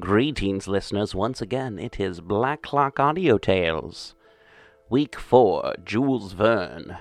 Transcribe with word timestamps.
Greetings, 0.00 0.66
listeners. 0.66 1.14
Once 1.14 1.40
again, 1.40 1.78
it 1.78 2.00
is 2.00 2.20
Black 2.20 2.62
Clock 2.62 2.98
Audio 2.98 3.38
Tales. 3.38 4.16
Week 4.90 5.14
4, 5.14 5.76
Jules 5.84 6.32
Verne. 6.32 6.96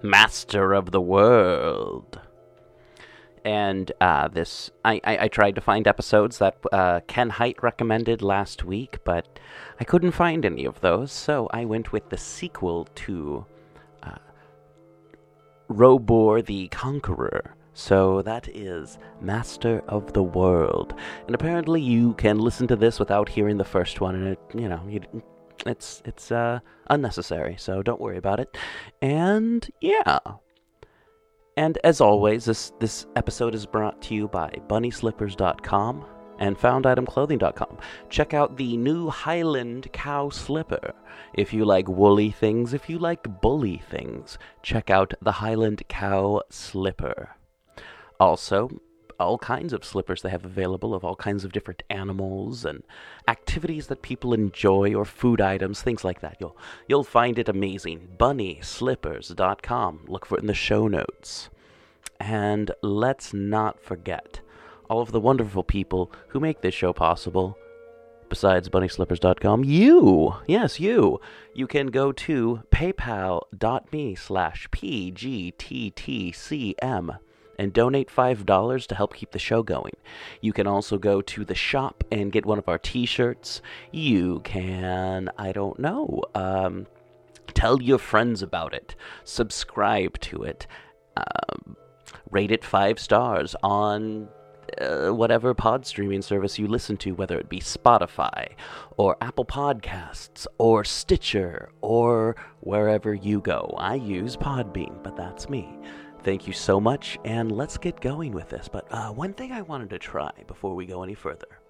Master 0.00 0.72
of 0.72 0.92
the 0.92 1.00
World. 1.00 2.18
And 3.44 3.92
uh, 4.00 4.28
this, 4.28 4.70
I, 4.82 4.98
I, 5.04 5.18
I, 5.24 5.28
tried 5.28 5.56
to 5.56 5.60
find 5.60 5.86
episodes 5.86 6.38
that 6.38 6.56
uh, 6.72 7.00
Ken 7.06 7.28
Hite 7.28 7.62
recommended 7.62 8.22
last 8.22 8.64
week, 8.64 9.00
but 9.04 9.38
I 9.78 9.84
couldn't 9.84 10.12
find 10.12 10.46
any 10.46 10.64
of 10.64 10.80
those, 10.80 11.12
so 11.12 11.50
I 11.52 11.66
went 11.66 11.92
with 11.92 12.08
the 12.08 12.16
sequel 12.16 12.88
to 12.94 13.44
uh, 14.02 14.16
Robur 15.68 16.42
the 16.42 16.68
Conqueror 16.68 17.56
so 17.74 18.22
that 18.22 18.48
is 18.48 18.98
Master 19.20 19.82
of 19.88 20.12
the 20.12 20.22
World. 20.22 20.94
And 21.26 21.34
apparently 21.34 21.80
you 21.80 22.14
can 22.14 22.38
listen 22.38 22.66
to 22.68 22.76
this 22.76 22.98
without 22.98 23.28
hearing 23.28 23.56
the 23.56 23.64
first 23.64 24.00
one 24.00 24.14
and 24.14 24.28
it, 24.28 24.38
you 24.54 24.68
know, 24.68 24.80
you, 24.88 25.00
it's 25.66 26.02
it's 26.04 26.30
uh 26.30 26.60
unnecessary, 26.90 27.56
so 27.58 27.82
don't 27.82 28.00
worry 28.00 28.16
about 28.16 28.40
it. 28.40 28.56
And 29.02 29.68
yeah. 29.80 30.18
And 31.56 31.78
as 31.84 32.00
always, 32.00 32.44
this 32.44 32.72
this 32.80 33.06
episode 33.16 33.54
is 33.54 33.66
brought 33.66 34.00
to 34.02 34.14
you 34.14 34.28
by 34.28 34.50
bunnyslippers.com 34.68 36.06
and 36.38 36.58
founditemclothing.com. 36.58 37.78
Check 38.08 38.34
out 38.34 38.56
the 38.56 38.76
new 38.76 39.08
Highland 39.08 39.92
cow 39.92 40.30
slipper. 40.30 40.94
If 41.32 41.52
you 41.52 41.64
like 41.64 41.88
woolly 41.88 42.30
things, 42.30 42.74
if 42.74 42.88
you 42.88 42.98
like 42.98 43.40
bully 43.40 43.82
things, 43.88 44.38
check 44.62 44.90
out 44.90 45.14
the 45.22 45.32
Highland 45.32 45.82
cow 45.88 46.42
slipper. 46.50 47.36
Also, 48.24 48.70
all 49.20 49.36
kinds 49.36 49.74
of 49.74 49.84
slippers 49.84 50.22
they 50.22 50.30
have 50.30 50.46
available 50.46 50.94
of 50.94 51.04
all 51.04 51.14
kinds 51.14 51.44
of 51.44 51.52
different 51.52 51.82
animals 51.90 52.64
and 52.64 52.82
activities 53.28 53.88
that 53.88 54.00
people 54.00 54.32
enjoy 54.32 54.94
or 54.94 55.04
food 55.04 55.42
items, 55.42 55.82
things 55.82 56.04
like 56.04 56.22
that. 56.22 56.38
You'll 56.40 56.56
you'll 56.88 57.04
find 57.04 57.38
it 57.38 57.50
amazing. 57.50 58.16
Bunnyslippers.com. 58.16 60.06
Look 60.08 60.24
for 60.24 60.38
it 60.38 60.40
in 60.40 60.46
the 60.46 60.54
show 60.54 60.88
notes. 60.88 61.50
And 62.18 62.70
let's 62.80 63.34
not 63.34 63.78
forget 63.78 64.40
all 64.88 65.02
of 65.02 65.12
the 65.12 65.20
wonderful 65.20 65.62
people 65.62 66.10
who 66.28 66.40
make 66.40 66.62
this 66.62 66.72
show 66.72 66.94
possible. 66.94 67.58
Besides 68.30 68.70
bunnyslippers.com, 68.70 69.64
you, 69.64 70.36
yes, 70.46 70.80
you, 70.80 71.20
you 71.52 71.66
can 71.66 71.88
go 71.88 72.10
to 72.10 72.62
paypal.me 72.72 74.14
slash 74.14 74.66
pgttcm 74.70 75.58
and 77.58 77.72
donate 77.72 78.08
$5 78.08 78.86
to 78.86 78.94
help 78.94 79.14
keep 79.14 79.30
the 79.32 79.38
show 79.38 79.62
going. 79.62 79.94
You 80.40 80.52
can 80.52 80.66
also 80.66 80.98
go 80.98 81.20
to 81.22 81.44
the 81.44 81.54
shop 81.54 82.04
and 82.10 82.32
get 82.32 82.46
one 82.46 82.58
of 82.58 82.68
our 82.68 82.78
t 82.78 83.06
shirts. 83.06 83.62
You 83.92 84.40
can, 84.44 85.30
I 85.38 85.52
don't 85.52 85.78
know, 85.78 86.22
um, 86.34 86.86
tell 87.54 87.80
your 87.80 87.98
friends 87.98 88.42
about 88.42 88.74
it, 88.74 88.94
subscribe 89.24 90.18
to 90.20 90.42
it, 90.42 90.66
um, 91.16 91.76
rate 92.30 92.50
it 92.50 92.64
five 92.64 92.98
stars 92.98 93.54
on 93.62 94.28
uh, 94.80 95.10
whatever 95.10 95.54
pod 95.54 95.86
streaming 95.86 96.22
service 96.22 96.58
you 96.58 96.66
listen 96.66 96.96
to, 96.98 97.12
whether 97.12 97.38
it 97.38 97.48
be 97.48 97.60
Spotify 97.60 98.52
or 98.96 99.16
Apple 99.20 99.44
Podcasts 99.44 100.46
or 100.58 100.84
Stitcher 100.84 101.70
or 101.80 102.36
wherever 102.60 103.14
you 103.14 103.40
go. 103.40 103.74
I 103.78 103.94
use 103.94 104.36
Podbean, 104.36 105.02
but 105.02 105.16
that's 105.16 105.48
me. 105.48 105.78
Thank 106.24 106.46
you 106.46 106.54
so 106.54 106.80
much, 106.80 107.18
and 107.26 107.52
let's 107.52 107.76
get 107.76 108.00
going 108.00 108.32
with 108.32 108.48
this. 108.48 108.66
But 108.66 108.90
uh, 108.90 109.10
one 109.12 109.34
thing 109.34 109.52
I 109.52 109.60
wanted 109.60 109.90
to 109.90 109.98
try 109.98 110.32
before 110.46 110.74
we 110.74 110.86
go 110.86 111.02
any 111.02 111.14
further 111.14 111.60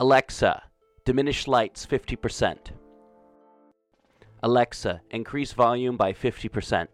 Alexa, 0.00 0.62
diminish 1.04 1.46
lights 1.46 1.86
50%. 1.86 2.56
Alexa, 4.42 5.00
increase 5.10 5.52
volume 5.52 5.96
by 5.96 6.12
50%. 6.12 6.86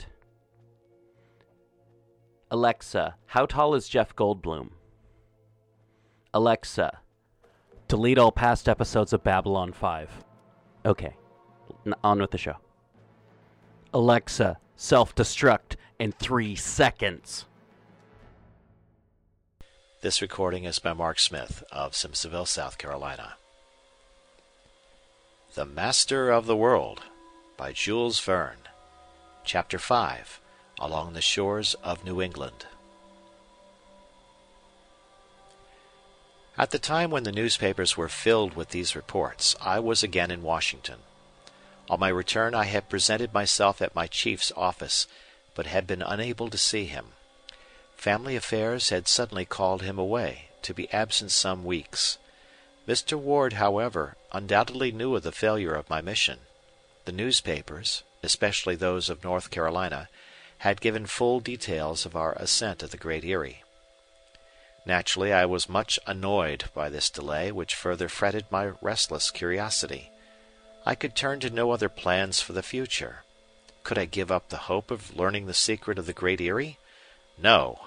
Alexa, 2.51 3.17
how 3.27 3.47
tall 3.47 3.75
is 3.75 3.89
Jeff 3.89 4.15
Goldblum? 4.15 4.71
Alexa, 6.33 7.01
delete 7.89 8.19
all 8.19 8.33
past 8.33 8.69
episodes 8.69 9.13
of 9.13 9.25
Babylon 9.25 9.73
5. 9.73 10.25
Okay, 10.87 11.17
on 12.03 12.21
with 12.21 12.31
the 12.31 12.39
show. 12.39 12.57
Alexa, 13.93 14.59
self 14.77 15.15
destruct 15.15 15.77
in 15.99 16.13
three 16.13 16.55
seconds. 16.55 17.45
This 20.03 20.21
recording 20.21 20.65
is 20.65 20.79
by 20.79 20.93
Mark 20.93 21.19
Smith 21.19 21.65
of 21.73 21.93
Simpsonville, 21.93 22.47
South 22.47 22.77
Carolina. 22.77 23.35
The 25.55 25.65
Master 25.65 26.31
of 26.31 26.47
the 26.47 26.57
World 26.57 27.03
by 27.57 27.73
Jules 27.73 28.21
Verne. 28.21 28.69
Chapter 29.45 29.79
5 29.79 30.41
Along 30.81 31.13
the 31.13 31.23
Shores 31.23 31.75
of 31.83 32.05
New 32.05 32.21
England. 32.21 32.67
At 36.59 36.71
the 36.71 36.79
time 36.79 37.11
when 37.11 37.23
the 37.23 37.33
newspapers 37.33 37.97
were 37.97 38.09
filled 38.09 38.55
with 38.55 38.71
these 38.71 38.95
reports, 38.95 39.57
I 39.61 39.81
was 39.81 40.03
again 40.03 40.31
in 40.31 40.43
Washington. 40.43 40.99
On 41.91 42.01
my 42.01 42.09
return 42.09 42.55
I 42.55 42.65
had 42.65 42.89
presented 42.89 43.35
myself 43.35 43.83
at 43.83 43.95
my 43.95 44.07
chief's 44.07 44.53
office, 44.57 45.07
but 45.55 45.67
had 45.67 45.87
been 45.87 46.03
unable 46.03 46.49
to 46.49 46.59
see 46.59 46.87
him. 46.87 47.13
Family 47.97 48.37
affairs 48.37 48.89
had 48.89 49.07
suddenly 49.07 49.45
called 49.45 49.83
him 49.83 49.99
away, 49.99 50.49
to 50.63 50.75
be 50.75 50.93
absent 50.93 51.31
some 51.31 51.65
weeks. 51.65 52.19
Mr. 52.89 53.19
Ward, 53.19 53.55
however, 53.55 54.17
undoubtedly 54.33 54.93
knew 54.93 55.15
of 55.15 55.23
the 55.23 55.33
failure 55.33 55.75
of 55.75 55.89
my 55.89 56.01
mission. 56.01 56.41
The 57.05 57.13
newspapers, 57.13 58.03
especially 58.23 58.77
those 58.77 59.09
of 59.09 59.25
North 59.25 59.51
Carolina, 59.51 60.09
had 60.59 60.81
given 60.81 61.07
full 61.07 61.41
details 61.41 62.07
of 62.07 62.17
our 62.17 62.33
ascent 62.33 62.83
of 62.83 62.91
the 62.91 62.97
Great 62.97 63.25
Eyrie. 63.25 63.63
Naturally 64.87 65.33
I 65.33 65.45
was 65.45 65.69
much 65.69 65.99
annoyed 66.07 66.65
by 66.75 66.89
this 66.89 67.11
delay, 67.11 67.53
which 67.53 67.75
further 67.75 68.09
fretted 68.09 68.47
my 68.51 68.73
restless 68.81 69.31
curiosity. 69.31 70.11
I 70.87 70.95
could 70.95 71.17
turn 71.17 71.41
to 71.41 71.49
no 71.49 71.71
other 71.71 71.89
plans 71.89 72.41
for 72.41 72.53
the 72.53 72.63
future. 72.63 73.25
Could 73.85 73.97
I 73.97 74.05
give 74.05 74.31
up 74.31 74.49
the 74.49 74.69
hope 74.69 74.91
of 74.91 75.17
learning 75.17 75.47
the 75.47 75.55
secret 75.55 75.99
of 75.99 76.05
the 76.05 76.13
Great 76.13 76.41
Eyrie? 76.43 76.79
No. 77.39 77.87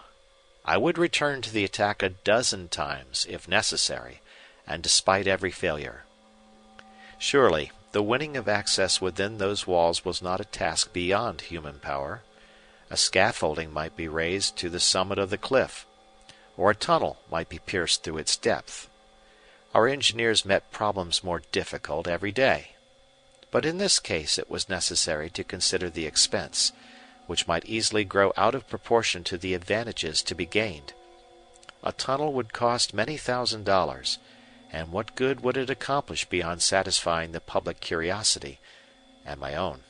I 0.65 0.77
would 0.77 0.97
return 0.97 1.41
to 1.43 1.51
the 1.53 1.63
attack 1.63 2.01
a 2.01 2.09
dozen 2.09 2.69
times, 2.69 3.27
if 3.29 3.47
necessary, 3.47 4.21
and 4.65 4.81
despite 4.81 5.27
every 5.27 5.51
failure. 5.51 6.05
Surely, 7.19 7.71
the 7.91 8.03
winning 8.03 8.35
of 8.35 8.47
access 8.47 8.99
within 8.99 9.37
those 9.37 9.67
walls 9.67 10.03
was 10.03 10.21
not 10.21 10.41
a 10.41 10.45
task 10.45 10.91
beyond 10.91 11.41
human 11.41 11.79
power. 11.79 12.23
A 12.89 12.97
scaffolding 12.97 13.71
might 13.71 13.95
be 13.95 14.07
raised 14.07 14.57
to 14.57 14.69
the 14.69 14.79
summit 14.79 15.19
of 15.19 15.29
the 15.29 15.37
cliff, 15.37 15.85
or 16.57 16.71
a 16.71 16.75
tunnel 16.75 17.17
might 17.31 17.49
be 17.49 17.59
pierced 17.59 18.03
through 18.03 18.17
its 18.17 18.35
depth. 18.37 18.89
Our 19.73 19.87
engineers 19.87 20.45
met 20.45 20.71
problems 20.71 21.23
more 21.23 21.43
difficult 21.51 22.07
every 22.07 22.31
day. 22.31 22.71
But 23.51 23.65
in 23.65 23.77
this 23.77 23.99
case 23.99 24.37
it 24.37 24.49
was 24.49 24.69
necessary 24.69 25.29
to 25.31 25.43
consider 25.43 25.89
the 25.89 26.05
expense, 26.05 26.71
which 27.27 27.47
might 27.47 27.65
easily 27.65 28.03
grow 28.03 28.33
out 28.35 28.55
of 28.55 28.69
proportion 28.69 29.23
to 29.25 29.37
the 29.37 29.53
advantages 29.53 30.21
to 30.23 30.35
be 30.35 30.45
gained. 30.45 30.93
A 31.83 31.91
tunnel 31.91 32.33
would 32.33 32.53
cost 32.53 32.93
many 32.93 33.17
thousand 33.17 33.63
dollars, 33.63 34.17
and 34.71 34.91
what 34.91 35.15
good 35.15 35.41
would 35.41 35.57
it 35.57 35.69
accomplish 35.69 36.25
beyond 36.25 36.61
satisfying 36.61 37.31
the 37.31 37.39
public 37.39 37.79
curiosity 37.79 38.59
and 39.25 39.39
my 39.39 39.55
own? 39.55 39.83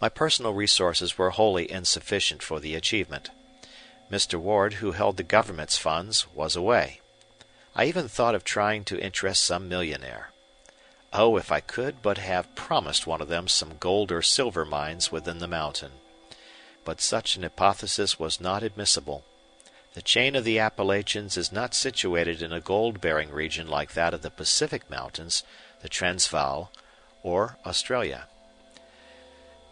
My 0.00 0.08
personal 0.08 0.54
resources 0.54 1.18
were 1.18 1.30
wholly 1.30 1.70
insufficient 1.70 2.42
for 2.42 2.60
the 2.60 2.74
achievement. 2.74 3.30
Mr. 4.10 4.40
Ward, 4.40 4.74
who 4.74 4.92
held 4.92 5.16
the 5.16 5.22
government's 5.22 5.76
funds, 5.76 6.26
was 6.34 6.56
away. 6.56 7.00
I 7.74 7.84
even 7.84 8.08
thought 8.08 8.34
of 8.34 8.42
trying 8.42 8.84
to 8.84 9.00
interest 9.00 9.44
some 9.44 9.68
millionaire. 9.68 10.30
Oh, 11.12 11.36
if 11.36 11.50
I 11.50 11.58
could 11.58 12.02
but 12.02 12.18
have 12.18 12.54
promised 12.54 13.04
one 13.04 13.20
of 13.20 13.26
them 13.26 13.48
some 13.48 13.78
gold 13.78 14.12
or 14.12 14.22
silver 14.22 14.64
mines 14.64 15.10
within 15.10 15.38
the 15.38 15.48
mountain! 15.48 15.92
But 16.84 17.00
such 17.00 17.34
an 17.34 17.42
hypothesis 17.42 18.18
was 18.18 18.40
not 18.40 18.62
admissible. 18.62 19.24
The 19.94 20.02
chain 20.02 20.36
of 20.36 20.44
the 20.44 20.60
Appalachians 20.60 21.36
is 21.36 21.50
not 21.50 21.74
situated 21.74 22.42
in 22.42 22.52
a 22.52 22.60
gold 22.60 23.00
bearing 23.00 23.32
region 23.32 23.66
like 23.66 23.94
that 23.94 24.14
of 24.14 24.22
the 24.22 24.30
Pacific 24.30 24.88
Mountains, 24.88 25.42
the 25.82 25.88
Transvaal, 25.88 26.70
or 27.24 27.58
Australia. 27.66 28.28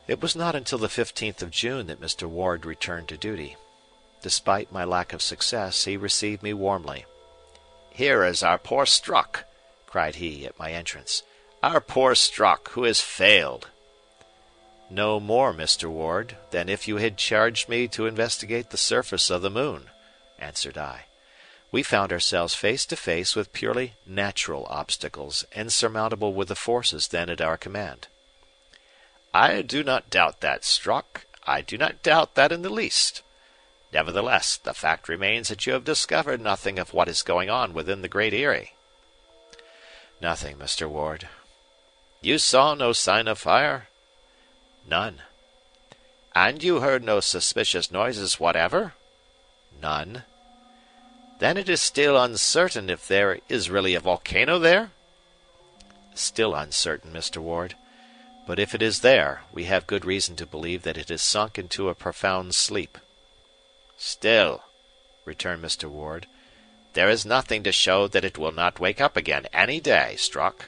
It 0.08 0.20
was 0.20 0.35
not 0.35 0.56
until 0.56 0.79
the 0.79 0.88
15th 0.88 1.40
of 1.40 1.52
June 1.52 1.87
that 1.87 2.00
Mr. 2.00 2.29
Ward 2.29 2.67
returned 2.67 3.08
to 3.08 3.17
duty. 3.17 3.56
Despite 4.23 4.73
my 4.73 4.82
lack 4.82 5.12
of 5.12 5.23
success, 5.23 5.85
he 5.85 5.96
received 5.96 6.43
me 6.43 6.52
warmly. 6.52 7.06
"Here 7.90 8.25
is 8.25 8.43
our 8.43 8.58
poor 8.58 8.87
Strock!" 8.87 9.44
cried 9.87 10.17
he, 10.17 10.44
at 10.44 10.58
my 10.58 10.73
entrance. 10.73 11.23
Our 11.62 11.81
poor 11.81 12.14
Strock, 12.14 12.70
who 12.70 12.84
has 12.84 13.00
failed!" 13.00 13.69
No 14.90 15.19
more, 15.19 15.52
Mr. 15.52 15.90
Ward, 15.90 16.37
than 16.50 16.69
if 16.69 16.87
you 16.87 16.96
had 16.96 17.19
charged 17.19 17.69
me 17.69 17.88
to 17.88 18.06
investigate 18.06 18.70
the 18.70 18.76
surface 18.76 19.28
of 19.28 19.43
the 19.43 19.50
moon, 19.50 19.90
answered 20.38 20.78
I. 20.78 21.06
We 21.70 21.82
found 21.82 22.12
ourselves 22.12 22.55
face 22.55 22.87
to 22.87 22.96
face 22.96 23.37
with 23.37 23.52
purely 23.52 23.94
natural 24.06 24.66
obstacles, 24.70 25.44
insurmountable 25.52 26.32
with 26.32 26.49
the 26.49 26.55
forces 26.55 27.08
then 27.08 27.28
at 27.28 27.40
our 27.40 27.58
command. 27.58 28.08
I 29.34 29.61
do 29.61 29.84
not 29.84 30.08
doubt 30.08 30.40
that, 30.40 30.64
Strock. 30.64 31.26
I 31.46 31.61
do 31.61 31.76
not 31.76 32.02
doubt 32.02 32.34
that 32.37 32.52
in 32.52 32.62
the 32.62 32.70
least. 32.70 33.22
Nevertheless, 33.93 34.56
the 34.56 34.75
fact 34.75 35.08
remains 35.08 35.49
that 35.49 35.66
you 35.66 35.72
have 35.75 35.84
discovered 35.84 36.40
nothing 36.40 36.78
of 36.78 36.94
what 36.94 37.08
is 37.08 37.22
going 37.22 37.50
on 37.50 37.75
within 37.75 38.00
the 38.00 38.08
Great 38.08 38.32
Eyrie. 38.32 38.75
Nothing, 40.20 40.56
Mr. 40.56 40.88
Ward. 40.88 41.28
You 42.20 42.38
saw 42.38 42.74
no 42.74 42.92
sign 42.92 43.28
of 43.28 43.38
fire? 43.38 43.88
None. 44.88 45.22
And 46.34 46.62
you 46.62 46.80
heard 46.80 47.04
no 47.04 47.20
suspicious 47.20 47.90
noises 47.90 48.40
whatever? 48.40 48.94
None. 49.80 50.24
Then 51.38 51.56
it 51.56 51.68
is 51.68 51.80
still 51.80 52.20
uncertain 52.20 52.90
if 52.90 53.06
there 53.06 53.38
is 53.48 53.70
really 53.70 53.94
a 53.94 54.00
volcano 54.00 54.58
there? 54.58 54.90
Still 56.14 56.54
uncertain, 56.54 57.12
Mr. 57.12 57.38
Ward. 57.38 57.76
But 58.46 58.58
if 58.58 58.74
it 58.74 58.82
is 58.82 59.00
there, 59.00 59.42
we 59.52 59.64
have 59.64 59.86
good 59.86 60.04
reason 60.04 60.34
to 60.36 60.46
believe 60.46 60.82
that 60.82 60.96
it 60.96 61.10
has 61.10 61.22
sunk 61.22 61.58
into 61.58 61.88
a 61.88 61.94
profound 61.94 62.54
sleep. 62.54 62.98
Still, 63.96 64.62
returned 65.24 65.62
Mr. 65.62 65.88
Ward, 65.88 66.26
there 66.94 67.10
is 67.10 67.24
nothing 67.24 67.62
to 67.62 67.70
show 67.70 68.08
that 68.08 68.24
it 68.24 68.38
will 68.38 68.50
not 68.50 68.80
wake 68.80 69.00
up 69.00 69.16
again 69.16 69.46
any 69.52 69.80
day, 69.80 70.16
Strock. 70.16 70.66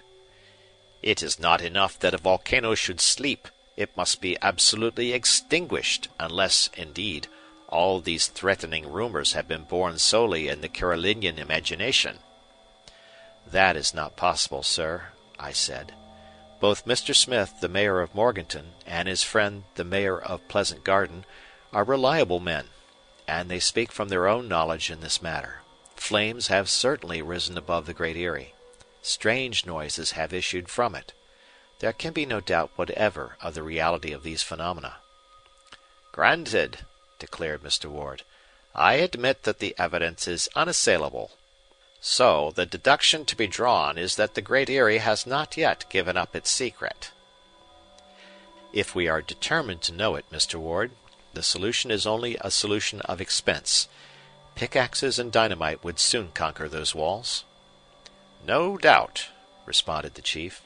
It 1.03 1.23
is 1.23 1.41
not 1.41 1.63
enough 1.63 1.99
that 2.01 2.15
a 2.15 2.19
volcano 2.19 2.75
should 2.75 3.01
sleep, 3.01 3.49
it 3.77 3.97
must 3.97 4.21
be 4.21 4.37
absolutely 4.43 5.13
extinguished, 5.13 6.09
unless, 6.19 6.69
indeed, 6.77 7.27
all 7.69 8.01
these 8.01 8.27
threatening 8.27 8.93
rumors 8.93 9.33
have 9.33 9.49
been 9.49 9.65
born 9.65 9.99
solely 9.99 10.49
in 10.49 10.61
the 10.61 10.69
Carolinian 10.69 11.39
imagination. 11.39 12.19
That 13.51 13.77
is 13.77 13.95
not 13.95 14.17
possible, 14.17 14.63
sir, 14.63 15.05
I 15.39 15.53
said. 15.53 15.95
Both 16.61 16.85
Mr. 16.85 17.17
Smith, 17.17 17.55
the 17.61 17.69
mayor 17.69 18.01
of 18.01 18.15
Morganton, 18.15 18.73
and 18.87 19.09
his 19.09 19.23
friend, 19.23 19.65
the 19.77 19.85
mayor 19.85 20.21
of 20.21 20.47
Pleasant 20.49 20.85
Garden, 20.85 21.25
are 21.73 21.85
reliable 21.85 22.41
men, 22.41 22.67
and 23.27 23.51
they 23.51 23.61
speak 23.61 23.93
from 23.93 24.09
their 24.09 24.29
own 24.29 24.49
knowledge 24.49 24.91
in 24.91 25.01
this 25.01 25.23
matter. 25.23 25.63
Flames 25.97 26.49
have 26.49 26.69
certainly 26.69 27.23
risen 27.23 27.57
above 27.57 27.87
the 27.87 27.95
Great 27.95 28.17
Eyrie. 28.17 28.53
Strange 29.03 29.65
noises 29.67 30.13
have 30.13 30.33
issued 30.33 30.69
from 30.69 30.95
it. 30.95 31.13
There 31.79 31.93
can 31.93 32.13
be 32.13 32.27
no 32.27 32.41
doubt 32.41 32.73
whatever 32.77 33.37
of 33.41 33.55
the 33.55 33.63
reality 33.63 34.13
of 34.13 34.23
these 34.23 34.43
phenomena. 34.43 34.97
Granted, 36.13 36.81
declared 37.19 37.63
Mr. 37.63 37.87
Ward. 37.87 38.23
I 38.75 38.95
admit 38.95 39.45
that 39.45 39.59
the 39.59 39.75
evidence 39.79 40.29
is 40.29 40.49
unassailable. 40.55 41.33
So 42.01 42.53
the 42.55 42.67
deduction 42.67 43.25
to 43.27 43.37
be 43.37 43.47
drawn 43.47 43.99
is 43.99 44.17
that 44.17 44.35
the 44.35 44.43
Great 44.43 44.71
Eyrie 44.71 44.99
has 44.99 45.27
not 45.27 45.57
yet 45.57 45.85
given 45.91 46.17
up 46.17 46.37
its 46.37 46.51
secret. 46.51 47.11
If 48.73 48.95
we 48.95 49.09
are 49.09 49.23
determined 49.23 49.83
to 49.83 49.93
know 49.93 50.15
it, 50.15 50.31
Mr. 50.31 50.57
Ward, 50.57 50.93
the 51.33 51.43
solution 51.43 51.91
is 51.91 52.07
only 52.07 52.37
a 52.41 52.51
solution 52.51 53.01
of 53.03 53.21
expense. 53.21 53.89
Pickaxes 54.55 55.19
and 55.19 55.33
dynamite 55.33 55.83
would 55.83 55.99
soon 55.99 56.31
conquer 56.33 56.69
those 56.69 56.95
walls. 56.95 57.45
No 58.45 58.77
doubt, 58.77 59.29
responded 59.67 60.15
the 60.15 60.23
chief. 60.23 60.63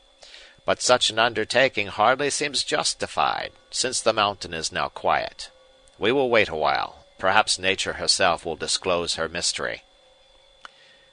But 0.65 0.81
such 0.81 1.11
an 1.11 1.19
undertaking 1.19 1.89
hardly 1.89 2.31
seems 2.31 2.65
justified, 2.65 3.53
since 3.71 4.01
the 4.01 4.13
mountain 4.13 4.55
is 4.55 4.73
now 4.73 4.89
quiet. 4.89 5.51
We 5.99 6.11
will 6.13 6.31
wait 6.31 6.49
a 6.49 6.57
while. 6.57 7.05
Perhaps 7.19 7.59
Nature 7.59 7.95
herself 7.95 8.45
will 8.45 8.57
disclose 8.57 9.15
her 9.15 9.29
mystery. 9.29 9.83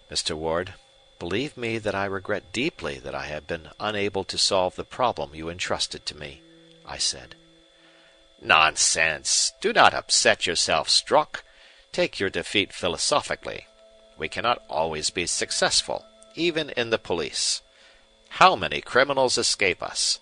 Mr. 0.10 0.36
Ward, 0.36 0.74
believe 1.20 1.56
me 1.56 1.78
that 1.78 1.96
I 1.96 2.06
regret 2.06 2.52
deeply 2.52 2.98
that 3.00 3.16
I 3.16 3.26
have 3.26 3.48
been 3.48 3.70
unable 3.80 4.24
to 4.26 4.38
solve 4.38 4.76
the 4.76 4.84
problem 4.84 5.36
you 5.36 5.50
entrusted 5.50 6.06
to 6.08 6.18
me, 6.18 6.42
I 6.86 6.98
said. 6.98 7.36
Nonsense! 8.42 9.54
Do 9.62 9.72
not 9.72 9.94
upset 9.94 10.48
yourself, 10.48 10.90
Strock. 10.90 11.44
Take 11.92 12.20
your 12.20 12.30
defeat 12.30 12.74
philosophically. 12.74 13.68
We 14.18 14.30
cannot 14.30 14.64
always 14.68 15.10
be 15.10 15.28
successful, 15.28 16.06
even 16.36 16.70
in 16.72 16.90
the 16.90 16.98
police. 16.98 17.62
How 18.30 18.56
many 18.56 18.82
criminals 18.82 19.38
escape 19.38 19.84
us? 19.84 20.20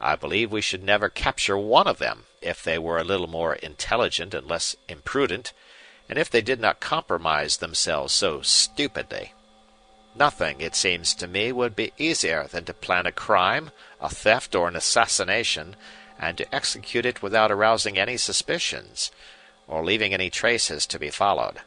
I 0.00 0.14
believe 0.14 0.52
we 0.52 0.60
should 0.60 0.84
never 0.84 1.08
capture 1.08 1.58
one 1.58 1.88
of 1.88 1.98
them, 1.98 2.24
if 2.40 2.62
they 2.62 2.78
were 2.78 2.98
a 2.98 3.04
little 3.04 3.26
more 3.26 3.54
intelligent 3.54 4.32
and 4.32 4.46
less 4.46 4.76
imprudent, 4.88 5.52
and 6.08 6.18
if 6.18 6.30
they 6.30 6.40
did 6.40 6.60
not 6.60 6.80
compromise 6.80 7.56
themselves 7.56 8.12
so 8.12 8.40
stupidly. 8.42 9.32
Nothing, 10.14 10.60
it 10.60 10.74
seems 10.74 11.14
to 11.14 11.26
me, 11.26 11.52
would 11.52 11.76
be 11.76 11.92
easier 11.98 12.46
than 12.46 12.64
to 12.64 12.74
plan 12.74 13.06
a 13.06 13.12
crime, 13.12 13.70
a 14.00 14.08
theft, 14.08 14.54
or 14.54 14.68
an 14.68 14.76
assassination, 14.76 15.74
and 16.18 16.38
to 16.38 16.54
execute 16.54 17.04
it 17.04 17.22
without 17.22 17.50
arousing 17.50 17.98
any 17.98 18.16
suspicions, 18.16 19.10
or 19.66 19.84
leaving 19.84 20.14
any 20.14 20.30
traces 20.30 20.86
to 20.86 20.98
be 20.98 21.10
followed. 21.10 21.58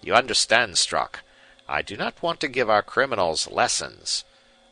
You 0.00 0.14
understand, 0.14 0.78
Strock, 0.78 1.22
I 1.68 1.82
do 1.82 1.96
not 1.96 2.22
want 2.22 2.40
to 2.40 2.48
give 2.48 2.68
our 2.68 2.82
criminals 2.82 3.50
lessons. 3.50 4.24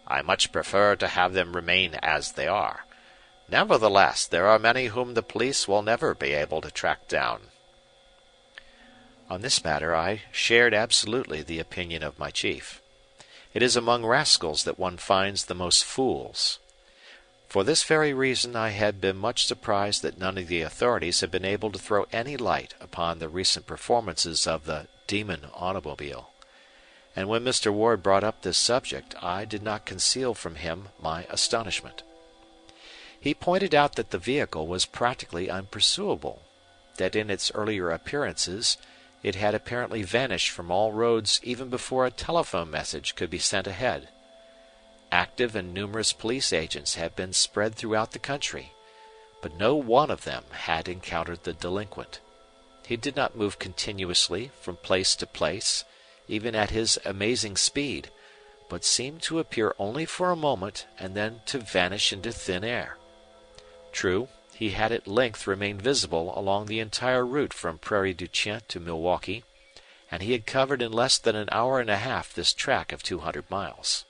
I 0.07 0.21
much 0.23 0.53
prefer 0.53 0.97
to 0.97 1.09
have 1.09 1.33
them 1.33 1.57
remain 1.57 1.95
as 2.03 2.33
they 2.33 2.47
are. 2.47 2.85
Nevertheless, 3.49 4.27
there 4.27 4.47
are 4.47 4.59
many 4.59 4.87
whom 4.87 5.15
the 5.15 5.23
police 5.23 5.67
will 5.67 5.83
never 5.83 6.15
be 6.15 6.33
able 6.33 6.61
to 6.61 6.71
track 6.71 7.09
down. 7.09 7.49
On 9.31 9.41
this 9.41 9.65
matter 9.65 9.95
I 9.97 10.23
shared 10.31 10.75
absolutely 10.75 11.43
the 11.43 11.59
opinion 11.59 12.03
of 12.03 12.19
my 12.19 12.31
chief. 12.31 12.83
It 13.55 13.63
is 13.63 13.77
among 13.77 14.05
rascals 14.05 14.65
that 14.65 14.79
one 14.79 14.97
finds 14.99 15.47
the 15.47 15.55
most 15.55 15.85
fools. 15.85 16.59
For 17.49 17.65
this 17.65 17.85
very 17.85 18.13
reason 18.13 18.57
I 18.57 18.71
had 18.71 19.01
been 19.01 19.17
much 19.17 19.47
surprised 19.47 20.03
that 20.03 20.19
none 20.19 20.39
of 20.39 20.49
the 20.49 20.63
authorities 20.63 21.21
had 21.21 21.31
been 21.31 21.45
able 21.45 21.71
to 21.73 21.79
throw 21.79 22.07
any 22.13 22.37
light 22.37 22.75
upon 22.81 23.19
the 23.19 23.29
recent 23.29 23.67
performances 23.67 24.47
of 24.47 24.65
the 24.65 24.89
demon 25.07 25.47
automobile. 25.55 26.32
And 27.15 27.29
when 27.29 27.45
Mr. 27.45 27.73
Ward 27.73 28.03
brought 28.03 28.25
up 28.25 28.43
this 28.43 28.57
subject 28.57 29.15
I 29.23 29.45
did 29.45 29.63
not 29.63 29.85
conceal 29.85 30.35
from 30.35 30.57
him 30.57 30.89
my 31.01 31.25
astonishment. 31.29 32.03
He 33.21 33.35
pointed 33.35 33.75
out 33.75 33.97
that 33.97 34.11
the 34.11 34.19
vehicle 34.19 34.67
was 34.67 34.87
practically 34.87 35.49
unpursuable, 35.49 36.43
that 36.97 37.15
in 37.15 37.31
its 37.31 37.53
earlier 37.55 37.91
appearances 37.91 38.77
it 39.23 39.37
had 39.37 39.55
apparently 39.55 40.03
vanished 40.03 40.51
from 40.51 40.71
all 40.71 40.93
roads 40.93 41.39
even 41.45 41.69
before 41.69 42.05
a 42.05 42.11
telephone 42.11 42.71
message 42.71 43.15
could 43.15 43.31
be 43.31 43.39
sent 43.39 43.67
ahead. 43.67 44.09
Active 45.13 45.55
and 45.55 45.73
numerous 45.73 46.13
police 46.13 46.53
agents 46.53 46.97
had 46.97 47.15
been 47.15 47.33
spread 47.33 47.75
throughout 47.75 48.13
the 48.13 48.19
country, 48.19 48.73
but 49.41 49.55
no 49.55 49.77
one 49.77 50.11
of 50.11 50.25
them 50.25 50.45
had 50.51 50.89
encountered 50.89 51.45
the 51.45 51.53
delinquent. 51.53 52.21
He 52.87 52.97
did 52.97 53.15
not 53.15 53.37
move 53.37 53.59
continuously 53.59 54.51
from 54.61 54.77
place 54.77 55.15
to 55.17 55.27
place, 55.27 55.85
even 56.29 56.55
at 56.55 56.71
his 56.71 56.99
amazing 57.05 57.57
speed, 57.57 58.11
but 58.69 58.85
seemed 58.85 59.23
to 59.23 59.39
appear 59.39 59.75
only 59.79 60.05
for 60.05 60.31
a 60.31 60.37
moment 60.37 60.87
and 60.99 61.15
then 61.15 61.41
to 61.47 61.59
vanish 61.59 62.13
into 62.13 62.33
thin 62.33 62.65
air. 62.65 62.97
True, 63.93 64.29
he 64.55 64.71
had 64.71 64.93
at 64.93 65.07
length 65.07 65.47
remained 65.47 65.83
visible 65.83 66.33
along 66.39 66.67
the 66.67 66.81
entire 66.81 67.27
route 67.27 67.53
from 67.53 67.79
Prairie 67.79 68.15
du 68.15 68.29
Chien 68.29 68.63
to 68.69 68.81
Milwaukee, 68.81 69.45
and 70.11 70.23
he 70.23 70.33
had 70.33 70.47
covered 70.47 70.81
in 70.81 70.93
less 70.93 71.19
than 71.19 71.35
an 71.35 71.49
hour 71.51 71.81
and 71.81 71.91
a 71.91 71.97
half 71.97 72.33
this 72.33 72.53
track 72.53 72.93
of 72.93 73.03
200 73.03 73.51
miles. 73.51 74.05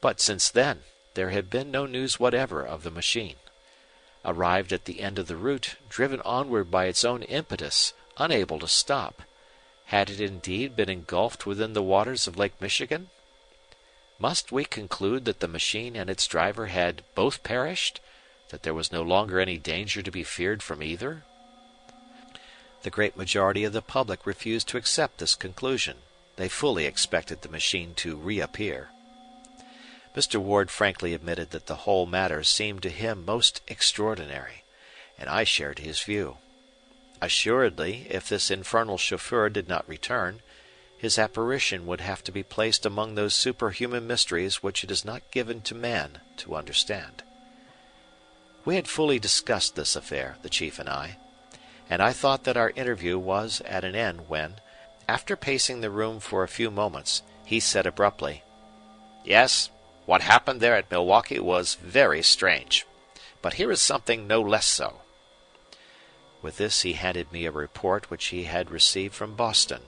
But 0.00 0.20
since 0.20 0.48
then 0.48 0.84
there 1.14 1.30
had 1.30 1.50
been 1.50 1.70
no 1.70 1.86
news 1.86 2.18
whatever 2.20 2.64
of 2.64 2.82
the 2.82 2.90
machine. 2.90 3.36
Arrived 4.24 4.72
at 4.72 4.86
the 4.86 5.00
end 5.00 5.18
of 5.18 5.28
the 5.28 5.36
route, 5.36 5.76
driven 5.88 6.20
onward 6.22 6.70
by 6.70 6.86
its 6.86 7.04
own 7.04 7.22
impetus, 7.22 7.92
unable 8.16 8.58
to 8.58 8.68
stop, 8.68 9.22
had 9.86 10.10
it 10.10 10.20
indeed 10.20 10.76
been 10.76 10.88
engulfed 10.88 11.46
within 11.46 11.72
the 11.72 11.82
waters 11.82 12.26
of 12.26 12.38
Lake 12.38 12.60
Michigan? 12.60 13.10
Must 14.18 14.52
we 14.52 14.64
conclude 14.64 15.24
that 15.24 15.40
the 15.40 15.48
machine 15.48 15.96
and 15.96 16.08
its 16.08 16.26
driver 16.26 16.66
had 16.66 17.02
both 17.14 17.42
perished? 17.42 18.00
that 18.50 18.62
there 18.62 18.74
was 18.74 18.92
no 18.92 19.02
longer 19.02 19.40
any 19.40 19.58
danger 19.58 20.02
to 20.02 20.10
be 20.10 20.22
feared 20.22 20.62
from 20.62 20.82
either? 20.82 21.24
The 22.82 22.90
great 22.90 23.16
majority 23.16 23.64
of 23.64 23.72
the 23.72 23.82
public 23.82 24.26
refused 24.26 24.68
to 24.68 24.76
accept 24.76 25.18
this 25.18 25.34
conclusion. 25.34 25.98
They 26.36 26.48
fully 26.48 26.84
expected 26.84 27.42
the 27.42 27.48
machine 27.48 27.94
to 27.96 28.16
reappear. 28.16 28.90
Mr. 30.14 30.36
Ward 30.36 30.70
frankly 30.70 31.12
admitted 31.12 31.50
that 31.50 31.66
the 31.66 31.76
whole 31.76 32.06
matter 32.06 32.42
seemed 32.42 32.82
to 32.82 32.90
him 32.90 33.24
most 33.24 33.60
extraordinary, 33.68 34.62
and 35.18 35.28
I 35.28 35.44
shared 35.44 35.80
his 35.80 36.00
view. 36.00 36.38
Assuredly, 37.22 38.06
if 38.10 38.28
this 38.28 38.50
infernal 38.50 38.98
chauffeur 38.98 39.48
did 39.48 39.68
not 39.68 39.88
return, 39.88 40.42
his 40.98 41.18
apparition 41.18 41.86
would 41.86 42.00
have 42.00 42.24
to 42.24 42.32
be 42.32 42.42
placed 42.42 42.84
among 42.84 43.14
those 43.14 43.34
superhuman 43.34 44.06
mysteries 44.06 44.62
which 44.62 44.82
it 44.84 44.90
is 44.90 45.04
not 45.04 45.30
given 45.30 45.60
to 45.62 45.74
man 45.74 46.20
to 46.38 46.56
understand. 46.56 47.22
We 48.64 48.76
had 48.76 48.88
fully 48.88 49.18
discussed 49.18 49.76
this 49.76 49.94
affair, 49.94 50.36
the 50.42 50.48
chief 50.48 50.78
and 50.78 50.88
I, 50.88 51.18
and 51.88 52.02
I 52.02 52.12
thought 52.12 52.44
that 52.44 52.56
our 52.56 52.70
interview 52.70 53.18
was 53.18 53.60
at 53.62 53.84
an 53.84 53.94
end 53.94 54.28
when, 54.28 54.56
after 55.08 55.36
pacing 55.36 55.80
the 55.80 55.90
room 55.90 56.18
for 56.18 56.42
a 56.42 56.48
few 56.48 56.70
moments, 56.70 57.22
he 57.44 57.60
said 57.60 57.86
abruptly: 57.86 58.42
"Yes, 59.24 59.70
what 60.04 60.22
happened 60.22 60.60
there 60.60 60.74
at 60.74 60.90
Milwaukee 60.90 61.38
was 61.38 61.76
very 61.76 62.22
strange. 62.22 62.84
But 63.40 63.54
here 63.54 63.70
is 63.70 63.80
something 63.80 64.26
no 64.26 64.40
less 64.40 64.66
so." 64.66 65.02
With 66.46 66.58
this 66.58 66.82
he 66.82 66.92
handed 66.92 67.32
me 67.32 67.44
a 67.44 67.50
report 67.50 68.08
which 68.08 68.26
he 68.26 68.44
had 68.44 68.70
received 68.70 69.16
from 69.16 69.34
Boston, 69.34 69.82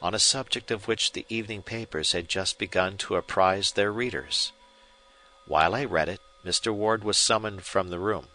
on 0.00 0.14
a 0.14 0.18
subject 0.18 0.70
of 0.70 0.88
which 0.88 1.12
the 1.12 1.26
evening 1.28 1.60
papers 1.60 2.12
had 2.12 2.30
just 2.30 2.56
begun 2.56 2.96
to 2.96 3.16
apprise 3.16 3.72
their 3.72 3.92
readers. 3.92 4.52
While 5.44 5.74
I 5.74 5.84
read 5.84 6.08
it, 6.08 6.22
Mr. 6.42 6.72
Ward 6.72 7.04
was 7.04 7.18
summoned 7.18 7.64
from 7.64 7.90
the 7.90 7.98
room. 7.98 8.28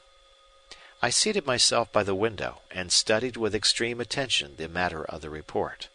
I 1.01 1.09
seated 1.09 1.47
myself 1.47 1.91
by 1.91 2.03
the 2.03 2.13
window 2.13 2.61
and 2.69 2.91
studied 2.91 3.37
with 3.37 3.55
extreme 3.55 3.99
attention 3.99 4.57
the 4.57 4.69
matter 4.69 5.03
of 5.05 5.21
the 5.21 5.31
report. 5.31 5.87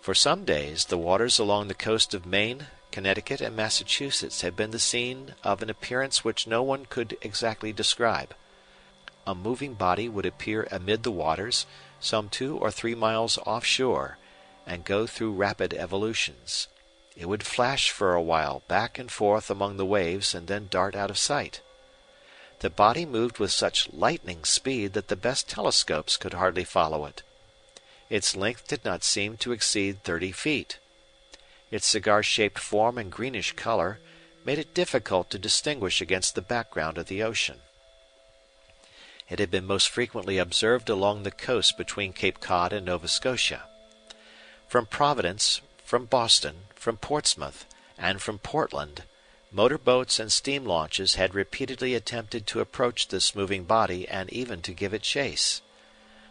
For 0.00 0.14
some 0.14 0.44
days 0.44 0.84
the 0.84 0.96
waters 0.96 1.40
along 1.40 1.66
the 1.66 1.74
coast 1.74 2.14
of 2.14 2.24
Maine, 2.24 2.68
Connecticut, 2.92 3.40
and 3.40 3.56
Massachusetts 3.56 4.42
had 4.42 4.54
been 4.54 4.70
the 4.70 4.78
scene 4.78 5.34
of 5.42 5.60
an 5.60 5.70
appearance 5.70 6.22
which 6.22 6.46
no 6.46 6.62
one 6.62 6.86
could 6.86 7.18
exactly 7.20 7.72
describe. 7.72 8.32
A 9.26 9.34
moving 9.34 9.74
body 9.74 10.08
would 10.08 10.26
appear 10.26 10.66
amid 10.70 11.02
the 11.02 11.10
waters, 11.10 11.66
some 12.00 12.28
two 12.28 12.56
or 12.58 12.70
three 12.70 12.94
miles 12.94 13.38
offshore, 13.46 14.18
and 14.66 14.84
go 14.84 15.06
through 15.06 15.32
rapid 15.32 15.74
evolutions. 15.74 16.68
It 17.16 17.26
would 17.26 17.42
flash 17.42 17.90
for 17.90 18.14
a 18.14 18.22
while 18.22 18.62
back 18.68 18.98
and 18.98 19.10
forth 19.10 19.50
among 19.50 19.76
the 19.76 19.86
waves 19.86 20.34
and 20.34 20.46
then 20.46 20.68
dart 20.70 20.96
out 20.96 21.10
of 21.10 21.18
sight. 21.18 21.60
The 22.60 22.70
body 22.70 23.04
moved 23.04 23.38
with 23.38 23.52
such 23.52 23.92
lightning 23.92 24.44
speed 24.44 24.92
that 24.92 25.08
the 25.08 25.16
best 25.16 25.48
telescopes 25.48 26.16
could 26.16 26.34
hardly 26.34 26.64
follow 26.64 27.04
it. 27.06 27.22
Its 28.08 28.36
length 28.36 28.68
did 28.68 28.84
not 28.84 29.04
seem 29.04 29.36
to 29.38 29.52
exceed 29.52 30.02
thirty 30.02 30.32
feet. 30.32 30.78
Its 31.70 31.86
cigar 31.86 32.22
shaped 32.22 32.58
form 32.58 32.98
and 32.98 33.12
greenish 33.12 33.52
color 33.52 33.98
made 34.44 34.58
it 34.58 34.74
difficult 34.74 35.30
to 35.30 35.38
distinguish 35.38 36.00
against 36.00 36.34
the 36.34 36.42
background 36.42 36.98
of 36.98 37.06
the 37.06 37.22
ocean. 37.22 37.60
It 39.30 39.38
had 39.38 39.50
been 39.50 39.64
most 39.64 39.88
frequently 39.88 40.38
observed 40.38 40.90
along 40.90 41.22
the 41.22 41.30
coast 41.30 41.78
between 41.78 42.12
Cape 42.12 42.40
Cod 42.40 42.72
and 42.72 42.84
Nova 42.84 43.06
Scotia. 43.06 43.62
From 44.66 44.86
Providence, 44.86 45.60
from 45.84 46.06
Boston, 46.06 46.64
from 46.74 46.96
Portsmouth, 46.96 47.64
and 47.96 48.20
from 48.20 48.40
Portland, 48.40 49.04
motor 49.52 49.78
boats 49.78 50.18
and 50.18 50.32
steam 50.32 50.64
launches 50.64 51.14
had 51.14 51.34
repeatedly 51.34 51.94
attempted 51.94 52.46
to 52.48 52.60
approach 52.60 53.08
this 53.08 53.36
moving 53.36 53.64
body 53.64 54.08
and 54.08 54.28
even 54.32 54.62
to 54.62 54.72
give 54.72 54.92
it 54.92 55.02
chase. 55.02 55.62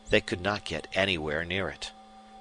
They 0.09 0.19
could 0.21 0.41
not 0.41 0.65
get 0.65 0.87
anywhere 0.93 1.45
near 1.45 1.69
it. 1.69 1.91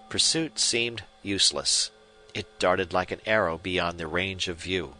Pursuit 0.08 0.58
seemed 0.58 1.04
useless. 1.22 1.90
It 2.34 2.58
darted 2.58 2.92
like 2.92 3.12
an 3.12 3.20
arrow 3.26 3.58
beyond 3.58 3.98
the 3.98 4.06
range 4.06 4.48
of 4.48 4.56
view. 4.56 4.94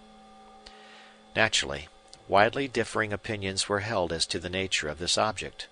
Naturally, 1.35 1.88
Widely 2.28 2.68
differing 2.68 3.12
opinions 3.12 3.70
were 3.70 3.80
held 3.80 4.12
as 4.12 4.26
to 4.26 4.38
the 4.38 4.50
nature 4.50 4.88
of 4.88 4.99
this 4.99 5.16
object, 5.16 5.66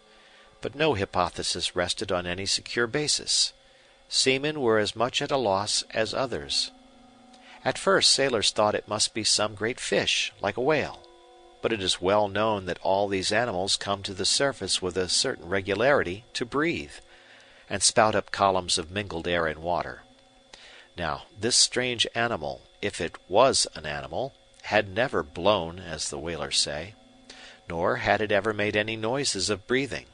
but 0.63 0.75
no 0.75 0.95
hypothesis 0.95 1.77
rested 1.77 2.11
on 2.11 2.27
any 2.27 2.47
secure 2.47 2.87
basis. 2.87 3.53
Seamen 4.09 4.61
were 4.61 4.79
as 4.79 4.97
much 4.97 5.21
at 5.21 5.31
a 5.31 5.37
loss 5.37 5.85
as 5.91 6.15
others. 6.15 6.71
At 7.63 7.77
first 7.77 8.11
sailors 8.11 8.51
thought 8.51 8.75
it 8.75 8.89
must 8.89 9.13
be 9.13 9.23
some 9.23 9.55
great 9.55 9.79
fish, 9.79 10.33
like 10.41 10.57
a 10.57 10.63
whale, 10.63 11.03
but 11.61 11.73
it 11.75 11.83
is 11.83 12.01
well 12.01 12.27
known 12.27 12.65
that 12.67 12.79
all 12.81 13.07
these 13.07 13.33
animals 13.33 13.77
come 13.77 14.03
to 14.05 14.15
the 14.15 14.25
surface 14.25 14.81
with 14.81 14.97
a 14.97 15.11
certain 15.11 15.49
regularity 15.49 16.25
to 16.33 16.47
breathe, 16.47 16.93
and 17.69 17.83
spout 17.83 18.15
up 18.15 18.31
columns 18.31 18.79
of 18.79 18.91
mingled 18.91 19.29
air 19.29 19.47
and 19.47 19.59
water. 19.59 20.03
Now, 20.97 21.25
this 21.39 21.57
strange 21.57 22.07
animal, 22.15 22.63
if 22.81 23.01
it 23.01 23.17
was 23.29 23.67
an 23.75 23.85
animal, 23.85 24.33
had 24.67 24.89
never 24.89 25.23
blown, 25.23 25.79
as 25.79 26.09
the 26.09 26.19
whalers 26.19 26.59
say, 26.59 26.93
nor 27.69 27.97
had 27.97 28.21
it 28.21 28.33
ever 28.33 28.53
made 28.53 28.77
any 28.77 28.97
noises 28.97 29.49
of 29.49 29.67
breathing. 29.69 30.07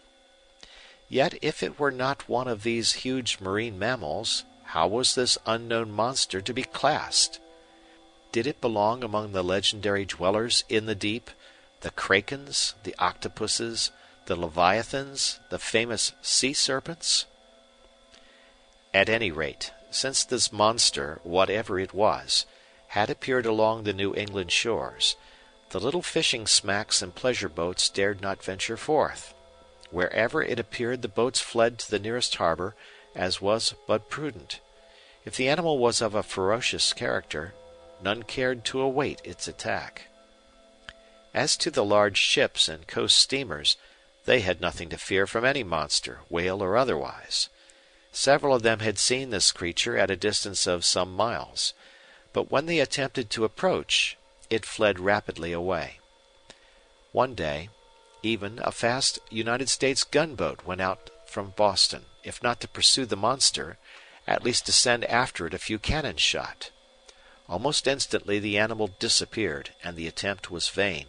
Yet 1.09 1.38
if 1.40 1.62
it 1.62 1.78
were 1.78 1.90
not 1.90 2.28
one 2.28 2.49
of 2.49 2.62
these 2.62 2.92
huge 2.92 3.40
marine 3.40 3.78
mammals, 3.78 4.44
how 4.64 4.88
was 4.88 5.14
this 5.14 5.38
unknown 5.47 5.90
monster 5.90 6.42
to 6.42 6.52
be 6.52 6.64
classed? 6.64 7.40
Did 8.30 8.47
it 8.47 8.61
belong 8.61 9.02
among 9.02 9.32
the 9.32 9.42
legendary 9.42 10.04
dwellers 10.04 10.64
in 10.68 10.85
the 10.85 10.94
deep, 10.94 11.30
the 11.80 11.90
krakens, 11.90 12.75
the 12.82 12.94
octopuses, 12.99 13.90
the 14.26 14.37
leviathans, 14.37 15.40
the 15.49 15.59
famous 15.59 16.12
sea 16.21 16.52
serpents? 16.52 17.25
At 18.92 19.09
any 19.09 19.30
rate, 19.30 19.73
since 19.90 20.25
this 20.25 20.52
monster, 20.52 21.21
whatever 21.23 21.78
it 21.78 21.94
was, 21.94 22.44
had 22.92 23.08
appeared 23.08 23.46
along 23.46 23.84
the 23.84 23.92
New 23.94 24.14
England 24.14 24.52
shores, 24.52 25.16
the 25.70 25.80
little 25.80 26.02
fishing 26.02 26.46
smacks 26.46 27.00
and 27.00 27.14
pleasure 27.14 27.49
boats 27.49 27.88
dared 27.88 28.20
not 28.20 28.44
venture 28.44 28.76
forth. 28.76 29.32
Wherever 29.90 30.42
it 30.42 30.58
appeared 30.58 31.00
the 31.00 31.08
boats 31.08 31.40
fled 31.40 31.78
to 31.78 31.90
the 31.90 31.99
nearest 31.99 32.34
harbor, 32.34 32.75
as 33.14 33.40
was 33.40 33.72
but 33.87 34.11
prudent. 34.11 34.61
If 35.25 35.37
the 35.37 35.49
animal 35.49 35.78
was 35.78 36.02
of 36.02 36.14
a 36.14 36.22
ferocious 36.22 36.92
character, 36.92 37.54
none 38.02 38.25
cared 38.25 38.62
to 38.66 38.82
await 38.82 39.22
its 39.25 39.49
attack. 39.49 40.08
As 41.32 41.56
to 41.56 41.70
the 41.70 41.87
large 41.87 42.18
ships 42.18 42.68
and 42.68 42.87
coast 42.87 43.16
steamers, 43.16 43.78
they 44.26 44.40
had 44.40 44.61
nothing 44.61 44.90
to 44.90 44.99
fear 44.99 45.26
from 45.26 45.46
any 45.46 45.64
monster, 45.64 46.20
whale 46.28 46.62
or 46.62 46.76
otherwise. 46.76 47.49
Several 48.12 48.54
of 48.54 48.62
them 48.62 48.80
had 48.80 48.99
seen 48.99 49.30
this 49.30 49.50
creature 49.50 49.96
at 49.96 50.11
a 50.11 50.14
distance 50.14 50.66
of 50.66 50.84
some 50.84 51.16
miles 51.16 51.72
but 52.33 52.51
when 52.51 52.67
they 52.67 52.81
attempted 52.81 53.31
to 53.31 53.45
approach, 53.45 54.17
it 54.49 54.67
fled 54.67 54.99
rapidly 54.99 55.53
away. 55.53 55.99
One 57.12 57.35
day, 57.35 57.69
even 58.23 58.61
a 58.62 58.73
fast 58.73 59.19
United 59.31 59.69
States 59.69 60.05
gunboat 60.05 60.65
went 60.65 60.81
out 60.81 61.11
from 61.27 61.55
Boston, 61.57 62.07
if 62.25 62.43
not 62.43 62.61
to 62.61 62.69
pursue 62.69 63.05
the 63.05 63.17
monster, 63.17 63.79
at 64.27 64.45
least 64.45 64.67
to 64.67 64.73
send 64.73 65.05
after 65.07 65.47
it 65.47 65.55
a 65.55 65.59
few 65.59 65.79
cannon 65.79 66.17
shot. 66.17 66.71
Almost 67.49 67.87
instantly 67.87 68.39
the 68.39 68.59
animal 68.59 68.89
disappeared, 68.99 69.71
and 69.83 69.97
the 69.97 70.07
attempt 70.07 70.51
was 70.51 70.69
vain. 70.69 71.07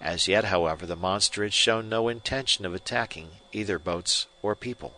As 0.00 0.28
yet, 0.28 0.44
however, 0.44 0.86
the 0.86 0.96
monster 0.96 1.42
had 1.42 1.52
shown 1.52 1.88
no 1.88 2.08
intention 2.08 2.64
of 2.64 2.74
attacking 2.74 3.30
either 3.52 3.78
boats 3.78 4.26
or 4.42 4.54
people. 4.54 4.94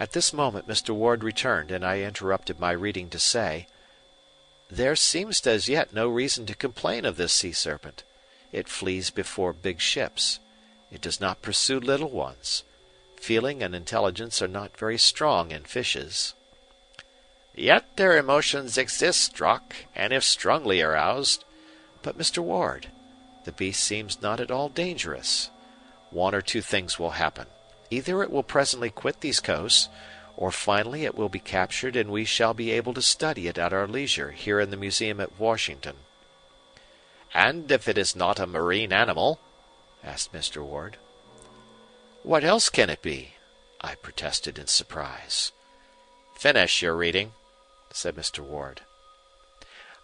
At 0.00 0.12
this 0.12 0.32
moment 0.32 0.66
Mr. 0.66 0.94
Ward 0.94 1.22
returned, 1.22 1.70
and 1.70 1.84
I 1.84 2.00
interrupted 2.00 2.58
my 2.58 2.72
reading 2.72 3.10
to 3.10 3.18
say 3.18 3.66
there 4.70 4.96
seems 4.96 5.46
as 5.46 5.68
yet 5.68 5.94
no 5.94 6.08
reason 6.08 6.46
to 6.46 6.54
complain 6.54 7.04
of 7.04 7.16
this 7.16 7.32
sea 7.32 7.52
serpent. 7.52 8.04
It 8.52 8.68
flees 8.68 9.10
before 9.10 9.52
big 9.52 9.80
ships. 9.80 10.38
It 10.90 11.00
does 11.00 11.20
not 11.20 11.42
pursue 11.42 11.80
little 11.80 12.10
ones. 12.10 12.64
Feeling 13.16 13.62
and 13.62 13.74
intelligence 13.74 14.40
are 14.40 14.48
not 14.48 14.76
very 14.76 14.98
strong 14.98 15.50
in 15.50 15.64
fishes. 15.64 16.34
Yet 17.54 17.96
their 17.96 18.16
emotions 18.16 18.78
exist, 18.78 19.20
Strock, 19.20 19.74
and 19.94 20.12
if 20.12 20.22
strongly 20.22 20.80
aroused. 20.80 21.44
But, 22.02 22.16
Mr. 22.16 22.38
Ward, 22.38 22.88
the 23.44 23.52
beast 23.52 23.82
seems 23.82 24.22
not 24.22 24.38
at 24.38 24.50
all 24.50 24.68
dangerous. 24.68 25.50
One 26.10 26.34
or 26.34 26.40
two 26.40 26.62
things 26.62 26.98
will 26.98 27.10
happen. 27.10 27.46
Either 27.90 28.22
it 28.22 28.30
will 28.30 28.42
presently 28.42 28.90
quit 28.90 29.20
these 29.20 29.40
coasts, 29.40 29.88
or 30.38 30.52
finally 30.52 31.04
it 31.04 31.16
will 31.16 31.28
be 31.28 31.40
captured 31.40 31.96
and 31.96 32.08
we 32.08 32.24
shall 32.24 32.54
be 32.54 32.70
able 32.70 32.94
to 32.94 33.02
study 33.02 33.48
it 33.48 33.58
at 33.58 33.72
our 33.72 33.88
leisure 33.88 34.30
here 34.30 34.60
in 34.60 34.70
the 34.70 34.76
museum 34.76 35.20
at 35.20 35.36
Washington. 35.36 35.96
And 37.34 37.72
if 37.72 37.88
it 37.88 37.98
is 37.98 38.14
not 38.14 38.38
a 38.38 38.46
marine 38.46 38.92
animal? 38.92 39.40
asked 40.04 40.32
Mr. 40.32 40.64
Ward. 40.64 40.96
What 42.22 42.44
else 42.44 42.68
can 42.68 42.88
it 42.88 43.02
be? 43.02 43.34
I 43.80 43.96
protested 43.96 44.60
in 44.60 44.68
surprise. 44.68 45.50
Finish 46.36 46.82
your 46.82 46.94
reading, 46.94 47.32
said 47.92 48.14
Mr. 48.14 48.38
Ward. 48.38 48.82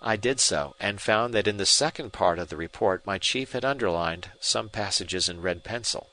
I 0.03 0.17
did 0.17 0.41
so, 0.41 0.75
and 0.81 1.01
found 1.01 1.33
that 1.35 1.47
in 1.47 1.59
the 1.59 1.65
second 1.65 2.13
part 2.13 2.41
of 2.41 2.49
the 2.49 2.57
report 2.57 3.07
my 3.07 3.19
chief 3.19 3.53
had 3.53 3.65
underlined 3.65 4.33
some 4.41 4.69
passages 4.69 5.29
in 5.29 5.43
red 5.43 5.63
pencil. 5.63 6.11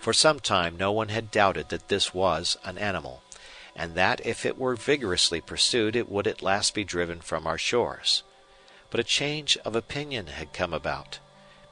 For 0.00 0.14
some 0.14 0.40
time 0.40 0.78
no 0.78 0.90
one 0.90 1.10
had 1.10 1.30
doubted 1.30 1.68
that 1.68 1.88
this 1.88 2.14
was 2.14 2.56
an 2.64 2.78
animal, 2.78 3.22
and 3.76 3.94
that 3.94 4.24
if 4.26 4.46
it 4.46 4.56
were 4.56 4.74
vigorously 4.74 5.42
pursued 5.42 5.94
it 5.94 6.08
would 6.08 6.26
at 6.26 6.42
last 6.42 6.74
be 6.74 6.84
driven 6.84 7.20
from 7.20 7.46
our 7.46 7.58
shores. 7.58 8.22
But 8.90 9.00
a 9.00 9.04
change 9.04 9.58
of 9.58 9.76
opinion 9.76 10.28
had 10.28 10.54
come 10.54 10.72
about. 10.72 11.18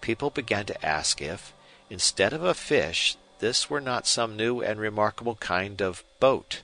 People 0.03 0.29
began 0.29 0.67
to 0.67 0.87
ask 0.87 1.23
if, 1.23 1.55
instead 1.89 2.35
of 2.35 2.45
a 2.45 2.53
fish, 2.53 3.17
this 3.39 3.71
were 3.71 3.81
not 3.81 4.07
some 4.07 4.37
new 4.37 4.61
and 4.61 4.79
remarkable 4.79 5.37
kind 5.37 5.81
of 5.81 6.05
boat. 6.21 6.63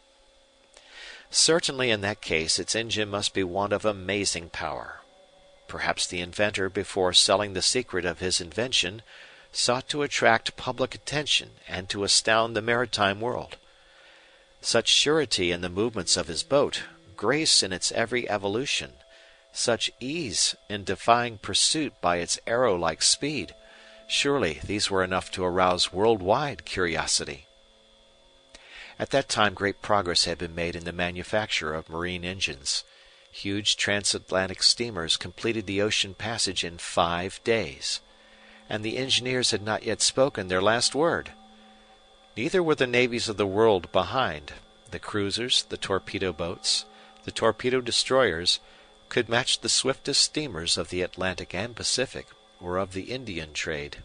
Certainly 1.31 1.91
in 1.91 2.03
that 2.03 2.21
case 2.21 2.59
its 2.59 2.75
engine 2.75 3.09
must 3.09 3.33
be 3.33 3.43
one 3.43 3.73
of 3.73 3.87
amazing 3.87 4.51
power. 4.51 5.01
Perhaps 5.67 6.07
the 6.07 6.21
inventor, 6.21 6.69
before 6.69 7.15
selling 7.15 7.55
the 7.55 7.63
secret 7.63 8.05
of 8.05 8.19
his 8.19 8.39
invention, 8.39 9.03
sought 9.55 9.89
to 9.89 10.03
attract 10.03 10.57
public 10.57 10.95
attention 10.95 11.51
and 11.69 11.89
to 11.89 12.05
astound 12.05 12.55
the 12.55 12.63
maritime 12.63 13.21
world. 13.21 13.57
Such 14.61 14.89
surety 14.89 15.51
in 15.51 15.61
the 15.61 15.69
movements 15.69 16.17
of 16.17 16.29
his 16.29 16.43
boat, 16.43 16.83
grace 17.17 17.63
in 17.63 17.73
its 17.73 17.93
every 17.93 18.29
evolution, 18.29 18.95
such 19.53 19.91
ease 20.01 20.55
in 20.69 20.85
defying 20.85 21.39
pursuit 21.39 21.93
by 22.01 22.17
its 22.17 22.39
arrow 22.47 22.77
like 22.77 23.03
speed 23.03 23.55
surely 24.07 24.61
these 24.65 24.91
were 24.91 25.03
enough 25.03 25.31
to 25.31 25.45
arouse 25.45 25.93
world 25.93 26.23
wide 26.23 26.65
curiosity. 26.65 27.47
At 28.99 29.11
that 29.11 29.29
time 29.29 29.55
great 29.55 29.83
progress 29.83 30.25
had 30.25 30.39
been 30.39 30.55
made 30.55 30.77
in 30.77 30.85
the 30.85 30.93
manufacture 30.93 31.75
of 31.75 31.89
marine 31.89 32.25
engines. 32.25 32.85
Huge 33.33 33.77
transatlantic 33.77 34.63
steamers 34.63 35.17
completed 35.17 35.67
the 35.67 35.83
ocean 35.83 36.15
passage 36.15 36.63
in 36.63 36.79
five 36.79 37.41
days. 37.43 38.01
And 38.69 38.85
the 38.85 38.97
engineers 38.97 39.51
had 39.51 39.63
not 39.63 39.85
yet 39.85 40.01
spoken 40.01 40.49
their 40.49 40.63
last 40.63 40.95
word. 40.95 41.33
Neither 42.37 42.63
were 42.63 42.75
the 42.75 42.87
navies 42.87 43.29
of 43.29 43.37
the 43.37 43.47
world 43.47 43.93
behind. 43.93 44.53
The 44.91 44.99
cruisers, 44.99 45.65
the 45.65 45.77
torpedo 45.77 46.33
boats, 46.33 46.85
the 47.25 47.31
torpedo 47.31 47.81
destroyers 47.81 48.61
could 49.09 49.29
match 49.29 49.61
the 49.61 49.69
swiftest 49.69 50.23
steamers 50.23 50.77
of 50.77 50.91
the 50.91 51.03
Atlantic 51.03 51.55
and 51.55 51.77
Pacific 51.77 52.27
or 52.61 52.79
of 52.79 52.93
the 52.93 53.13
Indian 53.13 53.53
trade. 53.53 53.99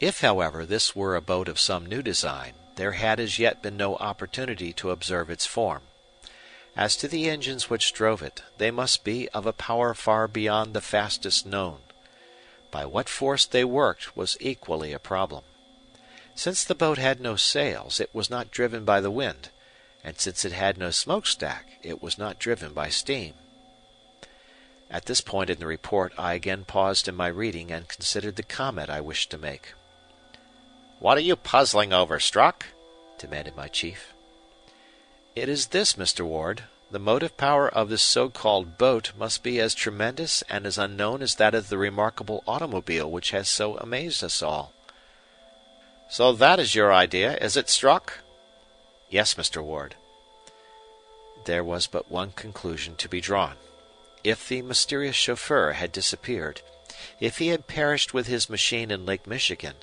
If, 0.00 0.20
however, 0.20 0.64
this 0.64 0.94
were 0.94 1.16
a 1.16 1.20
boat 1.20 1.48
of 1.48 1.58
some 1.58 1.86
new 1.86 2.02
design, 2.02 2.54
there 2.76 2.92
had 2.92 3.18
as 3.18 3.38
yet 3.38 3.62
been 3.62 3.76
no 3.76 3.96
opportunity 3.96 4.72
to 4.74 4.90
observe 4.90 5.30
its 5.30 5.46
form. 5.46 5.82
As 6.76 6.94
to 6.98 7.08
the 7.08 7.28
engines 7.28 7.68
which 7.68 7.92
drove 7.92 8.22
it, 8.22 8.42
they 8.58 8.70
must 8.70 9.02
be 9.02 9.28
of 9.30 9.46
a 9.46 9.52
power 9.52 9.94
far 9.94 10.28
beyond 10.28 10.72
the 10.74 10.80
fastest 10.80 11.44
known. 11.44 11.78
By 12.70 12.84
what 12.84 13.08
force 13.08 13.46
they 13.46 13.64
worked 13.64 14.16
was 14.16 14.36
equally 14.40 14.92
a 14.92 14.98
problem. 14.98 15.44
Since 16.34 16.64
the 16.64 16.74
boat 16.74 16.98
had 16.98 17.20
no 17.20 17.36
sails, 17.36 17.98
it 17.98 18.14
was 18.14 18.30
not 18.30 18.50
driven 18.50 18.84
by 18.84 19.00
the 19.00 19.10
wind, 19.10 19.50
and 20.04 20.18
since 20.20 20.44
it 20.44 20.52
had 20.52 20.78
no 20.78 20.90
smokestack, 20.90 21.78
it 21.82 22.02
was 22.02 22.18
not 22.18 22.38
driven 22.38 22.72
by 22.72 22.90
steam. 22.90 23.34
At 24.90 25.06
this 25.06 25.20
point 25.20 25.50
in 25.50 25.58
the 25.58 25.66
report 25.66 26.12
I 26.16 26.34
again 26.34 26.64
paused 26.64 27.08
in 27.08 27.16
my 27.16 27.26
reading 27.26 27.70
and 27.70 27.88
considered 27.88 28.36
the 28.36 28.42
comment 28.42 28.88
I 28.88 29.00
wished 29.00 29.30
to 29.30 29.38
make. 29.38 29.74
"What 30.98 31.18
are 31.18 31.22
you 31.22 31.36
puzzling 31.36 31.92
over, 31.92 32.20
Strock?" 32.20 32.66
demanded 33.18 33.56
my 33.56 33.68
chief. 33.68 34.14
It 35.34 35.48
is 35.48 35.68
this, 35.68 35.94
Mr. 35.94 36.24
Ward. 36.24 36.64
The 36.90 36.98
motive 36.98 37.36
power 37.36 37.68
of 37.68 37.90
this 37.90 38.02
so 38.02 38.30
called 38.30 38.78
boat 38.78 39.12
must 39.18 39.42
be 39.42 39.60
as 39.60 39.74
tremendous 39.74 40.42
and 40.48 40.64
as 40.66 40.78
unknown 40.78 41.20
as 41.20 41.34
that 41.34 41.54
of 41.54 41.68
the 41.68 41.76
remarkable 41.76 42.42
automobile 42.46 43.10
which 43.10 43.30
has 43.32 43.48
so 43.48 43.76
amazed 43.76 44.24
us 44.24 44.42
all. 44.42 44.72
So 46.08 46.32
that 46.32 46.58
is 46.58 46.74
your 46.74 46.92
idea, 46.92 47.36
is 47.36 47.58
it, 47.58 47.68
Strock? 47.68 48.20
Yes, 49.10 49.34
Mr. 49.34 49.62
Ward. 49.62 49.96
There 51.44 51.62
was 51.62 51.86
but 51.86 52.10
one 52.10 52.30
conclusion 52.32 52.96
to 52.96 53.08
be 53.08 53.20
drawn. 53.20 53.56
If 54.24 54.48
the 54.48 54.62
mysterious 54.62 55.16
chauffeur 55.16 55.72
had 55.72 55.92
disappeared, 55.92 56.62
if 57.20 57.36
he 57.36 57.48
had 57.48 57.66
perished 57.66 58.14
with 58.14 58.26
his 58.26 58.48
machine 58.48 58.90
in 58.90 59.04
Lake 59.04 59.26
Michigan, 59.26 59.74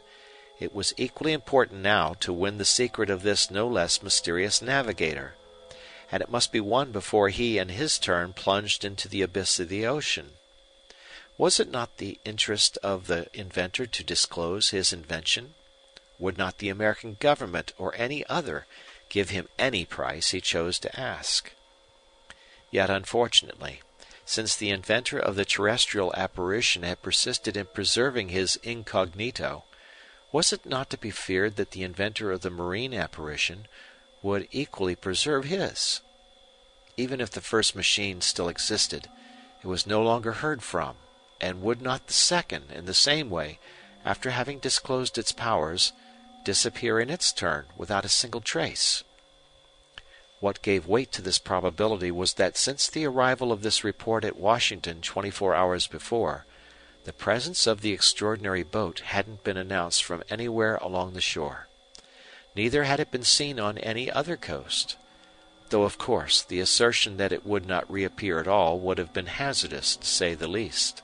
it 0.59 0.73
was 0.73 0.93
equally 0.97 1.33
important 1.33 1.81
now 1.81 2.15
to 2.21 2.33
win 2.33 2.57
the 2.57 2.65
secret 2.65 3.11
of 3.11 3.21
this 3.21 3.51
no 3.51 3.67
less 3.67 4.01
mysterious 4.01 4.61
navigator, 4.61 5.35
and 6.15 6.21
it 6.21 6.31
must 6.31 6.53
be 6.53 6.61
won 6.61 6.93
before 6.93 7.27
he 7.27 7.57
in 7.57 7.67
his 7.67 7.99
turn 7.99 8.31
plunged 8.31 8.85
into 8.85 9.09
the 9.09 9.21
abyss 9.21 9.59
of 9.59 9.67
the 9.67 9.85
ocean. 9.85 10.29
Was 11.37 11.59
it 11.59 11.69
not 11.69 11.97
the 11.97 12.21
interest 12.23 12.77
of 12.81 13.07
the 13.07 13.27
inventor 13.37 13.85
to 13.85 14.01
disclose 14.01 14.69
his 14.69 14.93
invention? 14.93 15.55
Would 16.17 16.37
not 16.37 16.59
the 16.59 16.69
American 16.69 17.17
government 17.19 17.73
or 17.77 17.93
any 17.97 18.25
other 18.27 18.65
give 19.09 19.31
him 19.31 19.49
any 19.59 19.83
price 19.83 20.31
he 20.31 20.39
chose 20.39 20.79
to 20.79 20.97
ask? 20.97 21.51
Yet, 22.71 22.89
unfortunately, 22.89 23.81
since 24.23 24.55
the 24.55 24.69
inventor 24.69 25.19
of 25.19 25.35
the 25.35 25.43
terrestrial 25.43 26.13
apparition 26.15 26.83
had 26.83 27.01
persisted 27.01 27.57
in 27.57 27.65
preserving 27.65 28.29
his 28.29 28.55
incognito, 28.63 29.65
was 30.31 30.53
it 30.53 30.65
not 30.65 30.89
to 30.91 30.97
be 30.97 31.11
feared 31.11 31.57
that 31.57 31.71
the 31.71 31.83
inventor 31.83 32.31
of 32.31 32.39
the 32.39 32.49
marine 32.49 32.93
apparition 32.93 33.67
would 34.21 34.47
equally 34.51 34.95
preserve 34.95 35.43
his? 35.43 35.99
Even 36.97 37.19
if 37.19 37.31
the 37.31 37.41
first 37.41 37.75
machine 37.75 38.21
still 38.21 38.47
existed, 38.47 39.09
it 39.61 39.67
was 39.67 39.85
no 39.85 40.01
longer 40.01 40.33
heard 40.33 40.63
from, 40.63 40.95
and 41.41 41.61
would 41.61 41.81
not 41.81 42.07
the 42.07 42.13
second, 42.13 42.71
in 42.71 42.85
the 42.85 42.93
same 42.93 43.29
way, 43.29 43.59
after 44.05 44.29
having 44.29 44.59
disclosed 44.59 45.17
its 45.17 45.31
powers, 45.31 45.91
disappear 46.43 46.99
in 46.99 47.09
its 47.09 47.33
turn 47.33 47.65
without 47.75 48.05
a 48.05 48.09
single 48.09 48.41
trace? 48.41 49.03
What 50.39 50.61
gave 50.61 50.85
weight 50.85 51.11
to 51.13 51.21
this 51.21 51.39
probability 51.39 52.11
was 52.11 52.33
that 52.33 52.57
since 52.57 52.87
the 52.87 53.05
arrival 53.05 53.51
of 53.51 53.61
this 53.61 53.83
report 53.83 54.23
at 54.23 54.37
Washington 54.37 55.01
twenty 55.01 55.31
four 55.31 55.55
hours 55.55 55.87
before, 55.87 56.45
the 57.03 57.13
presence 57.13 57.67
of 57.67 57.81
the 57.81 57.93
extraordinary 57.93 58.63
boat 58.63 58.99
hadn't 58.99 59.43
been 59.43 59.57
announced 59.57 60.03
from 60.03 60.23
anywhere 60.29 60.75
along 60.77 61.13
the 61.13 61.21
shore. 61.21 61.67
Neither 62.55 62.83
had 62.83 62.99
it 62.99 63.11
been 63.11 63.23
seen 63.23 63.59
on 63.59 63.77
any 63.79 64.11
other 64.11 64.37
coast, 64.37 64.97
though 65.69 65.83
of 65.83 65.97
course 65.97 66.41
the 66.41 66.59
assertion 66.59 67.17
that 67.17 67.31
it 67.31 67.45
would 67.45 67.65
not 67.65 67.89
reappear 67.91 68.39
at 68.39 68.47
all 68.47 68.79
would 68.79 68.97
have 68.97 69.13
been 69.13 69.25
hazardous 69.25 69.95
to 69.95 70.07
say 70.07 70.33
the 70.33 70.47
least. 70.47 71.01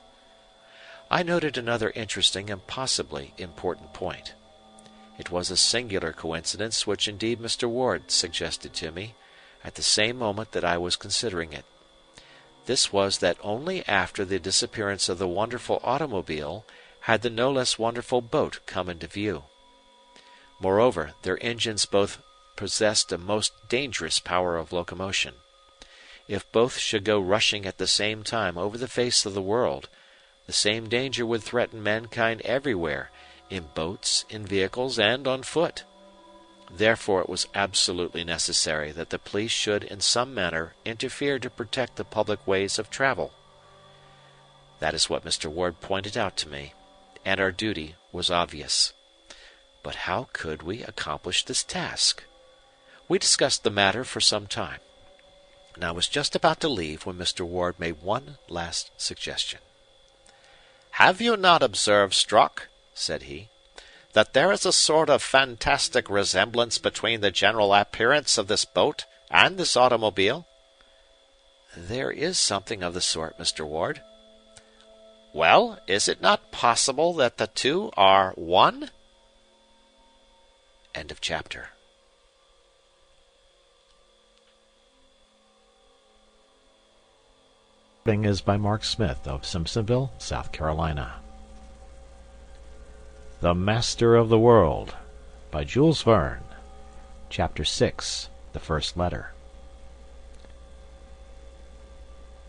I 1.10 1.22
noted 1.22 1.58
another 1.58 1.90
interesting 1.90 2.48
and 2.48 2.66
possibly 2.66 3.34
important 3.36 3.92
point. 3.92 4.34
It 5.18 5.30
was 5.30 5.50
a 5.50 5.56
singular 5.56 6.12
coincidence 6.12 6.86
which 6.86 7.06
indeed 7.06 7.40
Mr. 7.40 7.68
Ward 7.68 8.10
suggested 8.10 8.72
to 8.74 8.90
me, 8.90 9.14
at 9.64 9.74
the 9.74 9.82
same 9.82 10.16
moment 10.16 10.52
that 10.52 10.64
I 10.64 10.78
was 10.78 10.96
considering 10.96 11.52
it. 11.52 11.64
This 12.66 12.92
was 12.92 13.18
that 13.18 13.36
only 13.42 13.86
after 13.86 14.24
the 14.24 14.38
disappearance 14.38 15.08
of 15.08 15.18
the 15.18 15.28
wonderful 15.28 15.80
automobile 15.82 16.64
had 17.00 17.22
the 17.22 17.30
no 17.30 17.50
less 17.50 17.78
wonderful 17.78 18.20
boat 18.20 18.60
come 18.66 18.88
into 18.88 19.06
view. 19.06 19.44
Moreover, 20.60 21.12
their 21.22 21.42
engines 21.44 21.86
both 21.86 22.22
possessed 22.56 23.12
a 23.12 23.18
most 23.18 23.52
dangerous 23.68 24.18
power 24.18 24.56
of 24.56 24.72
locomotion. 24.72 25.34
If 26.28 26.50
both 26.52 26.78
should 26.78 27.04
go 27.04 27.20
rushing 27.20 27.66
at 27.66 27.78
the 27.78 27.86
same 27.86 28.22
time 28.22 28.56
over 28.56 28.78
the 28.78 28.88
face 28.88 29.26
of 29.26 29.34
the 29.34 29.42
world, 29.42 29.88
the 30.46 30.52
same 30.52 30.88
danger 30.88 31.24
would 31.26 31.42
threaten 31.42 31.82
mankind 31.82 32.40
everywhere, 32.42 33.10
in 33.50 33.68
boats, 33.74 34.24
in 34.28 34.46
vehicles, 34.46 34.98
and 34.98 35.26
on 35.26 35.42
foot. 35.42 35.84
Therefore 36.70 37.20
it 37.20 37.28
was 37.28 37.48
absolutely 37.54 38.24
necessary 38.24 38.92
that 38.92 39.10
the 39.10 39.18
police 39.18 39.50
should 39.50 39.84
in 39.84 40.00
some 40.00 40.32
manner 40.34 40.74
interfere 40.84 41.38
to 41.38 41.50
protect 41.50 41.96
the 41.96 42.04
public 42.04 42.46
ways 42.46 42.78
of 42.78 42.88
travel. 42.88 43.32
That 44.78 44.94
is 44.94 45.10
what 45.10 45.24
Mr. 45.24 45.50
Ward 45.50 45.80
pointed 45.80 46.16
out 46.16 46.36
to 46.38 46.48
me, 46.48 46.72
and 47.24 47.40
our 47.40 47.52
duty 47.52 47.94
was 48.10 48.30
obvious. 48.30 48.94
But 49.82 50.06
how 50.06 50.28
could 50.32 50.62
we 50.62 50.82
accomplish 50.82 51.44
this 51.44 51.62
task? 51.62 52.24
We 53.12 53.18
discussed 53.18 53.62
the 53.62 53.70
matter 53.70 54.04
for 54.04 54.22
some 54.22 54.46
time, 54.46 54.80
and 55.74 55.84
I 55.84 55.90
was 55.90 56.08
just 56.08 56.34
about 56.34 56.60
to 56.60 56.68
leave 56.70 57.04
when 57.04 57.18
Mr. 57.18 57.42
Ward 57.42 57.78
made 57.78 58.00
one 58.00 58.38
last 58.48 58.90
suggestion. 58.96 59.60
Have 60.92 61.20
you 61.20 61.36
not 61.36 61.62
observed, 61.62 62.14
Strock, 62.14 62.68
said 62.94 63.24
he, 63.24 63.50
that 64.14 64.32
there 64.32 64.50
is 64.50 64.64
a 64.64 64.72
sort 64.72 65.10
of 65.10 65.22
fantastic 65.22 66.08
resemblance 66.08 66.78
between 66.78 67.20
the 67.20 67.30
general 67.30 67.74
appearance 67.74 68.38
of 68.38 68.48
this 68.48 68.64
boat 68.64 69.04
and 69.30 69.58
this 69.58 69.76
automobile? 69.76 70.46
There 71.76 72.10
is 72.10 72.38
something 72.38 72.82
of 72.82 72.94
the 72.94 73.02
sort, 73.02 73.38
Mr. 73.38 73.66
Ward. 73.66 74.00
Well, 75.34 75.78
is 75.86 76.08
it 76.08 76.22
not 76.22 76.50
possible 76.50 77.12
that 77.16 77.36
the 77.36 77.48
two 77.48 77.90
are 77.94 78.32
one? 78.36 78.88
End 80.94 81.10
of 81.10 81.20
chapter. 81.20 81.71
Is 88.04 88.40
by 88.40 88.56
Mark 88.56 88.82
Smith 88.82 89.28
of 89.28 89.42
Simpsonville, 89.42 90.10
South 90.18 90.50
Carolina. 90.50 91.20
The 93.40 93.54
Master 93.54 94.16
of 94.16 94.28
the 94.28 94.40
World 94.40 94.96
by 95.52 95.62
Jules 95.62 96.02
Verne. 96.02 96.42
Chapter 97.30 97.64
6 97.64 98.28
The 98.54 98.58
First 98.58 98.96
Letter. 98.96 99.34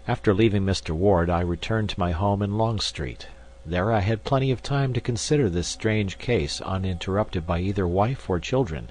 After 0.08 0.34
leaving 0.34 0.64
Mr. 0.64 0.90
Ward, 0.90 1.30
I 1.30 1.42
returned 1.42 1.92
to 1.92 2.00
my 2.00 2.14
home 2.14 2.42
in 2.42 2.58
Long 2.58 2.80
Street. 2.80 3.28
There 3.64 3.92
I 3.92 4.00
had 4.00 4.24
plenty 4.24 4.50
of 4.50 4.64
time 4.64 4.92
to 4.94 5.00
consider 5.00 5.52
this 5.52 5.68
strange 5.68 6.18
case 6.18 6.62
uninterrupted 6.62 7.46
by 7.46 7.60
either 7.60 7.88
wife 7.88 8.28
or 8.28 8.40
children. 8.40 8.90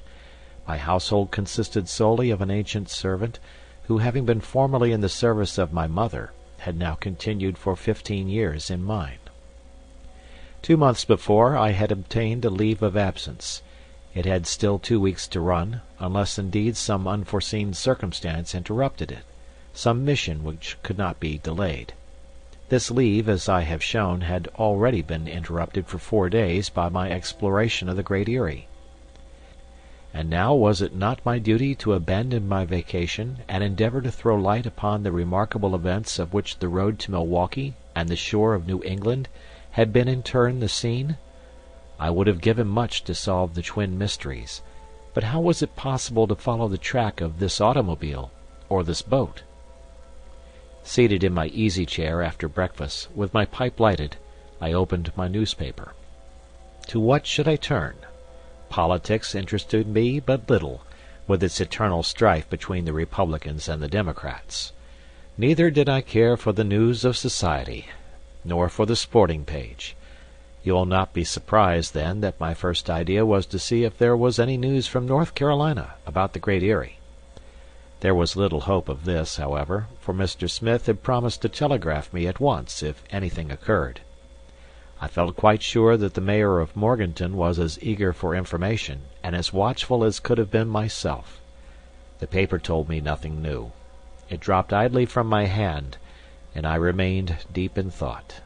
My 0.69 0.79
household 0.79 1.33
consisted 1.33 1.89
solely 1.89 2.31
of 2.31 2.41
an 2.41 2.53
ancient 2.53 2.89
servant, 2.89 3.41
who, 3.89 3.99
having 3.99 4.25
been 4.25 4.41
formerly 4.41 4.93
in 4.93 5.01
the 5.01 5.09
service 5.09 5.59
of 5.59 5.73
my 5.73 5.89
mother, 5.89 6.31
had 6.63 6.77
now 6.79 6.95
continued 6.95 7.59
for 7.59 7.75
fifteen 7.77 8.29
years 8.29 8.71
in 8.71 8.83
mine. 8.83 9.19
Two 10.63 10.77
months 10.77 11.05
before 11.05 11.57
I 11.57 11.73
had 11.73 11.91
obtained 11.91 12.45
a 12.45 12.51
leave 12.51 12.83
of 12.83 12.97
absence. 12.97 13.63
It 14.15 14.27
had 14.27 14.47
still 14.47 14.79
two 14.79 15.01
weeks 15.01 15.27
to 15.29 15.41
run, 15.41 15.81
unless 15.99 16.39
indeed 16.39 16.77
some 16.77 17.09
unforeseen 17.09 17.75
circumstance 17.75 18.55
interrupted 18.55 19.11
it, 19.11 19.25
some 19.75 20.05
mission 20.05 20.45
which 20.45 20.77
could 20.85 20.99
not 20.99 21.19
be 21.19 21.39
delayed. 21.39 21.95
This 22.69 22.91
leave, 22.91 23.29
as 23.29 23.49
I 23.49 23.63
have 23.63 23.83
shown, 23.83 24.21
had 24.21 24.49
already 24.57 25.03
been 25.03 25.27
interrupted 25.27 25.89
for 25.89 25.99
four 25.99 26.29
days 26.29 26.69
by 26.69 26.89
my 26.89 27.11
exploration 27.11 27.89
of 27.89 27.97
the 27.97 28.03
Great 28.03 28.29
Eyrie. 28.29 28.69
And 30.15 30.29
now 30.29 30.55
was 30.55 30.83
it 30.83 30.95
not 30.95 31.25
my 31.25 31.39
duty 31.39 31.75
to 31.77 31.95
abandon 31.95 32.47
my 32.47 32.67
vacation 32.67 33.39
and 33.49 33.65
endeavor 33.65 34.03
to 34.03 34.11
throw 34.11 34.37
light 34.37 34.67
upon 34.67 35.03
the 35.03 35.13
remarkable 35.13 35.75
events 35.75 36.19
of 36.19 36.35
which 36.35 36.59
the 36.59 36.69
road 36.69 36.99
to 37.01 37.11
Milwaukee 37.11 37.75
and 37.95 38.09
the 38.09 38.17
shore 38.17 38.53
of 38.53 38.67
New 38.67 38.83
England 38.83 39.29
had 39.71 39.91
been 39.91 40.09
in 40.09 40.23
turn 40.23 40.61
the 40.61 40.69
scene? 40.69 41.17
I 41.99 42.11
would 42.11 42.27
have 42.27 42.43
given 42.43 42.67
much 42.67 43.05
to 43.05 43.15
solve 43.15 43.55
the 43.55 43.63
twin 43.63 43.97
mysteries, 43.97 44.61
but 45.15 45.25
how 45.25 45.41
was 45.41 45.63
it 45.63 45.77
possible 45.77 46.27
to 46.27 46.35
follow 46.35 46.69
the 46.69 46.77
track 46.77 47.23
of 47.23 47.39
this 47.39 47.59
automobile 47.59 48.31
or 48.69 48.85
this 48.85 49.01
boat? 49.01 49.43
Seated 50.83 51.25
in 51.25 51.33
my 51.33 51.47
easy 51.47 51.87
chair 51.87 52.23
after 52.23 52.49
breakfast, 52.49 53.09
with 53.15 53.33
my 53.33 53.47
pipe 53.47 53.81
lighted, 53.81 54.17
I 54.61 54.73
opened 54.73 55.13
my 55.17 55.29
newspaper. 55.29 55.95
To 56.89 57.01
what 57.01 57.27
should 57.27 57.49
I 57.49 57.57
turn? 57.57 57.95
Politics 58.73 59.35
interested 59.35 59.87
me 59.87 60.19
but 60.19 60.49
little, 60.49 60.81
with 61.29 61.43
its 61.43 61.61
eternal 61.61 62.03
strife 62.03 62.49
between 62.49 62.87
the 62.87 62.95
Republicans 62.95 63.69
and 63.69 63.83
the 63.83 63.87
Democrats. 63.87 64.73
Neither 65.37 65.71
did 65.71 65.91
I 65.91 66.01
care 66.01 66.39
for 66.39 66.53
the 66.53 66.65
news 66.65 67.05
of 67.05 67.15
society, 67.15 67.89
nor 68.47 68.71
for 68.71 68.87
the 68.87 68.97
sporting 68.97 69.45
page. 69.45 69.95
You 70.65 70.73
will 70.73 70.87
not 70.87 71.13
be 71.13 71.23
surprised, 71.23 71.93
then, 71.93 72.23
that 72.23 72.41
my 72.41 72.55
first 72.55 72.89
idea 72.89 73.27
was 73.27 73.45
to 73.49 73.59
see 73.59 73.85
if 73.85 73.99
there 73.99 74.17
was 74.17 74.39
any 74.39 74.57
news 74.57 74.87
from 74.87 75.05
North 75.05 75.35
Carolina 75.35 75.93
about 76.07 76.33
the 76.33 76.39
Great 76.39 76.63
Eyrie. 76.63 76.97
There 78.01 78.15
was 78.15 78.37
little 78.37 78.63
hope 78.63 78.89
of 78.89 79.05
this, 79.05 79.37
however, 79.37 79.89
for 80.01 80.15
Mr. 80.15 80.49
Smith 80.49 80.87
had 80.87 81.03
promised 81.03 81.43
to 81.43 81.51
telegraph 81.51 82.11
me 82.11 82.27
at 82.27 82.41
once 82.41 82.83
if 82.83 83.05
anything 83.11 83.51
occurred. 83.51 84.01
I 85.03 85.09
felt 85.09 85.35
quite 85.35 85.65
sure 85.65 85.97
that 85.97 86.15
the 86.15 86.21
mayor 86.21 86.61
of 86.61 86.77
Morganton 86.77 87.37
was 87.37 87.59
as 87.59 87.77
eager 87.83 88.13
for 88.13 88.37
information 88.37 89.01
and 89.21 89.35
as 89.35 89.53
watchful 89.53 90.05
as 90.05 90.21
could 90.21 90.39
have 90.39 90.53
been 90.53 90.69
myself. 90.69 91.41
The 92.21 92.29
paper 92.29 92.61
told 92.61 92.89
me 92.89 93.01
nothing 93.01 93.43
new. 93.43 93.73
It 94.31 94.39
dropped 94.39 94.73
idly 94.73 95.05
from 95.07 95.27
my 95.27 95.47
hand, 95.47 95.97
and 96.55 96.65
I 96.65 96.77
remained 96.77 97.39
deep 97.53 97.77
in 97.77 97.91
thought. 97.91 98.43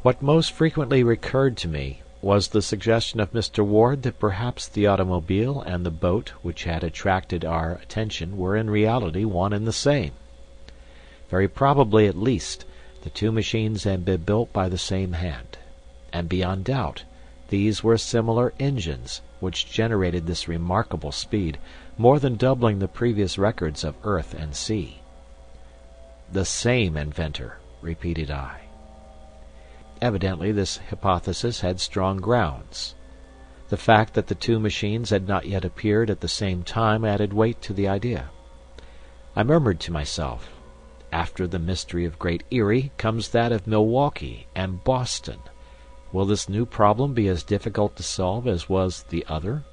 What 0.00 0.22
most 0.22 0.52
frequently 0.52 1.02
recurred 1.04 1.58
to 1.58 1.68
me 1.68 2.00
was 2.22 2.48
the 2.48 2.62
suggestion 2.62 3.20
of 3.20 3.34
Mr. 3.34 3.62
Ward 3.62 4.04
that 4.04 4.18
perhaps 4.18 4.66
the 4.66 4.86
automobile 4.86 5.60
and 5.60 5.84
the 5.84 5.90
boat 5.90 6.30
which 6.40 6.64
had 6.64 6.82
attracted 6.82 7.44
our 7.44 7.72
attention 7.72 8.38
were 8.38 8.56
in 8.56 8.70
reality 8.70 9.26
one 9.26 9.52
and 9.52 9.66
the 9.66 9.72
same. 9.74 10.12
Very 11.28 11.46
probably, 11.46 12.06
at 12.06 12.16
least, 12.16 12.64
the 13.02 13.10
two 13.10 13.32
machines 13.32 13.84
had 13.84 14.04
been 14.04 14.22
built 14.22 14.52
by 14.52 14.68
the 14.68 14.78
same 14.78 15.12
hand, 15.12 15.58
and 16.12 16.28
beyond 16.28 16.64
doubt 16.64 17.04
these 17.48 17.82
were 17.82 17.98
similar 17.98 18.52
engines 18.60 19.22
which 19.40 19.70
generated 19.70 20.26
this 20.26 20.46
remarkable 20.46 21.10
speed, 21.10 21.58
more 21.98 22.18
than 22.18 22.36
doubling 22.36 22.78
the 22.78 22.88
previous 22.88 23.38
records 23.38 23.82
of 23.84 23.96
earth 24.04 24.34
and 24.34 24.54
sea. 24.54 25.00
"The 26.30 26.44
same 26.44 26.96
inventor," 26.96 27.58
repeated 27.80 28.30
I. 28.30 28.60
Evidently 30.00 30.52
this 30.52 30.78
hypothesis 30.90 31.60
had 31.60 31.80
strong 31.80 32.18
grounds. 32.18 32.94
The 33.68 33.76
fact 33.76 34.14
that 34.14 34.28
the 34.28 34.34
two 34.34 34.60
machines 34.60 35.10
had 35.10 35.26
not 35.26 35.46
yet 35.46 35.64
appeared 35.64 36.10
at 36.10 36.20
the 36.20 36.28
same 36.28 36.62
time 36.62 37.04
added 37.04 37.32
weight 37.32 37.60
to 37.62 37.72
the 37.72 37.88
idea. 37.88 38.30
I 39.34 39.42
murmured 39.42 39.80
to 39.80 39.92
myself. 39.92 40.50
After 41.12 41.48
the 41.48 41.58
mystery 41.58 42.04
of 42.04 42.20
Great 42.20 42.44
Eyrie 42.52 42.92
comes 42.96 43.30
that 43.30 43.50
of 43.50 43.66
Milwaukee 43.66 44.46
and 44.54 44.84
Boston. 44.84 45.40
Will 46.12 46.24
this 46.24 46.48
new 46.48 46.64
problem 46.64 47.14
be 47.14 47.26
as 47.26 47.42
difficult 47.42 47.96
to 47.96 48.04
solve 48.04 48.46
as 48.46 48.68
was 48.68 49.02
the 49.08 49.26
other? 49.28 49.64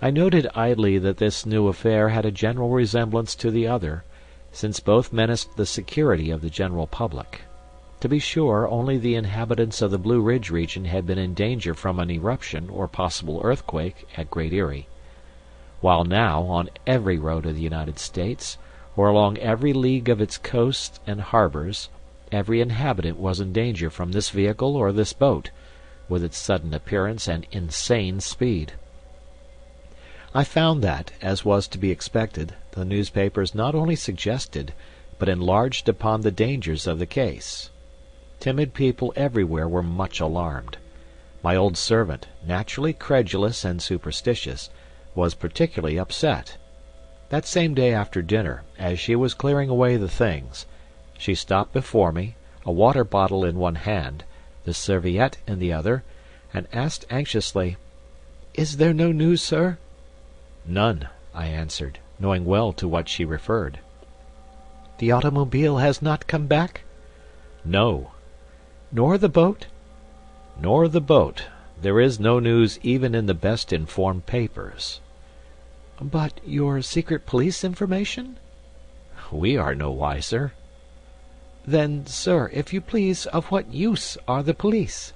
I 0.00 0.10
noted 0.10 0.48
idly 0.56 0.98
that 0.98 1.18
this 1.18 1.46
new 1.46 1.68
affair 1.68 2.08
had 2.08 2.24
a 2.24 2.32
general 2.32 2.70
resemblance 2.70 3.36
to 3.36 3.52
the 3.52 3.68
other, 3.68 4.02
since 4.50 4.80
both 4.80 5.12
menaced 5.12 5.56
the 5.56 5.66
security 5.66 6.32
of 6.32 6.40
the 6.40 6.50
general 6.50 6.88
public. 6.88 7.42
To 8.00 8.08
be 8.08 8.18
sure, 8.18 8.66
only 8.68 8.98
the 8.98 9.14
inhabitants 9.14 9.80
of 9.80 9.92
the 9.92 9.98
Blue 9.98 10.20
Ridge 10.20 10.50
region 10.50 10.86
had 10.86 11.06
been 11.06 11.18
in 11.18 11.32
danger 11.32 11.74
from 11.74 12.00
an 12.00 12.10
eruption 12.10 12.68
or 12.68 12.88
possible 12.88 13.40
earthquake 13.44 14.08
at 14.16 14.32
Great 14.32 14.52
Eyrie, 14.52 14.88
while 15.80 16.02
now, 16.02 16.42
on 16.42 16.70
every 16.88 17.18
road 17.18 17.46
of 17.46 17.54
the 17.54 17.62
United 17.62 18.00
States, 18.00 18.58
or 18.96 19.08
along 19.08 19.38
every 19.38 19.72
league 19.72 20.08
of 20.08 20.20
its 20.20 20.38
coasts 20.38 21.00
and 21.06 21.20
harbors, 21.20 21.88
every 22.30 22.60
inhabitant 22.60 23.18
was 23.18 23.40
in 23.40 23.52
danger 23.52 23.90
from 23.90 24.12
this 24.12 24.30
vehicle 24.30 24.76
or 24.76 24.92
this 24.92 25.12
boat, 25.12 25.50
with 26.08 26.22
its 26.22 26.36
sudden 26.36 26.74
appearance 26.74 27.28
and 27.28 27.46
insane 27.52 28.20
speed. 28.20 28.72
I 30.34 30.44
found 30.44 30.82
that, 30.82 31.12
as 31.20 31.44
was 31.44 31.68
to 31.68 31.78
be 31.78 31.90
expected, 31.90 32.54
the 32.72 32.84
newspapers 32.84 33.54
not 33.54 33.74
only 33.74 33.96
suggested, 33.96 34.72
but 35.18 35.28
enlarged 35.28 35.88
upon 35.88 36.22
the 36.22 36.30
dangers 36.30 36.86
of 36.86 36.98
the 36.98 37.06
case. 37.06 37.70
Timid 38.40 38.74
people 38.74 39.12
everywhere 39.14 39.68
were 39.68 39.82
much 39.82 40.20
alarmed. 40.20 40.78
My 41.42 41.54
old 41.54 41.76
servant, 41.76 42.28
naturally 42.46 42.92
credulous 42.92 43.64
and 43.64 43.82
superstitious, 43.82 44.70
was 45.14 45.34
particularly 45.34 45.98
upset. 45.98 46.56
That 47.32 47.46
same 47.46 47.72
day 47.72 47.94
after 47.94 48.20
dinner, 48.20 48.62
as 48.78 49.00
she 49.00 49.16
was 49.16 49.32
clearing 49.32 49.70
away 49.70 49.96
the 49.96 50.06
things, 50.06 50.66
she 51.16 51.34
stopped 51.34 51.72
before 51.72 52.12
me, 52.12 52.34
a 52.66 52.70
water 52.70 53.04
bottle 53.04 53.42
in 53.42 53.56
one 53.56 53.76
hand, 53.76 54.24
the 54.64 54.74
serviette 54.74 55.38
in 55.46 55.58
the 55.58 55.72
other, 55.72 56.02
and 56.52 56.66
asked 56.74 57.06
anxiously, 57.08 57.78
"Is 58.52 58.76
there 58.76 58.92
no 58.92 59.12
news, 59.12 59.40
sir?" 59.40 59.78
"None," 60.66 61.08
I 61.34 61.46
answered, 61.46 62.00
knowing 62.18 62.44
well 62.44 62.70
to 62.74 62.86
what 62.86 63.08
she 63.08 63.24
referred. 63.24 63.78
"The 64.98 65.10
automobile 65.12 65.78
has 65.78 66.02
not 66.02 66.26
come 66.26 66.46
back?" 66.46 66.82
"No." 67.64 68.10
"Nor 68.92 69.16
the 69.16 69.30
boat?" 69.30 69.68
"Nor 70.60 70.86
the 70.86 71.00
boat. 71.00 71.46
There 71.80 71.98
is 71.98 72.20
no 72.20 72.38
news 72.40 72.78
even 72.82 73.14
in 73.14 73.24
the 73.24 73.32
best 73.32 73.72
informed 73.72 74.26
papers. 74.26 75.00
"But 76.10 76.40
your 76.44 76.82
secret 76.82 77.26
police 77.26 77.62
information?" 77.62 78.36
"We 79.30 79.56
are 79.56 79.72
no 79.72 79.92
wiser." 79.92 80.52
"Then, 81.64 82.06
sir, 82.06 82.50
if 82.52 82.72
you 82.72 82.80
please, 82.80 83.26
of 83.26 83.52
what 83.52 83.72
use 83.72 84.18
are 84.26 84.42
the 84.42 84.52
police?" 84.52 85.12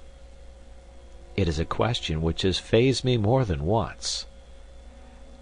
It 1.35 1.49
is 1.49 1.59
a 1.59 1.65
question 1.65 2.21
which 2.21 2.43
has 2.43 2.57
fazed 2.57 3.03
me 3.03 3.17
more 3.17 3.43
than 3.43 3.65
once. 3.65 4.27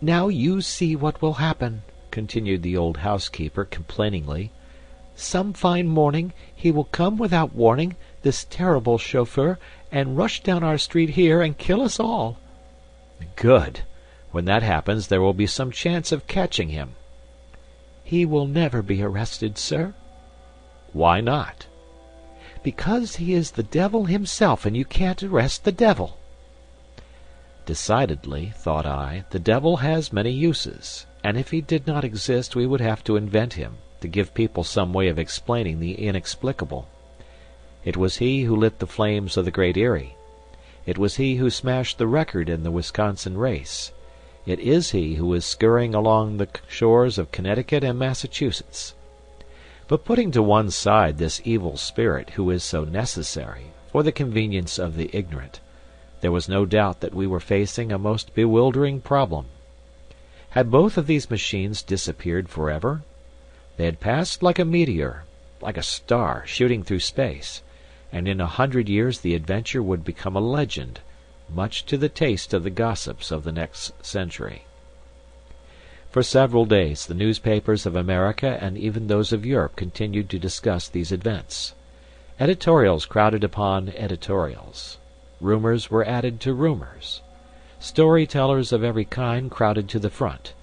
"Now 0.02 0.30
you 0.30 0.62
see 0.62 0.96
what 0.96 1.22
will 1.22 1.34
happen," 1.36 1.84
continued 2.10 2.64
the 2.64 2.76
old 2.76 2.98
housekeeper 3.06 3.66
complainingly. 3.66 4.50
"Some 5.16 5.54
fine 5.54 5.88
morning 5.88 6.34
he 6.56 6.72
will 6.72 6.86
come 6.86 7.18
without 7.20 7.54
warning, 7.54 7.96
this 8.24 8.48
terrible 8.50 8.98
chauffeur, 8.98 9.60
and 9.92 10.18
rush 10.18 10.42
down 10.42 10.64
our 10.64 10.80
street 10.80 11.12
here 11.12 11.44
and 11.44 11.56
kill 11.56 11.84
us 11.84 12.00
all." 12.00 12.40
"Good! 13.36 13.82
When 14.36 14.44
that 14.44 14.64
happens 14.64 15.08
there 15.08 15.22
will 15.22 15.34
be 15.34 15.48
some 15.48 15.72
chance 15.72 16.12
of 16.12 16.28
catching 16.28 16.68
him." 16.68 16.96
"He 18.04 18.26
will 18.26 18.48
never 18.48 18.82
be 18.82 19.02
arrested, 19.02 19.58
sir." 19.58 19.94
"Why 20.92 21.22
not?" 21.22 21.68
"Because 22.62 23.16
he 23.16 23.34
is 23.34 23.52
the 23.52 23.64
devil 23.64 24.08
himself, 24.08 24.66
and 24.66 24.76
you 24.76 24.84
can't 24.84 25.24
arrest 25.24 25.64
the 25.64 25.72
devil." 25.72 26.18
Decidedly, 27.66 28.52
thought 28.58 28.86
I, 28.86 29.24
the 29.30 29.40
devil 29.40 29.78
has 29.78 30.12
many 30.12 30.32
uses, 30.32 31.06
and 31.24 31.38
if 31.38 31.52
he 31.52 31.62
did 31.62 31.88
not 31.88 32.04
exist 32.04 32.58
we 32.58 32.68
would 32.68 32.82
have 32.82 33.06
to 33.06 33.16
invent 33.16 33.54
him, 33.54 33.78
to 34.02 34.08
give 34.10 34.34
people 34.34 34.66
some 34.66 34.92
way 34.92 35.08
of 35.08 35.18
explaining 35.18 35.80
the 35.80 35.94
inexplicable. 35.94 36.90
It 37.86 37.96
was 37.96 38.18
he 38.18 38.44
who 38.44 38.58
lit 38.58 38.80
the 38.80 38.86
flames 38.86 39.38
of 39.38 39.46
the 39.46 39.50
Great 39.52 39.78
Eyrie. 39.78 40.18
It 40.86 40.98
was 40.98 41.16
he 41.16 41.38
who 41.38 41.50
smashed 41.50 41.98
the 41.98 42.06
record 42.06 42.50
in 42.50 42.64
the 42.64 42.72
Wisconsin 42.72 43.38
race. 43.38 43.94
It 44.46 44.60
is 44.60 44.92
he 44.92 45.16
who 45.16 45.34
is 45.34 45.44
scurrying 45.44 45.96
along 45.96 46.38
the 46.38 46.48
shores 46.68 47.18
of 47.18 47.32
Connecticut 47.32 47.84
and 47.84 47.98
Massachusetts. 47.98 48.94
But 49.88 50.06
putting 50.06 50.32
to 50.32 50.44
one 50.44 50.70
side 50.70 51.18
this 51.18 51.42
evil 51.44 51.78
spirit 51.78 52.32
who 52.32 52.52
is 52.52 52.64
so 52.64 52.84
necessary 52.86 53.72
for 53.92 54.04
the 54.04 54.12
convenience 54.12 54.78
of 54.78 54.98
the 54.98 55.10
ignorant, 55.14 55.62
there 56.22 56.32
was 56.32 56.48
no 56.48 56.66
doubt 56.66 57.02
that 57.02 57.14
we 57.16 57.26
were 57.26 57.40
facing 57.40 57.92
a 57.92 57.98
most 57.98 58.36
bewildering 58.36 59.02
problem. 59.02 59.48
Had 60.52 60.70
both 60.70 60.96
of 60.98 61.08
these 61.08 61.30
machines 61.30 61.82
disappeared 61.82 62.48
forever? 62.48 63.02
They 63.78 63.86
had 63.86 64.00
passed 64.00 64.44
like 64.44 64.60
a 64.60 64.66
meteor, 64.66 65.24
like 65.60 65.78
a 65.78 65.84
star 65.84 66.44
shooting 66.46 66.84
through 66.84 67.00
space, 67.00 67.64
and 68.12 68.28
in 68.28 68.40
a 68.40 68.46
hundred 68.48 68.90
years 68.90 69.22
the 69.22 69.34
adventure 69.34 69.82
would 69.82 70.04
become 70.04 70.36
a 70.36 70.40
legend, 70.40 71.00
much 71.54 71.86
to 71.86 71.98
the 71.98 72.10
taste 72.10 72.54
of 72.54 72.64
the 72.64 72.70
gossips 72.70 73.32
of 73.32 73.44
the 73.44 73.52
next 73.52 73.94
century. 74.06 74.66
For 76.12 76.24
several 76.24 76.66
days 76.66 77.06
the 77.06 77.14
newspapers 77.14 77.86
of 77.86 77.96
America 77.96 78.58
and 78.62 78.78
even 78.78 79.08
those 79.08 79.34
of 79.34 79.46
Europe 79.46 79.76
continued 79.76 80.30
to 80.30 80.40
discuss 80.40 80.88
these 80.88 81.12
events. 81.12 81.74
Editorials 82.40 83.06
crowded 83.06 83.44
upon 83.44 83.90
editorials. 83.90 84.98
Rumors 85.42 85.92
were 85.92 86.06
added 86.06 86.40
to 86.42 86.54
rumors. 86.54 87.22
Story 87.80 88.26
tellers 88.26 88.72
of 88.72 88.84
every 88.84 89.06
kind 89.06 89.52
crowded 89.52 89.90
to 89.90 90.00
the 90.00 90.10
front. 90.10 90.54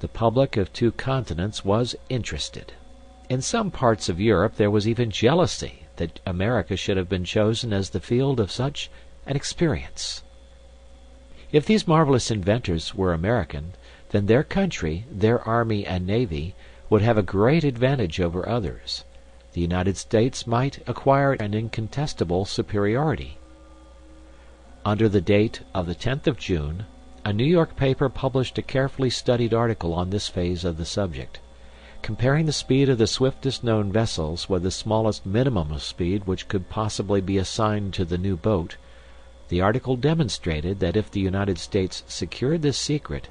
The 0.00 0.08
public 0.08 0.56
of 0.56 0.72
two 0.72 0.92
continents 0.92 1.64
was 1.64 1.94
interested. 2.08 2.72
In 3.28 3.42
some 3.42 3.70
parts 3.70 4.08
of 4.08 4.18
Europe 4.18 4.56
there 4.56 4.70
was 4.70 4.88
even 4.88 5.10
jealousy 5.10 5.84
that 5.96 6.20
America 6.24 6.76
should 6.76 6.96
have 6.96 7.08
been 7.08 7.24
chosen 7.24 7.72
as 7.72 7.90
the 7.90 8.00
field 8.00 8.40
of 8.40 8.50
such 8.50 8.90
an 9.28 9.36
experience. 9.36 10.24
If 11.52 11.66
these 11.66 11.86
marvelous 11.86 12.30
inventors 12.30 12.94
were 12.94 13.12
American, 13.12 13.74
then 14.10 14.26
their 14.26 14.42
country, 14.42 15.04
their 15.10 15.40
army 15.46 15.86
and 15.86 16.06
navy, 16.06 16.54
would 16.88 17.02
have 17.02 17.18
a 17.18 17.22
great 17.22 17.62
advantage 17.62 18.20
over 18.20 18.48
others. 18.48 19.04
The 19.52 19.60
United 19.60 19.98
States 19.98 20.46
might 20.46 20.82
acquire 20.86 21.34
an 21.34 21.52
incontestable 21.52 22.46
superiority. 22.46 23.36
Under 24.84 25.08
the 25.10 25.20
date 25.20 25.60
of 25.74 25.86
the 25.86 25.94
10th 25.94 26.26
of 26.26 26.38
June, 26.38 26.86
a 27.24 27.32
New 27.32 27.44
York 27.44 27.76
paper 27.76 28.08
published 28.08 28.56
a 28.56 28.62
carefully 28.62 29.10
studied 29.10 29.52
article 29.52 29.92
on 29.92 30.08
this 30.08 30.28
phase 30.28 30.64
of 30.64 30.78
the 30.78 30.86
subject. 30.86 31.40
Comparing 32.00 32.46
the 32.46 32.52
speed 32.52 32.88
of 32.88 32.96
the 32.96 33.06
swiftest 33.06 33.62
known 33.62 33.92
vessels 33.92 34.48
with 34.48 34.62
the 34.62 34.70
smallest 34.70 35.26
minimum 35.26 35.70
of 35.72 35.82
speed 35.82 36.26
which 36.26 36.48
could 36.48 36.70
possibly 36.70 37.20
be 37.20 37.36
assigned 37.36 37.92
to 37.92 38.06
the 38.06 38.16
new 38.16 38.36
boat, 38.36 38.76
the 39.48 39.60
article 39.60 39.96
demonstrated 39.96 40.80
that 40.80 40.96
if 40.96 41.10
the 41.10 41.20
United 41.20 41.58
States 41.58 42.04
secured 42.06 42.62
this 42.62 42.78
secret, 42.78 43.28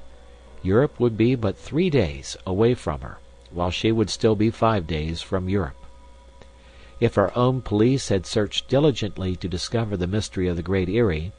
Europe 0.62 0.98
would 0.98 1.16
be 1.16 1.34
but 1.34 1.56
three 1.56 1.90
days 1.90 2.36
away 2.46 2.74
from 2.74 3.00
her, 3.00 3.18
while 3.50 3.70
she 3.70 3.92
would 3.92 4.10
still 4.10 4.34
be 4.34 4.50
five 4.50 4.86
days 4.86 5.22
from 5.22 5.48
Europe. 5.48 5.76
If 7.00 7.16
our 7.16 7.32
own 7.36 7.62
police 7.62 8.08
had 8.08 8.26
searched 8.26 8.68
diligently 8.68 9.36
to 9.36 9.48
discover 9.48 9.96
the 9.96 10.08
mystery 10.08 10.48
of 10.48 10.56
the 10.56 10.62
Great 10.62 10.88
Eyrie, 10.88 11.32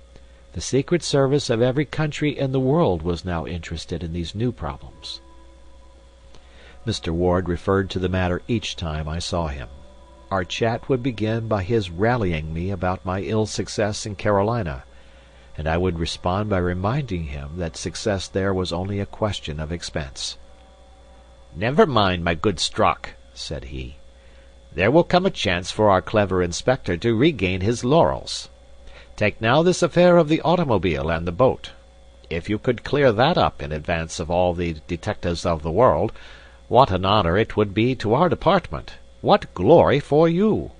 the 0.53 0.61
Secret 0.61 1.03
Service 1.03 1.49
of 1.49 1.61
every 1.61 1.85
country 1.85 2.37
in 2.37 2.53
the 2.53 2.59
world 2.59 3.01
was 3.01 3.25
now 3.25 3.45
interested 3.45 4.03
in 4.03 4.13
these 4.13 4.33
new 4.33 4.51
problems. 4.51 5.19
Mr. 6.87 7.09
Ward 7.09 7.49
referred 7.49 7.89
to 7.89 7.99
the 7.99 8.09
matter 8.09 8.41
each 8.47 8.75
time 8.75 9.07
I 9.07 9.19
saw 9.19 9.47
him. 9.47 9.67
Our 10.31 10.43
chat 10.43 10.87
would 10.87 11.01
begin 11.01 11.47
by 11.47 11.63
his 11.63 11.89
rallying 11.89 12.53
me 12.53 12.69
about 12.69 13.03
my 13.03 13.21
ill 13.21 13.47
success 13.47 14.05
in 14.05 14.15
Carolina 14.15 14.83
and 15.57 15.67
I 15.67 15.75
would 15.75 15.97
respond 15.97 16.51
by 16.51 16.59
reminding 16.59 17.23
him 17.23 17.57
that 17.57 17.75
success 17.75 18.27
there 18.27 18.53
was 18.53 18.71
only 18.71 18.99
a 18.99 19.07
question 19.07 19.59
of 19.59 19.71
expense. 19.71 20.37
"Never 21.55 21.87
mind, 21.87 22.23
my 22.23 22.35
good 22.35 22.59
Strock," 22.59 23.15
said 23.33 23.63
he. 23.73 23.95
"There 24.71 24.91
will 24.91 25.03
come 25.03 25.25
a 25.25 25.31
chance 25.31 25.71
for 25.71 25.89
our 25.89 25.99
clever 25.99 26.43
inspector 26.43 26.95
to 26.97 27.15
regain 27.15 27.61
his 27.61 27.83
laurels. 27.83 28.49
Take 29.15 29.41
now 29.41 29.63
this 29.63 29.81
affair 29.81 30.17
of 30.17 30.29
the 30.29 30.41
automobile 30.41 31.09
and 31.09 31.25
the 31.27 31.31
boat. 31.31 31.71
If 32.29 32.49
you 32.51 32.59
could 32.59 32.83
clear 32.83 33.11
that 33.11 33.35
up 33.35 33.63
in 33.63 33.71
advance 33.71 34.19
of 34.19 34.29
all 34.29 34.53
the 34.53 34.75
detectives 34.87 35.43
of 35.43 35.63
the 35.63 35.71
world, 35.71 36.11
what 36.67 36.91
an 36.91 37.03
honor 37.03 37.35
it 37.35 37.57
would 37.57 37.73
be 37.73 37.95
to 37.95 38.13
our 38.13 38.29
department! 38.29 38.93
What 39.21 39.53
glory 39.53 39.99
for 39.99 40.29
you!" 40.29 40.71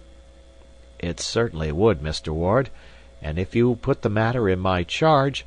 "It 0.98 1.20
certainly 1.20 1.74
would, 1.74 2.00
Mr. 2.02 2.30
Ward 2.30 2.70
and 3.22 3.38
if 3.38 3.54
you 3.54 3.76
put 3.76 4.02
the 4.02 4.10
matter 4.10 4.48
in 4.48 4.60
my 4.60 4.84
charge 4.84 5.46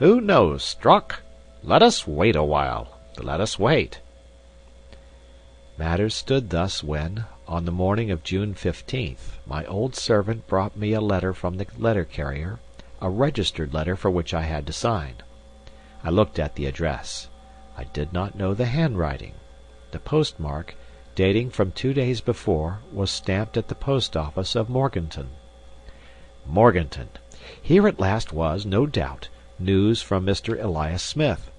"Who 0.00 0.20
knows, 0.20 0.62
Strock? 0.62 1.22
Let 1.62 1.82
us 1.82 2.06
wait 2.06 2.36
a 2.36 2.44
while 2.44 2.96
let 3.22 3.40
us 3.40 3.58
wait." 3.58 4.00
Matters 5.78 6.14
stood 6.14 6.50
thus 6.50 6.84
when, 6.84 7.24
on 7.48 7.64
the 7.64 7.72
morning 7.72 8.10
of 8.10 8.22
June 8.22 8.54
15th, 8.54 9.38
my 9.46 9.64
old 9.64 9.94
servant 9.94 10.46
brought 10.46 10.76
me 10.76 10.92
a 10.92 11.00
letter 11.00 11.32
from 11.32 11.56
the 11.56 11.66
letter 11.78 12.04
carrier, 12.04 12.58
a 13.00 13.08
registered 13.08 13.72
letter 13.72 13.96
for 13.96 14.10
which 14.10 14.34
I 14.34 14.42
had 14.42 14.66
to 14.66 14.72
sign. 14.74 15.14
I 16.04 16.10
looked 16.10 16.38
at 16.38 16.54
the 16.56 16.66
address. 16.66 17.28
I 17.78 17.84
did 17.84 18.12
not 18.12 18.34
know 18.34 18.52
the 18.52 18.66
handwriting. 18.66 19.32
The 19.92 19.98
postmark, 19.98 20.74
dating 21.16 21.48
from 21.48 21.72
two 21.72 21.94
days 21.94 22.20
before, 22.20 22.80
was 22.92 23.10
stamped 23.10 23.56
at 23.56 23.68
the 23.68 23.74
post 23.74 24.14
office 24.14 24.54
of 24.54 24.68
Morganton. 24.68 25.30
Morganton! 26.44 27.08
Here 27.62 27.88
at 27.88 27.98
last 27.98 28.34
was, 28.34 28.66
no 28.66 28.84
doubt, 28.84 29.30
news 29.58 30.02
from 30.02 30.26
Mr. 30.26 30.62
Elias 30.62 31.02
Smith. 31.02 31.50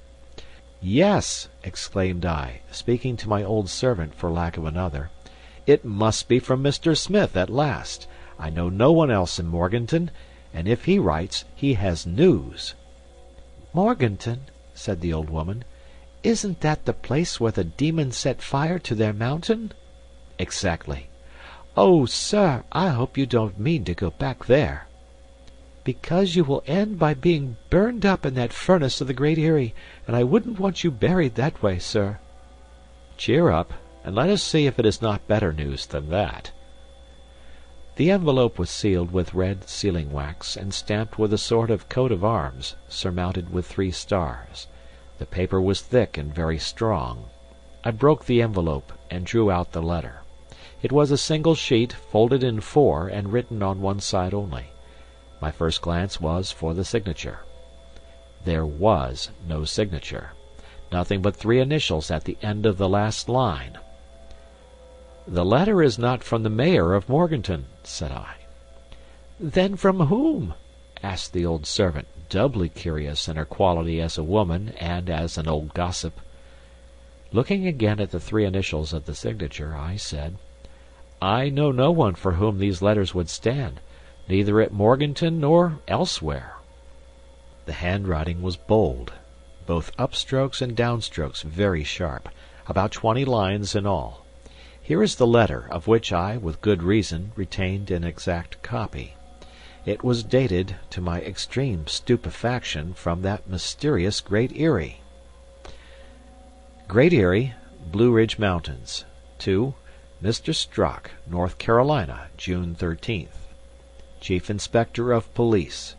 "Yes," 0.80 1.50
exclaimed 1.64 2.24
I, 2.24 2.62
speaking 2.72 3.18
to 3.18 3.28
my 3.28 3.44
old 3.44 3.68
servant 3.68 4.14
for 4.14 4.30
lack 4.30 4.58
of 4.58 4.66
another, 4.66 5.10
"it 5.66 5.84
must 5.84 6.28
be 6.28 6.38
from 6.38 6.62
Mr. 6.62 6.96
Smith 6.96 7.36
at 7.36 7.50
last. 7.50 8.06
I 8.38 8.52
know 8.52 8.70
no 8.70 8.92
one 8.92 9.10
else 9.10 9.40
in 9.40 9.48
Morganton, 9.48 10.12
and 10.54 10.68
if 10.68 10.86
he 10.86 11.00
writes 11.00 11.46
he 11.56 11.74
has 11.74 12.06
news." 12.06 12.76
"Morganton," 13.74 14.42
said 14.76 15.02
the 15.02 15.14
old 15.14 15.32
woman, 15.32 15.64
"isn't 16.28 16.60
that 16.60 16.84
the 16.84 16.92
place 16.92 17.40
where 17.40 17.54
the 17.54 17.64
demons 17.64 18.18
set 18.18 18.42
fire 18.42 18.78
to 18.78 18.94
their 18.94 19.14
mountain?" 19.14 19.72
"Exactly. 20.38 21.08
Oh, 21.78 22.06
sir, 22.06 22.66
I 22.70 22.90
hope 22.90 23.18
you 23.18 23.26
don't 23.26 23.58
mean 23.58 23.86
to 23.86 23.94
go 23.94 24.10
back 24.10 24.44
there." 24.48 24.88
"Because 25.86 26.36
you 26.36 26.44
will 26.44 26.66
end 26.68 27.00
by 27.00 27.14
being 27.14 27.56
burned 27.70 28.06
up 28.06 28.26
in 28.26 28.34
that 28.34 28.52
furnace 28.52 29.00
of 29.00 29.08
the 29.08 29.14
Great 29.14 29.38
Eyrie, 29.38 29.74
and 30.06 30.18
I 30.18 30.26
wouldn't 30.26 30.60
want 30.60 30.84
you 30.84 30.92
buried 30.92 31.36
that 31.36 31.64
way, 31.64 31.80
sir." 31.80 32.20
"Cheer 33.16 33.50
up, 33.50 33.72
and 34.04 34.14
let 34.14 34.30
us 34.30 34.44
see 34.44 34.66
if 34.66 34.78
it 34.78 34.86
is 34.86 35.02
not 35.02 35.30
better 35.30 35.54
news 35.54 35.86
than 35.86 36.10
that." 36.10 36.52
The 37.96 38.12
envelope 38.12 38.60
was 38.60 38.70
sealed 38.70 39.12
with 39.14 39.34
red 39.34 39.70
sealing 39.70 40.12
wax, 40.12 40.58
and 40.58 40.74
stamped 40.74 41.18
with 41.18 41.32
a 41.32 41.38
sort 41.38 41.72
of 41.72 41.88
coat 41.88 42.12
of 42.12 42.26
arms, 42.26 42.76
surmounted 42.90 43.54
with 43.54 43.66
three 43.66 43.92
stars. 43.92 44.68
The 45.18 45.26
paper 45.26 45.60
was 45.60 45.82
thick 45.82 46.16
and 46.16 46.32
very 46.32 46.60
strong. 46.60 47.26
I 47.84 47.90
broke 47.90 48.26
the 48.26 48.40
envelope, 48.44 48.94
and 49.10 49.26
drew 49.26 49.50
out 49.50 49.72
the 49.72 49.82
letter. 49.82 50.22
It 50.84 50.92
was 50.92 51.10
a 51.10 51.18
single 51.18 51.56
sheet 51.56 51.92
folded 51.92 52.44
in 52.44 52.62
four 52.62 53.08
and 53.08 53.34
written 53.34 53.64
on 53.64 53.82
one 53.82 54.00
side 54.00 54.32
only. 54.32 54.66
My 55.42 55.50
first 55.50 55.82
glance 55.82 56.22
was 56.22 56.52
for 56.52 56.76
the 56.76 56.86
signature. 56.86 57.40
There 58.46 58.64
was 58.64 59.32
no 59.48 59.66
signature. 59.66 60.34
Nothing 60.92 61.24
but 61.24 61.36
three 61.36 61.60
initials 61.60 62.12
at 62.12 62.26
the 62.26 62.38
end 62.44 62.68
of 62.68 62.78
the 62.78 62.88
last 62.88 63.28
line. 63.28 63.80
"The 65.28 65.44
letter 65.44 65.82
is 65.82 65.98
not 65.98 66.24
from 66.24 66.44
the 66.44 66.52
mayor 66.52 66.94
of 66.94 67.10
Morganton," 67.10 67.66
said 67.82 68.12
I. 68.12 68.36
"Then 69.40 69.78
from 69.78 70.00
whom?" 70.00 70.54
asked 71.02 71.34
the 71.34 71.44
old 71.44 71.66
servant, 71.66 72.08
doubly 72.30 72.70
curious 72.70 73.28
in 73.28 73.36
her 73.36 73.46
quality 73.46 74.00
as 74.00 74.18
a 74.18 74.24
woman 74.24 74.70
and 74.80 75.10
as 75.10 75.38
an 75.38 75.48
old 75.48 75.74
gossip. 75.74 76.20
Looking 77.32 77.68
again 77.68 78.00
at 78.00 78.12
the 78.12 78.20
three 78.20 78.46
initials 78.46 78.94
of 78.94 79.06
the 79.06 79.14
signature, 79.14 79.76
I 79.76 79.98
said. 79.98 80.38
I 81.22 81.50
know 81.50 81.72
no 81.72 81.92
one 81.92 82.16
for 82.16 82.34
whom 82.34 82.58
these 82.58 82.82
letters 82.82 83.14
would 83.14 83.30
stand, 83.30 83.82
neither 84.30 84.62
at 84.62 84.72
Morganton 84.72 85.40
nor 85.40 85.80
elsewhere." 85.88 86.54
The 87.66 87.74
handwriting 87.74 88.42
was 88.42 88.56
bold, 88.56 89.12
both 89.66 89.96
upstrokes 89.98 90.62
and 90.62 90.78
downstrokes 90.78 91.44
very 91.44 91.84
sharp, 91.84 92.30
about 92.68 92.94
twenty 92.94 93.26
lines 93.26 93.76
in 93.76 93.86
all. 93.86 94.26
Here 94.82 95.04
is 95.04 95.16
the 95.16 95.28
letter, 95.28 95.68
of 95.70 95.86
which 95.86 96.14
I, 96.14 96.38
with 96.38 96.62
good 96.62 96.82
reason, 96.82 97.34
retained 97.36 97.92
an 97.92 98.06
exact 98.06 98.62
copy. 98.64 99.16
It 99.88 100.04
was 100.04 100.22
dated, 100.22 100.76
to 100.90 101.00
my 101.00 101.22
extreme 101.22 101.88
stupefaction, 101.88 102.94
from 102.94 103.22
that 103.22 103.48
mysterious 103.48 104.20
Great 104.20 104.52
Eyrie. 104.54 105.00
Great 106.90 107.14
Eyrie, 107.14 107.54
Blue 107.90 108.12
Ridge 108.12 108.38
Mountains. 108.38 109.06
To 109.40 109.76
Mr. 110.22 110.54
Strock, 110.54 111.12
North 111.26 111.58
Carolina, 111.58 112.28
June 112.36 112.76
13th. 112.76 113.48
Chief 114.20 114.50
Inspector 114.50 115.10
of 115.10 115.34
Police, 115.34 115.96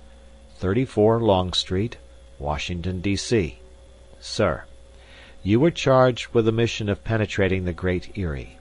34 0.59 1.23
Long 1.23 1.55
Street, 1.55 1.97
Washington, 2.39 3.01
D.C. 3.01 3.59
Sir: 4.21 4.65
You 5.43 5.61
were 5.61 5.71
charged 5.71 6.35
with 6.35 6.45
the 6.45 6.53
mission 6.53 6.91
of 6.91 7.05
penetrating 7.05 7.65
the 7.65 7.73
Great 7.73 8.19
Eyrie. 8.19 8.59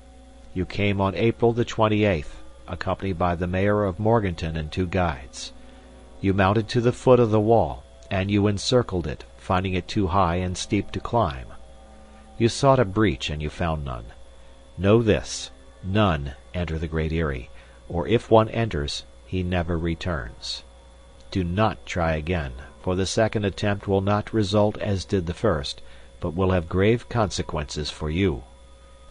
You 0.53 0.65
came 0.65 1.01
on 1.01 1.15
April 1.15 1.51
the 1.51 1.65
28th, 1.65 2.31
accompanied 2.67 3.17
by 3.17 3.36
the 3.36 3.47
mayor 3.47 3.84
of 3.84 3.99
Morganton 3.99 4.58
and 4.58 4.71
two 4.71 4.88
guides. 4.88 5.53
You 6.19 6.34
mounted 6.34 6.67
to 6.69 6.82
the 6.82 6.91
foot 6.91 7.19
of 7.19 7.32
the 7.32 7.39
wall, 7.39 7.84
and 8.10 8.32
you 8.32 8.47
encircled 8.47 9.08
it, 9.08 9.23
finding 9.38 9.73
it 9.73 9.88
too 9.88 10.08
high 10.08 10.36
and 10.36 10.58
steep 10.58 10.91
to 10.91 10.99
climb. 10.99 11.47
You 12.38 12.49
sought 12.49 12.80
a 12.80 12.86
breach 12.86 13.30
and 13.30 13.41
you 13.41 13.49
found 13.49 13.86
none. 13.86 14.06
Know 14.77 15.01
this 15.01 15.51
none 15.84 16.34
enter 16.53 16.77
the 16.77 16.88
Great 16.88 17.12
Eyrie, 17.12 17.49
or 17.88 18.08
if 18.08 18.30
one 18.30 18.49
enters, 18.49 19.06
he 19.25 19.43
never 19.43 19.77
returns. 19.77 20.63
Do 21.32 21.43
not 21.43 21.86
try 21.86 22.13
again, 22.15 22.53
for 22.82 22.95
the 22.95 23.06
second 23.06 23.45
attempt 23.45 23.88
will 23.88 24.01
not 24.01 24.34
result 24.34 24.77
as 24.77 25.06
did 25.06 25.25
the 25.25 25.34
first, 25.34 25.82
but 26.19 26.34
will 26.34 26.51
have 26.51 26.69
grave 26.69 27.10
consequences 27.10 27.89
for 27.89 28.10
you. 28.10 28.43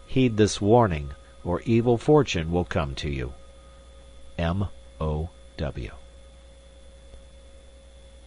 Heed 0.07 0.37
this 0.37 0.59
warning, 0.59 1.11
or 1.43 1.61
evil 1.61 1.97
fortune 1.97 2.51
will 2.51 2.65
come 2.65 2.95
to 2.95 3.09
you. 3.09 3.33
M. 4.37 4.67
O. 5.01 5.29
W. 5.57 5.91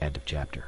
End 0.01 0.17
of 0.17 0.25
chapter. 0.25 0.65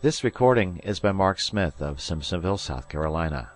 This 0.00 0.22
recording 0.22 0.78
is 0.84 1.00
by 1.00 1.10
Mark 1.10 1.40
Smith 1.40 1.82
of 1.82 1.96
Simpsonville, 1.96 2.60
South 2.60 2.88
Carolina. 2.88 3.50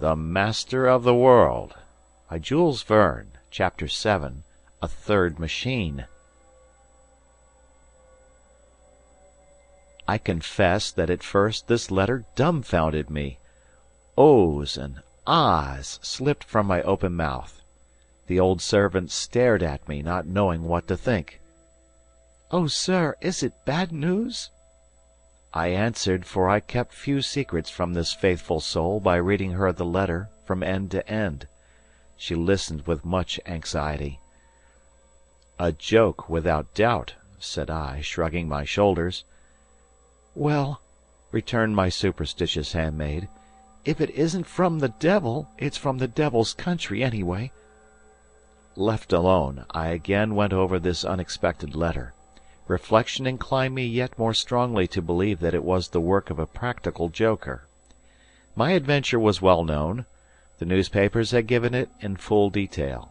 The 0.00 0.14
Master 0.14 0.86
of 0.86 1.02
the 1.02 1.14
World 1.14 1.74
by 2.28 2.38
Jules 2.38 2.82
Verne, 2.82 3.32
Chapter 3.50 3.88
7 3.88 4.42
A 4.82 4.86
Third 4.86 5.38
Machine. 5.38 6.04
I 10.08 10.18
confess 10.18 10.92
that 10.92 11.10
at 11.10 11.24
first 11.24 11.66
this 11.66 11.90
letter 11.90 12.24
dumbfounded 12.36 13.10
me. 13.10 13.40
Ohs 14.16 14.76
and 14.76 15.02
ahs 15.26 15.98
slipped 16.00 16.44
from 16.44 16.68
my 16.68 16.80
open 16.82 17.14
mouth. 17.14 17.60
The 18.28 18.38
old 18.38 18.62
servant 18.62 19.10
stared 19.10 19.64
at 19.64 19.88
me, 19.88 20.02
not 20.02 20.24
knowing 20.24 20.62
what 20.62 20.86
to 20.86 20.96
think. 20.96 21.40
"Oh, 22.52 22.68
sir, 22.68 23.16
is 23.20 23.42
it 23.42 23.64
bad 23.64 23.90
news?" 23.90 24.50
I 25.52 25.70
answered, 25.70 26.24
for 26.24 26.48
I 26.48 26.60
kept 26.60 26.92
few 26.94 27.20
secrets 27.20 27.68
from 27.68 27.94
this 27.94 28.12
faithful 28.12 28.60
soul 28.60 29.00
by 29.00 29.16
reading 29.16 29.50
her 29.54 29.72
the 29.72 29.84
letter 29.84 30.28
from 30.44 30.62
end 30.62 30.92
to 30.92 31.04
end. 31.10 31.48
She 32.16 32.36
listened 32.36 32.86
with 32.86 33.04
much 33.04 33.40
anxiety. 33.44 34.20
"A 35.58 35.72
joke, 35.72 36.28
without 36.28 36.74
doubt," 36.74 37.14
said 37.40 37.70
I, 37.70 38.02
shrugging 38.02 38.48
my 38.48 38.64
shoulders. 38.64 39.24
"Well," 40.38 40.82
returned 41.32 41.76
my 41.76 41.88
superstitious 41.88 42.74
handmaid, 42.74 43.30
"if 43.86 44.02
it 44.02 44.10
isn't 44.10 44.44
from 44.44 44.80
the 44.80 44.90
devil, 44.90 45.48
it's 45.56 45.78
from 45.78 45.96
the 45.96 46.06
devil's 46.08 46.52
country, 46.52 47.02
anyway." 47.02 47.52
Left 48.74 49.14
alone, 49.14 49.64
I 49.70 49.88
again 49.88 50.34
went 50.34 50.52
over 50.52 50.78
this 50.78 51.06
unexpected 51.06 51.74
letter. 51.74 52.12
Reflection 52.68 53.26
inclined 53.26 53.74
me 53.74 53.86
yet 53.86 54.18
more 54.18 54.34
strongly 54.34 54.86
to 54.88 55.00
believe 55.00 55.40
that 55.40 55.54
it 55.54 55.64
was 55.64 55.88
the 55.88 56.02
work 56.02 56.28
of 56.28 56.38
a 56.38 56.44
practical 56.46 57.08
joker. 57.08 57.66
My 58.54 58.72
adventure 58.72 59.18
was 59.18 59.40
well 59.40 59.64
known. 59.64 60.04
The 60.58 60.66
newspapers 60.66 61.30
had 61.30 61.46
given 61.46 61.72
it 61.72 61.88
in 62.00 62.16
full 62.16 62.50
detail. 62.50 63.10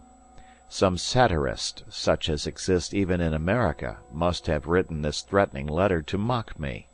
Some 0.70 1.00
satirist, 1.00 1.86
such 1.90 2.30
as 2.30 2.46
exists 2.46 2.94
even 2.94 3.20
in 3.20 3.34
America, 3.34 3.98
must 4.14 4.46
have 4.46 4.68
written 4.68 5.02
this 5.02 5.24
threatening 5.24 5.66
letter 5.66 6.04
to 6.04 6.20
mock 6.20 6.60
me. 6.60 6.88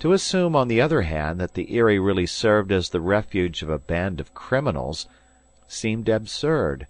To 0.00 0.14
assume, 0.14 0.56
on 0.56 0.68
the 0.68 0.80
other 0.80 1.02
hand, 1.02 1.38
that 1.40 1.52
the 1.52 1.76
Eyrie 1.76 1.98
really 1.98 2.24
served 2.24 2.72
as 2.72 2.88
the 2.88 3.02
refuge 3.02 3.62
of 3.62 3.68
a 3.68 3.78
band 3.78 4.18
of 4.18 4.32
criminals 4.32 5.06
seemed 5.68 6.08
absurd. 6.08 6.86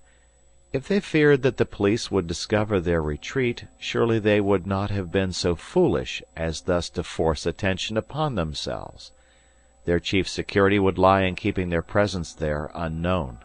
If 0.73 0.87
they 0.87 1.01
feared 1.01 1.42
that 1.42 1.57
the 1.57 1.66
police 1.66 2.12
would 2.12 2.29
discover 2.29 2.79
their 2.79 3.03
retreat, 3.03 3.64
surely 3.81 4.20
they 4.20 4.40
would 4.40 4.64
not 4.64 4.90
have 4.90 5.11
been 5.11 5.33
so 5.33 5.57
foolish 5.57 6.23
as 6.37 6.61
thus 6.61 6.88
to 6.90 7.03
force 7.03 7.46
attention 7.46 7.96
upon 7.96 8.37
themselves. 8.37 9.11
Their 9.87 9.99
chief 9.99 10.29
security 10.29 10.79
would 10.79 10.96
lie 10.96 11.23
in 11.23 11.35
keeping 11.35 11.70
their 11.70 11.83
presence 11.83 12.33
there 12.33 12.70
unknown. 12.75 13.38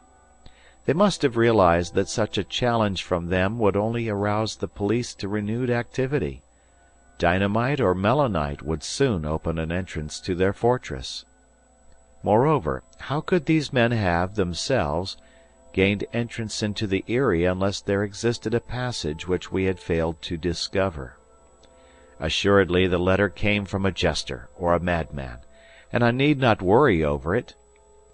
They 0.86 0.94
must 0.94 1.24
have 1.24 1.38
realized 1.38 1.96
that 1.96 2.08
such 2.08 2.38
a 2.38 2.44
challenge 2.44 3.02
from 3.02 3.30
them 3.30 3.58
would 3.58 3.76
only 3.76 4.10
arouse 4.10 4.58
the 4.58 4.68
police 4.68 5.16
to 5.16 5.28
renewed 5.28 5.72
activity. 5.72 6.44
Dynamite 7.18 7.80
or 7.80 7.96
melinite 7.96 8.62
would 8.62 8.84
soon 8.84 9.26
open 9.26 9.58
an 9.58 9.72
entrance 9.72 10.20
to 10.22 10.36
their 10.36 10.54
fortress. 10.54 11.26
Moreover, 12.24 12.84
how 13.00 13.22
could 13.22 13.46
these 13.46 13.72
men 13.72 13.92
have, 13.92 14.36
themselves, 14.36 15.18
gained 15.76 16.06
entrance 16.14 16.64
into 16.64 16.88
the 16.88 17.04
Eyrie 17.06 17.44
unless 17.44 17.82
there 17.82 18.02
existed 18.02 18.54
a 18.54 18.62
passage 18.62 19.28
which 19.28 19.52
we 19.52 19.66
had 19.66 19.78
failed 19.78 20.22
to 20.22 20.38
discover. 20.38 21.18
Assuredly 22.18 22.88
the 22.88 22.98
letter 22.98 23.28
came 23.28 23.66
from 23.66 23.86
a 23.86 23.92
jester 23.92 24.48
or 24.56 24.74
a 24.74 24.80
madman, 24.80 25.40
and 25.92 26.02
I 26.02 26.12
need 26.12 26.40
not 26.40 26.62
worry 26.62 27.04
over 27.04 27.36
it, 27.36 27.56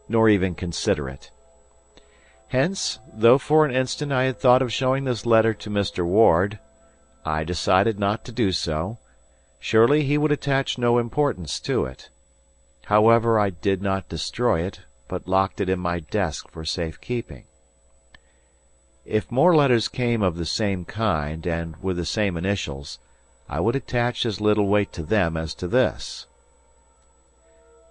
nor 0.09 0.27
even 0.27 0.55
consider 0.55 1.07
it. 1.07 1.29
Hence, 2.47 2.97
though 3.13 3.37
for 3.37 3.63
an 3.63 3.75
instant 3.75 4.11
I 4.11 4.23
had 4.23 4.39
thought 4.39 4.63
of 4.63 4.73
showing 4.73 5.03
this 5.03 5.27
letter 5.27 5.53
to 5.53 5.69
Mr. 5.69 6.03
Ward, 6.03 6.57
I 7.25 7.43
decided 7.43 7.99
not 7.99 8.25
to 8.25 8.31
do 8.31 8.51
so. 8.51 8.97
Surely 9.59 10.03
he 10.03 10.17
would 10.17 10.31
attach 10.31 10.77
no 10.77 10.97
importance 10.97 11.59
to 11.61 11.85
it. 11.85 12.09
However, 12.85 13.39
I 13.39 13.51
did 13.51 13.81
not 13.81 14.09
destroy 14.09 14.61
it, 14.61 14.81
but 15.07 15.27
locked 15.27 15.61
it 15.61 15.69
in 15.69 15.79
my 15.79 15.99
desk 15.99 16.49
for 16.49 16.65
safe 16.65 16.99
keeping. 16.99 17.45
If 19.05 19.31
more 19.31 19.55
letters 19.55 19.87
came 19.87 20.21
of 20.21 20.35
the 20.35 20.45
same 20.45 20.85
kind, 20.85 21.45
and 21.45 21.75
with 21.81 21.97
the 21.97 22.05
same 22.05 22.37
initials, 22.37 22.99
I 23.49 23.59
would 23.59 23.75
attach 23.75 24.25
as 24.25 24.41
little 24.41 24.67
weight 24.67 24.91
to 24.93 25.03
them 25.03 25.37
as 25.37 25.53
to 25.55 25.67
this. 25.67 26.25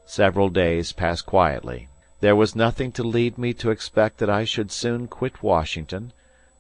Several 0.07 0.49
days 0.49 0.93
passed 0.93 1.27
quietly. 1.27 1.89
There 2.21 2.37
was 2.37 2.57
nothing 2.57 2.91
to 2.93 3.03
lead 3.03 3.39
me 3.39 3.53
to 3.55 3.71
expect 3.71 4.19
that 4.19 4.31
I 4.31 4.45
should 4.45 4.73
soon 4.73 5.07
quit 5.07 5.43
Washington, 5.43 6.13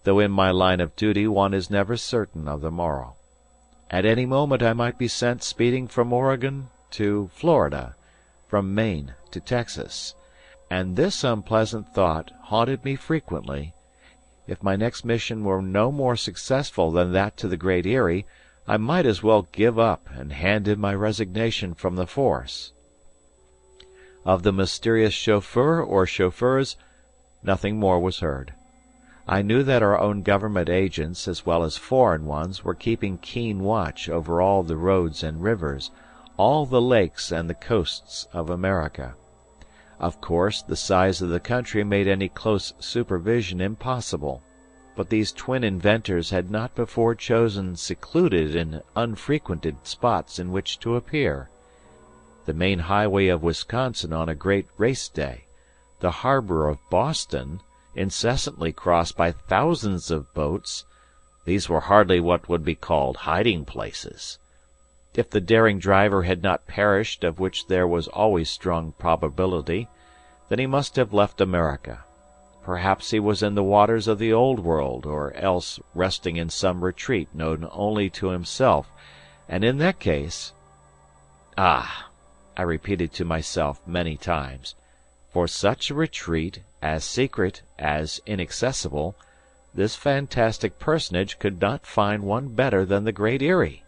though 0.05 0.19
in 0.19 0.31
my 0.31 0.51
line 0.51 0.81
of 0.81 0.97
duty 0.97 1.27
one 1.27 1.55
is 1.55 1.71
never 1.71 1.97
certain 1.97 2.49
of 2.49 2.61
the 2.61 2.71
morrow. 2.71 3.17
At 3.91 4.07
any 4.07 4.27
moment 4.27 4.63
I 4.63 4.73
might 4.73 4.99
be 4.99 5.09
sent 5.09 5.43
speeding 5.43 5.89
from 5.89 6.13
Oregon 6.13 6.69
to 6.93 7.31
Florida, 7.35 7.97
from 8.49 8.75
Maine 8.75 9.15
to 9.31 9.41
Texas, 9.41 10.15
and 10.71 10.97
this 10.97 11.25
unpleasant 11.25 11.95
thought 11.95 12.31
haunted 12.45 12.85
me 12.85 12.97
frequently 12.97 13.75
if 14.51 14.65
my 14.65 14.75
next 14.75 15.05
mission 15.05 15.45
were 15.45 15.63
no 15.63 15.93
more 15.93 16.17
successful 16.17 16.91
than 16.91 17.13
that 17.13 17.37
to 17.37 17.47
the 17.47 17.57
Great 17.57 17.87
Eyrie, 17.87 18.27
I 18.67 18.79
might 18.79 19.07
as 19.07 19.23
well 19.23 19.43
give 19.53 19.79
up 19.79 20.09
and 20.11 20.33
hand 20.33 20.67
in 20.67 20.81
my 20.81 20.93
resignation 20.93 21.73
from 21.73 21.95
the 21.95 22.07
force. 22.07 22.73
Of 24.25 24.43
the 24.43 24.53
mysterious 24.53 25.15
chauffeur 25.15 25.81
or 25.81 26.05
chauffeurs, 26.05 26.77
nothing 27.45 27.79
more 27.79 28.01
was 28.01 28.19
heard. 28.19 28.53
I 29.33 29.43
knew 29.43 29.62
that 29.62 29.81
our 29.81 29.97
own 29.97 30.23
government 30.23 30.69
agents, 30.69 31.29
as 31.29 31.47
well 31.47 31.62
as 31.62 31.77
foreign 31.77 32.27
ones, 32.27 32.64
were 32.64 32.75
keeping 32.75 33.16
keen 33.19 33.61
watch 33.61 34.09
over 34.09 34.40
all 34.40 34.64
the 34.64 34.77
roads 34.77 35.23
and 35.23 35.40
rivers, 35.40 35.93
all 36.37 36.66
the 36.66 36.81
lakes 36.81 37.31
and 37.31 37.49
the 37.49 37.55
coasts 37.55 38.27
of 38.33 38.51
America. 38.51 39.14
Of 40.01 40.21
course, 40.21 40.62
the 40.62 40.75
size 40.75 41.23
of 41.23 41.29
the 41.29 41.38
country 41.38 41.85
made 41.85 42.09
any 42.09 42.29
close 42.29 42.73
supervision 42.81 43.61
impossible; 43.61 44.43
but 44.97 45.11
these 45.11 45.31
twin 45.31 45.62
inventors 45.62 46.31
had 46.31 46.51
not 46.51 46.75
before 46.75 47.14
chosen 47.14 47.77
secluded 47.77 48.57
and 48.57 48.83
unfrequented 48.97 49.87
spots 49.87 50.40
in 50.40 50.51
which 50.51 50.81
to 50.81 50.97
appear. 50.97 51.51
The 52.47 52.53
main 52.55 52.81
highway 52.81 53.29
of 53.29 53.45
Wisconsin 53.45 54.12
on 54.12 54.29
a 54.29 54.35
great 54.35 54.66
race 54.77 55.09
day, 55.09 55.45
the 56.01 56.11
harbor 56.27 56.66
of 56.66 56.79
Boston, 56.90 57.61
incessantly 57.94 58.72
crossed 58.72 59.16
by 59.16 59.33
thousands 59.33 60.11
of 60.11 60.33
boats 60.35 60.85
these 61.44 61.68
were 61.68 61.81
hardly 61.81 62.20
what 62.20 62.48
would 62.48 62.64
be 62.64 62.74
called 62.74 63.16
hiding 63.16 63.64
places. 63.64 64.38
If 65.14 65.31
the 65.31 65.40
daring 65.40 65.79
driver 65.79 66.23
had 66.23 66.42
not 66.42 66.67
perished, 66.67 67.25
of 67.25 67.40
which 67.40 67.67
there 67.67 67.88
was 67.88 68.06
always 68.08 68.48
strong 68.48 68.92
probability, 68.92 69.88
then 70.48 70.58
he 70.58 70.67
must 70.67 70.96
have 70.96 71.12
left 71.12 71.40
America. 71.40 72.04
Perhaps 72.62 73.10
he 73.10 73.19
was 73.19 73.42
in 73.42 73.54
the 73.54 73.65
waters 73.65 74.06
of 74.06 74.19
the 74.19 74.33
Old 74.33 74.60
World, 74.60 75.06
or 75.06 75.33
else 75.33 75.81
resting 75.94 76.37
in 76.37 76.50
some 76.50 76.85
retreat 76.85 77.35
known 77.35 77.67
only 77.73 78.10
to 78.10 78.29
himself, 78.29 78.88
and 79.48 79.65
in 79.65 79.79
that 79.79 79.98
case 79.98 80.52
Ah! 81.58 82.10
I 82.56 82.62
repeated 82.62 83.12
to 83.15 83.25
myself 83.25 83.81
many 83.87 84.17
times, 84.17 84.77
for 85.33 85.48
such 85.48 85.90
a 85.90 85.94
retreat, 85.94 86.60
as 86.83 87.04
secret, 87.04 87.62
as 87.78 88.20
inaccessible, 88.26 89.14
this 89.74 89.94
fantastic 89.94 90.78
personage 90.78 91.38
could 91.38 91.60
not 91.60 91.87
find 91.87 92.22
one 92.22 92.48
better 92.48 92.85
than 92.85 93.04
the 93.04 93.12
Great 93.12 93.42
Eyrie. 93.42 93.85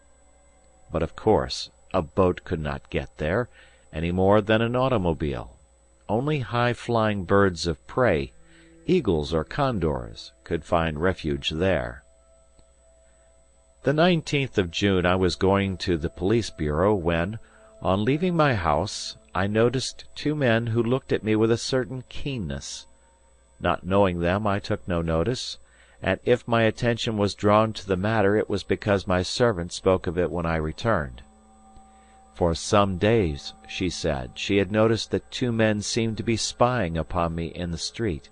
But 0.90 1.02
of 1.02 1.16
course 1.16 1.70
a 1.94 2.02
boat 2.02 2.42
could 2.44 2.60
not 2.60 2.90
get 2.90 3.18
there, 3.18 3.48
any 3.92 4.12
more 4.12 4.40
than 4.40 4.62
an 4.62 4.76
automobile. 4.76 5.56
Only 6.08 6.40
high 6.40 6.72
flying 6.72 7.24
birds 7.24 7.66
of 7.66 7.86
prey, 7.86 8.32
eagles 8.86 9.34
or 9.34 9.44
condors, 9.44 10.32
could 10.44 10.64
find 10.64 11.00
refuge 11.00 11.50
there. 11.50 12.02
The 13.82 13.92
nineteenth 13.92 14.58
of 14.58 14.70
June 14.70 15.04
I 15.04 15.16
was 15.16 15.34
going 15.34 15.76
to 15.78 15.96
the 15.96 16.08
police 16.08 16.50
bureau 16.50 16.94
when, 16.94 17.38
on 17.80 18.04
leaving 18.04 18.36
my 18.36 18.54
house, 18.54 19.16
I 19.34 19.46
noticed 19.46 20.04
two 20.14 20.34
men 20.34 20.66
who 20.68 20.82
looked 20.82 21.10
at 21.10 21.24
me 21.24 21.36
with 21.36 21.50
a 21.50 21.56
certain 21.56 22.04
keenness. 22.10 22.86
Not 23.58 23.82
knowing 23.82 24.20
them, 24.20 24.46
I 24.46 24.58
took 24.58 24.86
no 24.86 25.00
notice, 25.00 25.56
and 26.02 26.20
if 26.22 26.46
my 26.46 26.64
attention 26.64 27.16
was 27.16 27.34
drawn 27.34 27.72
to 27.72 27.86
the 27.86 27.96
matter 27.96 28.36
it 28.36 28.50
was 28.50 28.62
because 28.62 29.06
my 29.06 29.22
servant 29.22 29.72
spoke 29.72 30.06
of 30.06 30.18
it 30.18 30.30
when 30.30 30.44
I 30.44 30.56
returned. 30.56 31.22
For 32.34 32.54
some 32.54 32.98
days, 32.98 33.54
she 33.66 33.88
said, 33.88 34.32
she 34.34 34.58
had 34.58 34.70
noticed 34.70 35.10
that 35.12 35.30
two 35.30 35.50
men 35.50 35.80
seemed 35.80 36.18
to 36.18 36.22
be 36.22 36.36
spying 36.36 36.98
upon 36.98 37.34
me 37.34 37.46
in 37.46 37.70
the 37.70 37.78
street. 37.78 38.28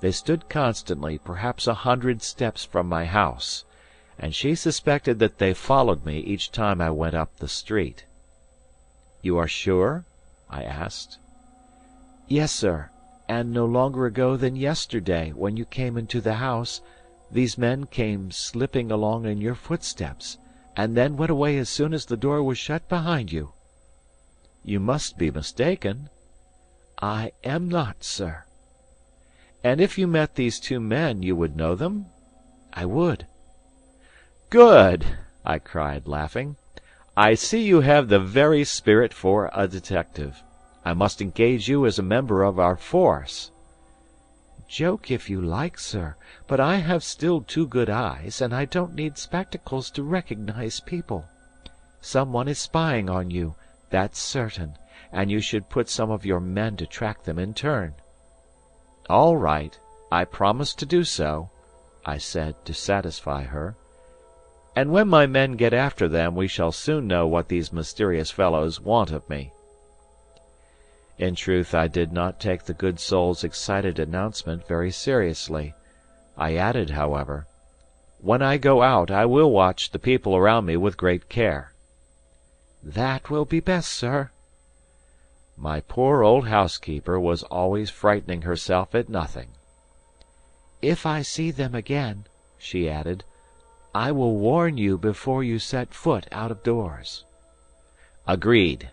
They 0.00 0.10
stood 0.10 0.48
constantly, 0.48 1.18
perhaps 1.18 1.68
a 1.68 1.74
hundred 1.74 2.20
steps 2.20 2.64
from 2.64 2.88
my 2.88 3.04
house, 3.04 3.64
and 4.18 4.34
she 4.34 4.56
suspected 4.56 5.20
that 5.20 5.38
they 5.38 5.54
followed 5.54 6.04
me 6.04 6.18
each 6.18 6.50
time 6.50 6.80
I 6.80 6.90
went 6.90 7.14
up 7.14 7.36
the 7.36 7.46
street. 7.48 8.06
"You 9.22 9.38
are 9.38 9.46
sure?" 9.48 10.04
I 10.48 10.62
asked. 10.62 11.18
"Yes, 12.28 12.52
sir, 12.52 12.90
and 13.28 13.52
no 13.52 13.64
longer 13.66 14.06
ago 14.06 14.36
than 14.36 14.54
yesterday, 14.54 15.32
when 15.32 15.56
you 15.56 15.64
came 15.64 15.96
into 15.98 16.20
the 16.20 16.34
house, 16.34 16.80
these 17.32 17.58
men 17.58 17.86
came 17.86 18.30
slipping 18.30 18.92
along 18.92 19.26
in 19.26 19.40
your 19.40 19.56
footsteps, 19.56 20.38
and 20.76 20.96
then 20.96 21.16
went 21.16 21.32
away 21.32 21.58
as 21.58 21.68
soon 21.68 21.92
as 21.92 22.06
the 22.06 22.16
door 22.16 22.44
was 22.44 22.58
shut 22.58 22.88
behind 22.88 23.32
you." 23.32 23.54
"You 24.62 24.78
must 24.78 25.18
be 25.18 25.32
mistaken." 25.32 26.10
"I 27.02 27.32
am 27.42 27.68
not, 27.68 28.04
sir. 28.04 28.44
"And 29.64 29.80
if 29.80 29.98
you 29.98 30.06
met 30.06 30.36
these 30.36 30.60
two 30.60 30.78
men, 30.78 31.24
you 31.24 31.34
would 31.34 31.56
know 31.56 31.74
them?" 31.74 32.06
"I 32.72 32.84
would." 32.86 33.26
"Good!" 34.50 35.04
I 35.44 35.58
cried, 35.58 36.06
laughing. 36.06 36.54
"I 37.18 37.32
see 37.32 37.62
you 37.62 37.80
have 37.80 38.08
the 38.08 38.18
very 38.20 38.62
spirit 38.62 39.14
for 39.14 39.50
a 39.54 39.66
detective. 39.66 40.42
I 40.84 40.92
must 40.92 41.22
engage 41.22 41.66
you 41.66 41.86
as 41.86 41.98
a 41.98 42.02
member 42.02 42.42
of 42.42 42.58
our 42.58 42.76
force." 42.76 43.50
"Joke 44.68 45.10
if 45.10 45.30
you 45.30 45.40
like, 45.40 45.78
sir, 45.78 46.16
but 46.46 46.60
I 46.60 46.76
have 46.76 47.02
still 47.02 47.40
two 47.40 47.66
good 47.66 47.88
eyes, 47.88 48.42
and 48.42 48.54
I 48.54 48.66
don't 48.66 48.94
need 48.94 49.16
spectacles 49.16 49.88
to 49.92 50.02
recognize 50.02 50.80
people. 50.80 51.24
Some 52.02 52.34
one 52.34 52.48
is 52.48 52.58
spying 52.58 53.08
on 53.08 53.30
you, 53.30 53.54
that's 53.88 54.18
certain, 54.18 54.76
and 55.10 55.30
you 55.30 55.40
should 55.40 55.70
put 55.70 55.88
some 55.88 56.10
of 56.10 56.26
your 56.26 56.40
men 56.40 56.76
to 56.76 56.86
track 56.86 57.22
them 57.24 57.38
in 57.38 57.54
turn. 57.54 57.94
"All 59.08 59.38
right, 59.38 59.78
I 60.12 60.26
promise 60.26 60.74
to 60.74 60.84
do 60.84 61.02
so," 61.02 61.48
I 62.04 62.18
said, 62.18 62.62
to 62.66 62.74
satisfy 62.74 63.44
her. 63.44 63.74
"And 64.78 64.92
when 64.92 65.08
my 65.08 65.24
men 65.24 65.52
get 65.52 65.72
after 65.72 66.06
them 66.06 66.34
we 66.34 66.46
shall 66.46 66.70
soon 66.70 67.06
know 67.06 67.26
what 67.26 67.48
these 67.48 67.72
mysterious 67.72 68.30
fellows 68.30 68.78
want 68.78 69.10
of 69.10 69.26
me." 69.26 69.50
In 71.16 71.34
truth 71.34 71.74
I 71.74 71.88
did 71.88 72.12
not 72.12 72.38
take 72.38 72.64
the 72.64 72.74
good 72.74 73.00
soul's 73.00 73.42
excited 73.42 73.98
announcement 73.98 74.66
very 74.68 74.90
seriously. 74.90 75.72
I 76.36 76.56
added, 76.56 76.90
however, 76.90 77.46
"When 78.20 78.42
I 78.42 78.58
go 78.58 78.82
out 78.82 79.10
I 79.10 79.24
will 79.24 79.50
watch 79.50 79.92
the 79.92 79.98
people 79.98 80.36
around 80.36 80.66
me 80.66 80.76
with 80.76 80.98
great 80.98 81.30
care." 81.30 81.72
"That 82.82 83.30
will 83.30 83.46
be 83.46 83.60
best, 83.60 83.90
sir. 83.90 84.30
My 85.56 85.80
poor 85.80 86.22
old 86.22 86.48
housekeeper 86.48 87.18
was 87.18 87.42
always 87.44 87.88
frightening 87.88 88.42
herself 88.42 88.94
at 88.94 89.08
nothing. 89.08 89.52
"If 90.82 91.06
I 91.06 91.22
see 91.22 91.50
them 91.50 91.74
again," 91.74 92.26
she 92.58 92.90
added, 92.90 93.24
"I 93.98 94.12
will 94.12 94.36
warn 94.36 94.76
you 94.76 94.98
before 94.98 95.42
you 95.42 95.58
set 95.58 95.94
foot 95.94 96.26
out 96.30 96.50
of 96.50 96.62
doors." 96.62 97.24
"Agreed." 98.26 98.90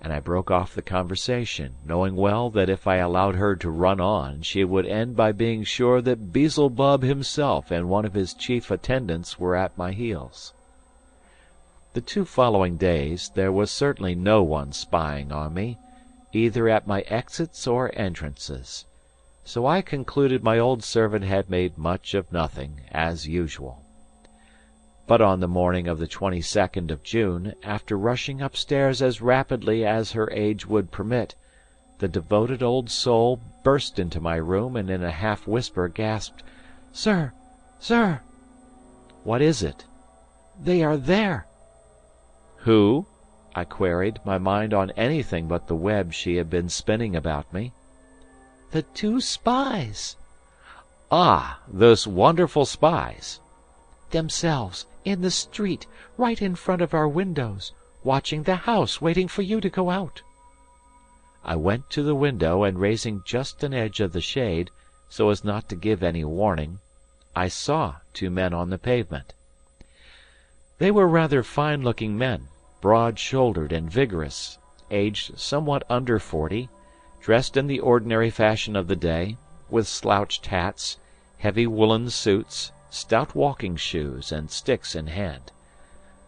And 0.00 0.12
I 0.12 0.18
broke 0.18 0.50
off 0.50 0.74
the 0.74 0.82
conversation, 0.82 1.76
knowing 1.86 2.16
well 2.16 2.50
that 2.50 2.68
if 2.68 2.88
I 2.88 2.96
allowed 2.96 3.36
her 3.36 3.54
to 3.54 3.70
run 3.70 4.00
on 4.00 4.42
she 4.42 4.64
would 4.64 4.84
end 4.84 5.14
by 5.14 5.30
being 5.30 5.62
sure 5.62 6.02
that 6.02 6.32
Beelzebub 6.32 7.04
himself 7.04 7.70
and 7.70 7.88
one 7.88 8.04
of 8.04 8.14
his 8.14 8.34
chief 8.34 8.68
attendants 8.72 9.38
were 9.38 9.54
at 9.54 9.78
my 9.78 9.92
heels. 9.92 10.54
The 11.92 12.00
two 12.00 12.24
following 12.24 12.76
days 12.76 13.30
there 13.34 13.52
was 13.52 13.70
certainly 13.70 14.16
no 14.16 14.42
one 14.42 14.72
spying 14.72 15.30
on 15.30 15.54
me, 15.54 15.78
either 16.32 16.68
at 16.68 16.84
my 16.88 17.02
exits 17.02 17.64
or 17.64 17.92
entrances. 17.94 18.86
So 19.44 19.66
I 19.66 19.82
concluded 19.82 20.42
my 20.42 20.58
old 20.58 20.82
servant 20.82 21.24
had 21.26 21.48
made 21.48 21.78
much 21.78 22.14
of 22.14 22.32
nothing, 22.32 22.80
as 22.90 23.28
usual. 23.28 23.84
But 25.10 25.20
on 25.20 25.40
the 25.40 25.48
morning 25.48 25.88
of 25.88 25.98
the 25.98 26.06
twenty 26.06 26.40
second 26.40 26.92
of 26.92 27.02
June, 27.02 27.54
after 27.64 27.98
rushing 27.98 28.40
upstairs 28.40 29.02
as 29.02 29.20
rapidly 29.20 29.84
as 29.84 30.12
her 30.12 30.30
age 30.30 30.68
would 30.68 30.92
permit, 30.92 31.34
the 31.98 32.06
devoted 32.06 32.62
old 32.62 32.88
soul 32.90 33.40
burst 33.64 33.98
into 33.98 34.20
my 34.20 34.36
room 34.36 34.76
and 34.76 34.88
in 34.88 35.02
a 35.02 35.10
half 35.10 35.48
whisper 35.48 35.88
gasped, 35.88 36.44
"Sir! 36.92 37.32
Sir!" 37.80 38.20
"What 39.24 39.42
is 39.42 39.64
it?" 39.64 39.84
"They 40.62 40.84
are 40.84 40.96
there!" 40.96 41.44
"Who?" 42.58 43.06
I 43.52 43.64
queried, 43.64 44.20
my 44.24 44.38
mind 44.38 44.72
on 44.72 44.92
anything 44.92 45.48
but 45.48 45.66
the 45.66 45.74
web 45.74 46.12
she 46.12 46.36
had 46.36 46.48
been 46.48 46.68
spinning 46.68 47.16
about 47.16 47.52
me. 47.52 47.72
"The 48.70 48.82
two 48.82 49.20
spies." 49.20 50.14
"Ah, 51.10 51.58
those 51.66 52.06
wonderful 52.06 52.64
spies!" 52.64 53.40
"Themselves, 54.12 54.86
in 55.04 55.22
the 55.22 55.30
street, 55.30 55.86
right 56.16 56.42
in 56.42 56.54
front 56.54 56.82
of 56.82 56.92
our 56.92 57.08
windows, 57.08 57.72
watching 58.04 58.42
the 58.42 58.56
house, 58.56 59.00
waiting 59.00 59.28
for 59.28 59.42
you 59.42 59.60
to 59.60 59.70
go 59.70 59.90
out." 59.90 60.22
I 61.44 61.56
went 61.56 61.88
to 61.90 62.02
the 62.02 62.14
window, 62.14 62.64
and 62.64 62.78
raising 62.78 63.22
just 63.24 63.64
an 63.64 63.72
edge 63.72 64.00
of 64.00 64.12
the 64.12 64.20
shade, 64.20 64.70
so 65.08 65.30
as 65.30 65.42
not 65.44 65.68
to 65.70 65.76
give 65.76 66.02
any 66.02 66.24
warning, 66.24 66.80
I 67.34 67.48
saw 67.48 67.96
two 68.12 68.30
men 68.30 68.52
on 68.52 68.70
the 68.70 68.78
pavement. 68.78 69.32
They 70.78 70.90
were 70.90 71.08
rather 71.08 71.42
fine 71.42 71.82
looking 71.82 72.18
men, 72.18 72.48
broad 72.80 73.18
shouldered 73.18 73.72
and 73.72 73.90
vigorous, 73.90 74.58
aged 74.90 75.38
somewhat 75.38 75.84
under 75.88 76.18
forty, 76.18 76.68
dressed 77.20 77.56
in 77.56 77.66
the 77.66 77.80
ordinary 77.80 78.30
fashion 78.30 78.76
of 78.76 78.88
the 78.88 78.96
day, 78.96 79.36
with 79.68 79.86
slouched 79.86 80.46
hats, 80.46 80.98
heavy 81.38 81.66
woollen 81.66 82.10
suits, 82.10 82.72
stout 82.90 83.34
walking 83.34 83.76
shoes, 83.76 84.30
and 84.32 84.50
sticks 84.50 84.94
in 84.94 85.06
hand. 85.06 85.52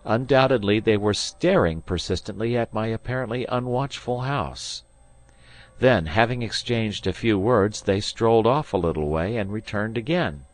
Undoubtedly 0.05 0.81
they 0.81 0.97
were 0.97 1.15
staring 1.15 1.83
persistently 1.83 2.57
at 2.57 2.73
my 2.73 2.87
apparently 2.87 3.45
unwatchful 3.47 4.25
house. 4.25 4.83
Then, 5.79 6.07
having 6.07 6.43
exchanged 6.43 7.07
a 7.07 7.13
few 7.13 7.39
words, 7.39 7.83
they 7.83 8.01
strolled 8.01 8.47
off 8.47 8.73
a 8.73 8.77
little 8.77 9.09
way 9.09 9.37
and 9.37 9.53
returned 9.53 9.99
again. 9.99 10.45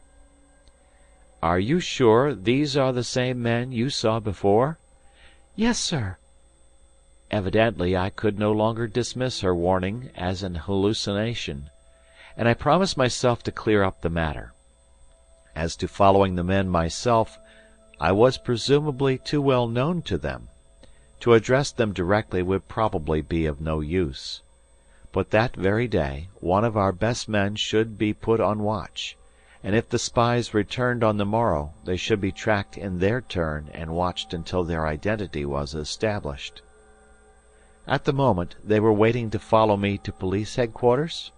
"Are 1.43 1.59
you 1.59 1.81
sure 1.81 2.35
these 2.35 2.77
are 2.77 2.93
the 2.93 3.05
same 3.05 3.43
men 3.43 3.73
you 3.73 3.91
saw 3.91 4.21
before?" 4.21 4.79
"Yes, 5.55 5.79
sir." 5.79 6.17
Evidently 7.31 7.97
I 7.97 8.11
could 8.11 8.39
no 8.39 8.53
longer 8.53 8.87
dismiss 8.87 9.43
her 9.43 9.55
warning 9.55 10.11
as 10.17 10.43
an 10.43 10.55
hallucination, 10.55 11.69
and 12.37 12.49
I 12.49 12.55
promised 12.55 12.97
myself 12.97 13.43
to 13.43 13.53
clear 13.53 13.83
up 13.83 14.01
the 14.01 14.11
matter. 14.11 14.53
As 15.59 15.75
to 15.79 15.89
following 15.89 16.37
the 16.37 16.45
men 16.45 16.69
myself, 16.69 17.37
I 18.01 18.13
was 18.13 18.39
presumably 18.39 19.19
too 19.19 19.43
well 19.43 19.67
known 19.67 20.03
to 20.03 20.17
them. 20.17 20.47
To 21.19 21.35
address 21.35 21.73
them 21.73 21.93
directly 21.93 22.45
would 22.45 22.69
probably 22.69 23.23
be 23.23 23.45
of 23.45 23.61
no 23.61 23.81
use. 23.81 24.41
But 25.11 25.31
that 25.33 25.57
very 25.57 25.89
day 25.89 26.29
one 26.39 26.65
of 26.65 26.77
our 26.77 26.93
best 26.93 27.29
men 27.29 27.57
should 27.57 27.99
be 27.99 28.15
put 28.15 28.39
on 28.39 28.63
watch 28.63 29.17
and 29.65 29.75
if 29.75 29.89
the 29.89 29.99
spies 29.99 30.55
returned 30.55 31.03
on 31.03 31.17
the 31.17 31.27
morrow, 31.27 31.75
they 31.85 31.97
should 31.97 32.21
be 32.21 32.31
tracked 32.31 32.79
in 32.79 33.01
their 33.01 33.21
turn 33.21 33.69
and 33.75 33.91
watched 33.91 34.33
until 34.33 34.63
their 34.63 34.87
identity 34.87 35.45
was 35.45 35.75
established. 35.75 36.63
At 37.87 38.05
the 38.05 38.13
moment, 38.13 38.55
they 38.63 38.79
were 38.79 38.93
waiting 38.93 39.31
to 39.31 39.39
follow 39.39 39.77
me 39.77 39.99
to 39.99 40.13
police 40.13 40.55
headquarters? 40.55 41.33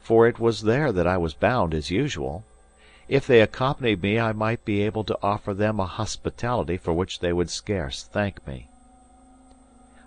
For 0.00 0.26
it 0.26 0.40
was 0.40 0.62
there 0.62 0.90
that 0.90 1.06
I 1.06 1.18
was 1.18 1.34
bound 1.34 1.72
as 1.72 1.90
usual. 1.90 2.44
If 3.10 3.26
they 3.26 3.40
accompanied 3.42 4.02
me 4.02 4.20
I 4.20 4.32
might 4.32 4.64
be 4.64 4.82
able 4.82 5.02
to 5.02 5.18
offer 5.20 5.52
them 5.52 5.80
a 5.80 5.84
hospitality 5.84 6.76
for 6.76 6.92
which 6.92 7.18
they 7.18 7.32
would 7.32 7.50
scarce 7.50 8.04
thank 8.04 8.46
me. 8.46 8.68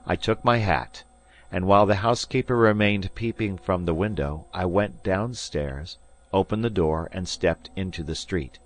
I 0.08 0.16
took 0.16 0.46
my 0.46 0.60
hat, 0.60 1.04
and 1.52 1.68
while 1.68 1.86
the 1.86 1.96
housekeeper 1.96 2.56
remained 2.56 3.14
peeping 3.14 3.58
from 3.58 3.84
the 3.84 3.94
window, 3.94 4.48
I 4.54 4.64
went 4.66 5.04
downstairs 5.04 5.98
opened 6.34 6.64
the 6.64 6.70
door, 6.70 7.08
and 7.12 7.28
stepped 7.28 7.70
into 7.76 8.04
the 8.04 8.16
street. 8.16 8.58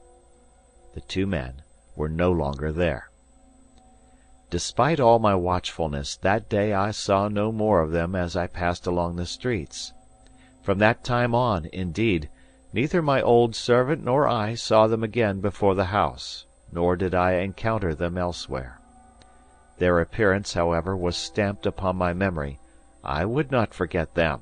The 0.94 1.02
two 1.02 1.28
men 1.28 1.62
were 1.96 2.08
no 2.08 2.32
longer 2.32 2.72
there. 2.72 3.10
Despite 4.50 5.02
all 5.02 5.20
my 5.20 5.36
watchfulness, 5.36 6.16
that 6.18 6.48
day 6.48 6.74
I 6.74 6.92
saw 6.92 7.28
no 7.28 7.52
more 7.52 7.82
of 7.82 7.92
them 7.92 8.16
as 8.16 8.38
I 8.38 8.48
passed 8.48 8.88
along 8.88 9.18
the 9.18 9.26
streets. 9.26 9.92
From 10.64 10.80
that 10.80 11.04
time 11.04 11.36
on, 11.36 11.66
indeed, 11.74 12.30
neither 12.74 13.02
my 13.02 13.22
old 13.22 13.56
servant 13.56 14.04
nor 14.04 14.28
I 14.28 14.54
saw 14.54 14.88
them 14.88 15.04
again 15.04 15.40
before 15.40 15.74
the 15.76 15.86
house. 15.86 16.46
nor 16.72 16.98
did 16.98 17.16
I 17.16 17.34
encounter 17.34 17.96
them 17.96 18.18
elsewhere. 18.18 18.80
Their 19.78 20.00
appearance, 20.00 20.54
however, 20.54 20.96
was 20.96 21.16
stamped 21.16 21.66
upon 21.66 21.96
my 21.96 22.12
memory; 22.14 22.60
I 23.04 23.24
would 23.24 23.52
not 23.52 23.74
forget 23.74 24.16
them. 24.16 24.42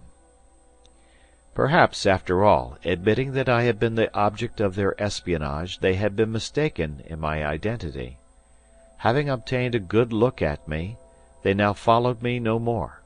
Perhaps, 1.53 2.05
after 2.05 2.43
all, 2.43 2.77
admitting 2.83 3.33
that 3.33 3.47
I 3.47 3.63
had 3.63 3.79
been 3.79 3.95
the 3.95 4.13
object 4.17 4.59
of 4.59 4.75
their 4.75 4.99
espionage, 5.01 5.79
they 5.79 5.93
had 5.93 6.15
been 6.15 6.31
mistaken 6.31 7.03
in 7.05 7.19
my 7.19 7.45
identity. 7.45 8.17
Having 8.97 9.29
obtained 9.29 9.75
a 9.75 9.79
good 9.79 10.11
look 10.11 10.41
at 10.41 10.67
me, 10.67 10.97
they 11.43 11.53
now 11.53 11.73
followed 11.73 12.21
me 12.21 12.39
no 12.39 12.57
more. 12.57 13.03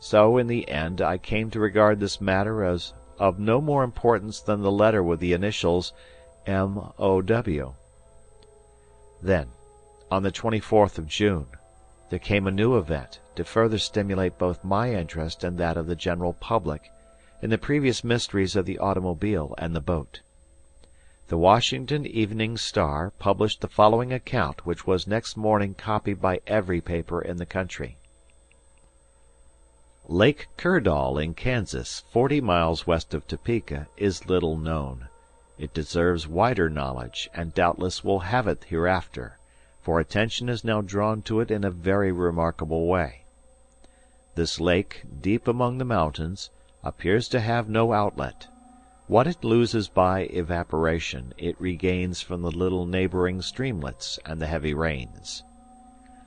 So, 0.00 0.36
in 0.36 0.48
the 0.48 0.68
end, 0.68 1.00
I 1.00 1.16
came 1.16 1.48
to 1.50 1.60
regard 1.60 2.00
this 2.00 2.20
matter 2.20 2.64
as 2.64 2.92
of 3.22 3.38
no 3.38 3.60
more 3.60 3.84
importance 3.84 4.40
than 4.40 4.62
the 4.62 4.72
letter 4.72 5.00
with 5.00 5.20
the 5.20 5.32
initials 5.32 5.92
M. 6.44 6.76
O. 6.98 7.22
W. 7.22 7.72
Then, 9.22 9.46
on 10.10 10.24
the 10.24 10.32
24th 10.32 10.98
of 10.98 11.06
June, 11.06 11.46
there 12.10 12.18
came 12.18 12.48
a 12.48 12.50
new 12.50 12.76
event, 12.76 13.20
to 13.36 13.44
further 13.44 13.78
stimulate 13.78 14.38
both 14.38 14.64
my 14.64 14.92
interest 14.92 15.44
and 15.44 15.56
that 15.58 15.76
of 15.76 15.86
the 15.86 15.94
general 15.94 16.32
public 16.32 16.90
in 17.40 17.50
the 17.50 17.58
previous 17.58 18.02
mysteries 18.02 18.56
of 18.56 18.66
the 18.66 18.80
automobile 18.80 19.54
and 19.56 19.76
the 19.76 19.80
boat. 19.80 20.20
The 21.28 21.38
Washington 21.38 22.04
Evening 22.04 22.56
Star 22.56 23.12
published 23.20 23.60
the 23.60 23.68
following 23.68 24.12
account 24.12 24.66
which 24.66 24.84
was 24.84 25.06
next 25.06 25.36
morning 25.36 25.74
copied 25.74 26.20
by 26.20 26.40
every 26.48 26.80
paper 26.80 27.22
in 27.22 27.36
the 27.36 27.46
country. 27.46 27.98
Lake 30.12 30.48
Kirdall 30.58 31.16
in 31.16 31.32
Kansas, 31.32 32.04
forty 32.10 32.38
miles 32.38 32.86
west 32.86 33.14
of 33.14 33.26
Topeka, 33.26 33.86
is 33.96 34.26
little 34.26 34.58
known. 34.58 35.08
It 35.56 35.72
deserves 35.72 36.28
wider 36.28 36.68
knowledge, 36.68 37.30
and 37.32 37.54
doubtless 37.54 38.04
will 38.04 38.18
have 38.18 38.46
it 38.46 38.64
hereafter, 38.64 39.38
for 39.80 39.98
attention 40.00 40.50
is 40.50 40.64
now 40.64 40.82
drawn 40.82 41.22
to 41.22 41.40
it 41.40 41.50
in 41.50 41.64
a 41.64 41.70
very 41.70 42.12
remarkable 42.12 42.86
way. 42.88 43.24
This 44.34 44.60
lake, 44.60 45.02
deep 45.22 45.48
among 45.48 45.78
the 45.78 45.86
mountains, 45.86 46.50
appears 46.84 47.26
to 47.28 47.40
have 47.40 47.70
no 47.70 47.94
outlet. 47.94 48.48
What 49.06 49.26
it 49.26 49.42
loses 49.42 49.88
by 49.88 50.24
evaporation, 50.24 51.32
it 51.38 51.58
regains 51.58 52.20
from 52.20 52.42
the 52.42 52.50
little 52.50 52.84
neighboring 52.84 53.40
streamlets 53.40 54.18
and 54.26 54.42
the 54.42 54.46
heavy 54.46 54.74
rains. 54.74 55.42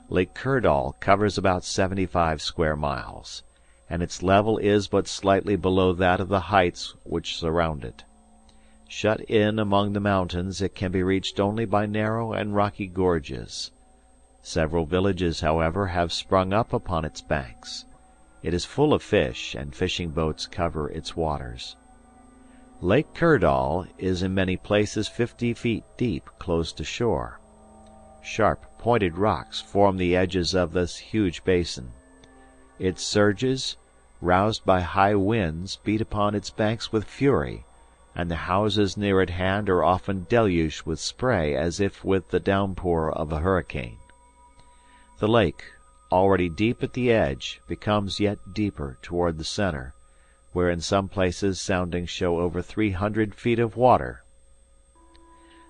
Lake 0.08 0.34
Kirdall 0.34 0.96
covers 0.98 1.38
about 1.38 1.62
seventy 1.62 2.06
five 2.06 2.42
square 2.42 2.74
miles, 2.74 3.44
and 3.88 4.02
its 4.02 4.22
level 4.22 4.58
is 4.58 4.88
but 4.88 5.06
slightly 5.06 5.56
below 5.56 5.92
that 5.92 6.20
of 6.20 6.28
the 6.28 6.40
heights 6.40 6.94
which 7.04 7.36
surround 7.36 7.84
it. 7.84 8.04
Shut 8.88 9.20
in 9.22 9.58
among 9.58 9.92
the 9.92 10.00
mountains, 10.00 10.62
it 10.62 10.74
can 10.74 10.92
be 10.92 11.02
reached 11.02 11.40
only 11.40 11.64
by 11.64 11.86
narrow 11.86 12.32
and 12.32 12.54
rocky 12.54 12.86
gorges. 12.86 13.70
Several 14.42 14.86
villages, 14.86 15.40
however, 15.40 15.88
have 15.88 16.12
sprung 16.12 16.52
up 16.52 16.72
upon 16.72 17.04
its 17.04 17.20
banks. 17.20 17.84
It 18.42 18.54
is 18.54 18.64
full 18.64 18.94
of 18.94 19.02
fish, 19.02 19.56
and 19.56 19.74
fishing 19.74 20.10
boats 20.10 20.46
cover 20.46 20.88
its 20.88 21.16
waters. 21.16 21.74
Lake 22.80 23.12
Kirdall 23.14 23.86
is 23.98 24.22
in 24.22 24.34
many 24.34 24.56
places 24.56 25.08
fifty 25.08 25.52
feet 25.54 25.82
deep 25.96 26.28
close 26.38 26.72
to 26.74 26.84
shore. 26.84 27.40
Sharp, 28.22 28.66
pointed 28.78 29.16
rocks 29.16 29.60
form 29.60 29.96
the 29.96 30.14
edges 30.14 30.54
of 30.54 30.72
this 30.72 30.96
huge 30.96 31.42
basin. 31.42 31.90
Its 32.78 33.02
surges, 33.02 33.76
roused 34.20 34.64
by 34.64 34.80
high 34.80 35.14
winds, 35.14 35.76
beat 35.84 36.00
upon 36.00 36.34
its 36.34 36.50
banks 36.50 36.92
with 36.92 37.04
fury 37.04 37.64
and 38.18 38.30
the 38.30 38.36
houses 38.36 38.96
near 38.96 39.20
at 39.20 39.28
hand 39.28 39.68
are 39.68 39.84
often 39.84 40.26
deluged 40.30 40.86
with 40.86 40.98
spray 40.98 41.54
as 41.54 41.80
if 41.80 42.02
with 42.02 42.30
the 42.30 42.40
downpour 42.40 43.12
of 43.12 43.30
a 43.30 43.40
hurricane. 43.40 43.98
The 45.18 45.28
lake, 45.28 45.62
already 46.10 46.48
deep 46.48 46.82
at 46.82 46.94
the 46.94 47.12
edge, 47.12 47.60
becomes 47.68 48.18
yet 48.18 48.38
deeper 48.54 48.96
toward 49.02 49.36
the 49.36 49.44
center, 49.44 49.92
where 50.54 50.70
in 50.70 50.80
some 50.80 51.10
places 51.10 51.60
soundings 51.60 52.08
show 52.08 52.40
over 52.40 52.62
three 52.62 52.92
hundred 52.92 53.34
feet 53.34 53.58
of 53.58 53.76
water. 53.76 54.22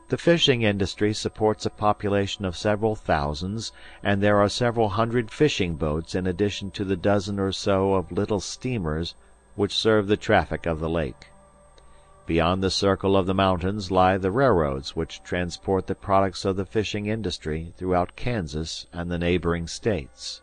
The 0.09 0.17
fishing 0.17 0.63
industry 0.63 1.13
supports 1.13 1.67
a 1.67 1.71
population 1.71 2.45
of 2.45 2.57
several 2.57 2.95
thousands, 2.95 3.73
and 4.05 4.23
there 4.23 4.39
are 4.39 4.49
several 4.49 4.91
hundred 4.91 5.33
fishing 5.33 5.75
boats 5.75 6.15
in 6.15 6.29
addition 6.29 6.71
to 6.73 6.85
the 6.85 6.95
dozen 6.95 7.41
or 7.41 7.51
so 7.51 7.95
of 7.95 8.13
little 8.13 8.39
steamers 8.39 9.17
which 9.57 9.75
serve 9.75 10.07
the 10.07 10.17
traffic 10.17 10.65
of 10.65 10.79
the 10.79 10.89
lake. 10.89 11.27
Beyond 12.25 12.63
the 12.63 12.71
circle 12.71 13.17
of 13.17 13.27
the 13.27 13.35
mountains 13.35 13.91
lie 13.91 14.17
the 14.17 14.31
railroads 14.31 14.95
which 14.95 15.25
transport 15.25 15.89
the 15.89 15.97
products 15.97 16.45
of 16.45 16.55
the 16.55 16.65
fishing 16.65 17.07
industry 17.07 17.73
throughout 17.77 18.15
Kansas 18.15 18.87
and 18.93 19.11
the 19.11 19.19
neighboring 19.19 19.67
states. 19.67 20.41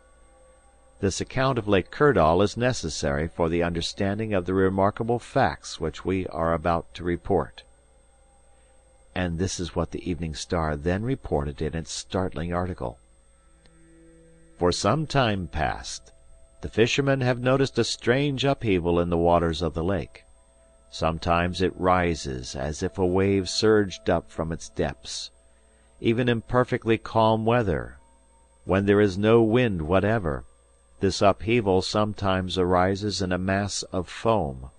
This 1.00 1.22
account 1.22 1.58
of 1.58 1.66
Lake 1.66 1.90
Kirdall 1.90 2.42
is 2.42 2.58
necessary 2.58 3.28
for 3.28 3.48
the 3.48 3.62
understanding 3.62 4.34
of 4.34 4.44
the 4.44 4.52
remarkable 4.52 5.18
facts 5.18 5.80
which 5.80 6.04
we 6.04 6.26
are 6.26 6.52
about 6.52 6.92
to 6.94 7.02
report. 7.02 7.62
And 9.14 9.38
this 9.38 9.60
is 9.60 9.76
what 9.76 9.92
the 9.92 10.08
Evening 10.08 10.34
Star 10.34 10.76
then 10.76 11.02
reported 11.02 11.62
in 11.62 11.74
its 11.74 11.92
startling 11.92 12.52
article. 12.52 12.98
For 14.58 14.72
some 14.72 15.06
time 15.06 15.48
past, 15.48 16.12
the 16.62 16.68
fishermen 16.68 17.20
have 17.20 17.40
noticed 17.40 17.78
a 17.78 17.84
strange 17.84 18.44
upheaval 18.44 18.98
in 18.98 19.10
the 19.10 19.18
waters 19.18 19.62
of 19.62 19.74
the 19.74 19.84
lake. 19.84 20.24
Sometimes 20.90 21.60
it 21.60 21.78
rises 21.78 22.54
as 22.54 22.82
if 22.82 22.98
a 22.98 23.06
wave 23.06 23.48
surged 23.48 24.08
up 24.08 24.30
from 24.30 24.52
its 24.52 24.68
depths. 24.68 25.30
Even 26.00 26.28
in 26.28 26.40
perfectly 26.40 26.98
calm 26.98 27.44
weather, 27.44 27.98
when 28.64 28.86
there 28.86 29.00
is 29.00 29.18
no 29.18 29.42
wind 29.42 29.82
whatever, 29.82 30.44
this 31.00 31.20
upheaval 31.20 31.82
sometimes 31.82 32.56
arises 32.56 33.20
in 33.20 33.32
a 33.32 33.38
mass 33.38 33.82
of 33.84 34.08
foam. 34.08 34.70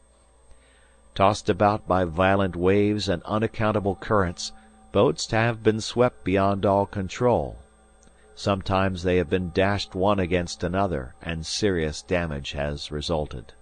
Tossed 1.15 1.47
about 1.47 1.87
by 1.87 2.03
violent 2.03 2.57
waves 2.57 3.07
and 3.07 3.23
unaccountable 3.23 3.95
currents, 3.95 4.51
boats 4.91 5.31
have 5.31 5.63
been 5.63 5.79
swept 5.79 6.25
beyond 6.25 6.65
all 6.65 6.85
control. 6.85 7.55
Sometimes 8.35 9.03
they 9.03 9.15
have 9.15 9.29
been 9.29 9.51
dashed 9.51 9.95
one 9.95 10.19
against 10.19 10.61
another, 10.61 11.15
and 11.21 11.45
serious 11.45 12.01
damage 12.01 12.51
has 12.51 12.91
resulted. 12.91 13.53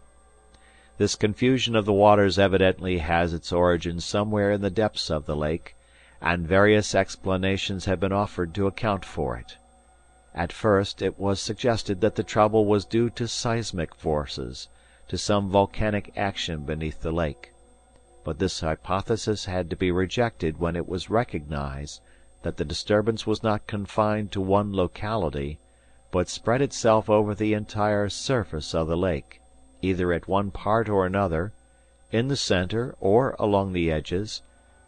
This 0.98 1.14
confusion 1.14 1.76
of 1.76 1.86
the 1.86 1.94
waters 1.94 2.40
evidently 2.40 2.98
has 2.98 3.34
its 3.36 3.52
origin 3.52 4.00
somewhere 4.00 4.52
in 4.52 4.62
the 4.62 4.72
depths 4.72 5.12
of 5.12 5.28
the 5.28 5.36
lake, 5.36 5.76
and 6.20 6.48
various 6.48 6.96
explanations 6.96 7.86
have 7.86 8.00
been 8.00 8.12
offered 8.12 8.56
to 8.56 8.66
account 8.66 9.06
for 9.06 9.38
it. 9.38 9.58
At 10.34 10.52
first 10.52 11.04
it 11.04 11.20
was 11.20 11.40
suggested 11.40 12.02
that 12.02 12.16
the 12.16 12.24
trouble 12.24 12.66
was 12.66 12.84
due 12.84 13.12
to 13.12 13.28
seismic 13.28 13.94
forces, 13.94 14.70
to 15.14 15.18
some 15.20 15.48
volcanic 15.48 16.12
action 16.18 16.66
beneath 16.66 17.04
the 17.04 17.12
lake. 17.12 17.54
But 18.24 18.40
this 18.40 18.62
hypothesis 18.62 19.46
had 19.46 19.70
to 19.70 19.76
be 19.76 19.92
rejected 19.92 20.58
when 20.58 20.76
it 20.76 20.88
was 20.88 21.08
recognized 21.08 22.02
that 22.42 22.58
the 22.58 22.66
disturbance 22.66 23.28
was 23.28 23.44
not 23.44 23.68
confined 23.68 24.32
to 24.32 24.42
one 24.42 24.74
locality, 24.74 25.60
but 26.10 26.30
spread 26.30 26.64
itself 26.64 27.12
over 27.12 27.36
the 27.36 27.54
entire 27.54 28.10
surface 28.10 28.74
of 28.74 28.88
the 28.88 28.98
lake 28.98 29.40
either 29.84 30.12
at 30.14 30.28
one 30.28 30.50
part 30.50 30.90
or 30.90 31.06
another, 31.06 31.54
in 32.12 32.28
the 32.28 32.36
center 32.36 32.96
or 33.00 33.36
along 33.38 33.74
the 33.74 33.92
edges, 33.92 34.42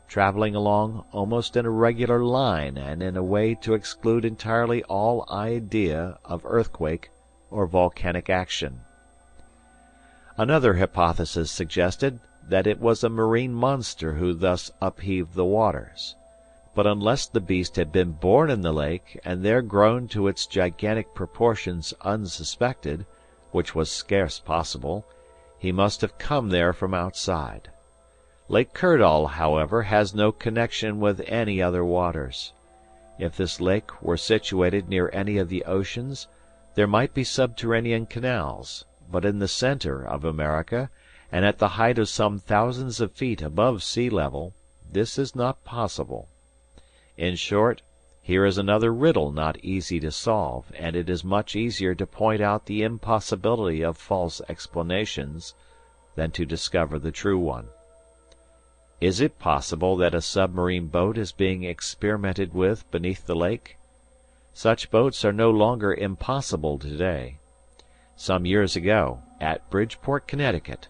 traveling 0.08 0.56
along 0.56 1.06
almost 1.12 1.56
in 1.56 1.68
a 1.68 1.70
regular 1.70 2.24
line 2.26 2.80
and 2.80 3.04
in 3.04 3.16
a 3.16 3.24
way 3.24 3.54
to 3.54 3.76
exclude 3.76 4.26
entirely 4.26 4.82
all 4.86 5.24
idea 5.30 6.18
of 6.26 6.42
earthquake 6.46 7.12
or 7.52 7.68
volcanic 7.68 8.28
action. 8.28 8.82
Another 10.38 10.74
hypothesis 10.74 11.50
suggested 11.50 12.20
that 12.50 12.68
it 12.68 12.82
was 12.82 13.06
a 13.06 13.10
marine 13.10 13.54
monster 13.54 14.16
who 14.16 14.34
thus 14.34 14.70
upheaved 14.82 15.34
the 15.34 15.46
waters. 15.46 16.18
But 16.74 16.86
unless 16.86 17.26
the 17.26 17.40
beast 17.40 17.78
had 17.78 17.94
been 17.94 18.12
born 18.12 18.50
in 18.50 18.60
the 18.60 18.74
lake 18.74 19.18
and 19.24 19.46
there 19.46 19.62
grown 19.62 20.10
to 20.10 20.28
its 20.28 20.46
gigantic 20.46 21.16
proportions 21.16 21.94
unsuspected, 22.02 23.06
which 23.52 23.74
was 23.74 23.90
scarce 23.90 24.38
possible, 24.38 25.06
he 25.58 25.72
must 25.72 26.02
have 26.02 26.18
come 26.18 26.50
there 26.50 26.74
from 26.74 26.94
outside. 26.94 27.70
Lake 28.50 28.74
Kirdall, 28.74 29.28
however, 29.28 29.84
has 29.84 30.14
no 30.14 30.34
connection 30.34 31.00
with 31.00 31.22
any 31.28 31.62
other 31.62 31.86
waters. 31.86 32.52
If 33.18 33.38
this 33.38 33.62
lake 33.62 34.04
were 34.04 34.18
situated 34.18 34.90
near 34.90 35.10
any 35.14 35.38
of 35.38 35.48
the 35.48 35.64
oceans, 35.64 36.28
there 36.76 36.88
might 36.88 37.14
be 37.14 37.24
subterranean 37.24 38.06
canals, 38.06 38.84
but 39.12 39.26
in 39.26 39.40
the 39.40 39.48
center 39.48 40.06
of 40.06 40.26
America, 40.26 40.90
and 41.32 41.46
at 41.46 41.60
the 41.60 41.70
height 41.70 41.98
of 41.98 42.10
some 42.10 42.40
thousands 42.40 43.02
of 43.02 43.12
feet 43.12 43.42
above 43.42 43.84
sea 43.84 44.10
level, 44.10 44.54
this 44.92 45.18
is 45.18 45.36
not 45.36 45.64
possible. 45.64 46.30
In 47.18 47.36
short, 47.36 47.82
here 48.22 48.46
is 48.46 48.58
another 48.58 48.92
riddle 48.92 49.32
not 49.32 49.64
easy 49.64 50.00
to 50.00 50.12
solve, 50.12 50.72
and 50.76 50.96
it 50.96 51.10
is 51.10 51.24
much 51.24 51.56
easier 51.56 51.94
to 51.94 52.08
point 52.08 52.42
out 52.42 52.66
the 52.66 52.82
impossibility 52.82 53.84
of 53.84 53.98
false 53.98 54.42
explanations 54.50 55.54
than 56.16 56.32
to 56.32 56.46
discover 56.46 56.98
the 56.98 57.12
true 57.12 57.38
one. 57.38 57.68
Is 59.02 59.20
it 59.22 59.38
possible 59.38 59.98
that 59.98 60.16
a 60.16 60.22
submarine 60.22 60.88
boat 60.88 61.18
is 61.18 61.32
being 61.32 61.64
experimented 61.64 62.54
with 62.54 62.90
beneath 62.90 63.26
the 63.26 63.36
lake? 63.36 63.78
Such 64.54 64.90
boats 64.90 65.26
are 65.26 65.34
no 65.34 65.52
longer 65.52 65.94
impossible 65.94 66.80
today. 66.80 67.38
Some 68.18 68.46
years 68.46 68.78
ago, 68.78 69.20
at 69.42 69.70
Bridgeport, 69.70 70.26
Connecticut, 70.26 70.88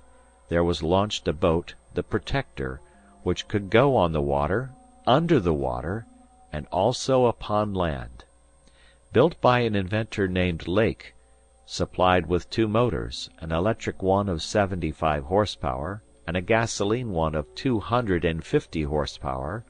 there 0.48 0.64
was 0.64 0.84
launched 0.84 1.28
a 1.28 1.34
boat, 1.34 1.74
the 1.96 2.04
Protector, 2.04 2.82
which 3.24 3.48
could 3.48 3.72
go 3.72 3.96
on 3.96 4.12
the 4.12 4.22
water, 4.22 4.70
under 5.08 5.40
the 5.40 5.52
water, 5.52 6.06
and 6.54 6.68
also 6.72 7.26
upon 7.26 7.74
land. 7.74 8.26
Built 9.12 9.42
by 9.42 9.62
an 9.62 9.76
inventor 9.76 10.28
named 10.28 10.68
Lake, 10.68 11.16
supplied 11.66 12.28
with 12.28 12.48
two 12.52 12.68
motors, 12.68 13.32
an 13.40 13.52
electric 13.52 14.04
one 14.04 14.30
of 14.30 14.44
seventy 14.44 14.92
five 14.92 15.24
horsepower, 15.24 16.04
and 16.28 16.38
a 16.38 16.42
gasoline 16.42 17.10
one 17.10 17.34
of 17.34 17.56
two 17.56 17.80
hundred 17.80 18.24
and 18.24 18.46
fifty 18.46 18.84
horsepower, 18.84 19.66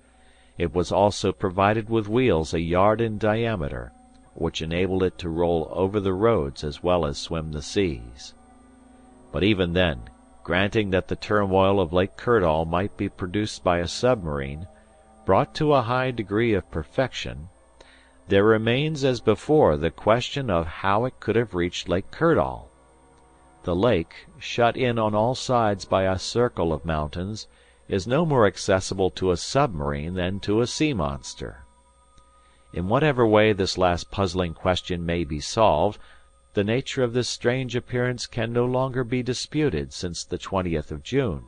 it 0.58 0.74
was 0.74 0.92
also 0.92 1.32
provided 1.32 1.90
with 1.90 2.10
wheels 2.10 2.54
a 2.54 2.60
yard 2.60 3.00
in 3.00 3.18
diameter, 3.18 3.94
which 4.36 4.62
enabled 4.62 5.02
it 5.02 5.18
to 5.18 5.30
roll 5.30 5.68
over 5.72 6.00
the 6.00 6.14
roads 6.14 6.64
as 6.64 6.84
well 6.84 7.06
as 7.06 7.18
swim 7.18 7.52
the 7.52 7.62
seas. 7.62 8.34
But 9.32 9.44
even 9.44 9.74
then, 9.74 10.10
granting 10.44 10.92
that 10.92 11.08
the 11.08 11.16
turmoil 11.16 11.80
of 11.80 11.92
Lake 11.92 12.18
Kirdall 12.18 12.66
might 12.66 12.96
be 12.98 13.10
produced 13.10 13.64
by 13.64 13.80
a 13.80 13.88
submarine, 13.88 14.68
brought 15.26 15.56
to 15.56 15.74
a 15.74 15.82
high 15.82 16.12
degree 16.12 16.54
of 16.54 16.70
perfection, 16.70 17.50
there 18.28 18.44
remains 18.44 19.04
as 19.04 19.22
before 19.22 19.78
the 19.78 19.92
question 19.92 20.50
of 20.50 20.66
how 20.66 21.06
it 21.06 21.20
could 21.20 21.36
have 21.36 21.56
reached 21.56 21.90
Lake 21.90 22.12
Kirdall. 22.12 22.70
The 23.64 23.76
lake, 23.76 24.28
shut 24.38 24.78
in 24.78 25.00
on 25.00 25.16
all 25.16 25.36
sides 25.36 25.86
by 25.86 26.04
a 26.04 26.20
circle 26.20 26.72
of 26.72 26.86
mountains, 26.86 27.48
is 27.88 28.08
no 28.08 28.26
more 28.26 28.46
accessible 28.46 29.10
to 29.12 29.32
a 29.32 29.38
submarine 29.38 30.14
than 30.14 30.40
to 30.42 30.62
a 30.62 30.68
sea 30.68 30.94
monster. 30.94 31.65
In 32.76 32.90
whatever 32.90 33.26
way 33.26 33.54
this 33.54 33.78
last 33.78 34.12
puzzling 34.12 34.54
question 34.54 35.06
may 35.06 35.24
be 35.24 35.40
solved, 35.40 35.98
the 36.56 36.64
nature 36.66 37.04
of 37.04 37.14
this 37.14 37.30
strange 37.30 37.74
appearance 37.74 38.28
can 38.28 38.52
no 38.52 38.66
longer 38.66 39.06
be 39.06 39.24
disputed 39.24 39.94
since 39.94 40.26
the 40.26 40.38
20th 40.38 40.92
of 40.92 41.02
June. 41.02 41.46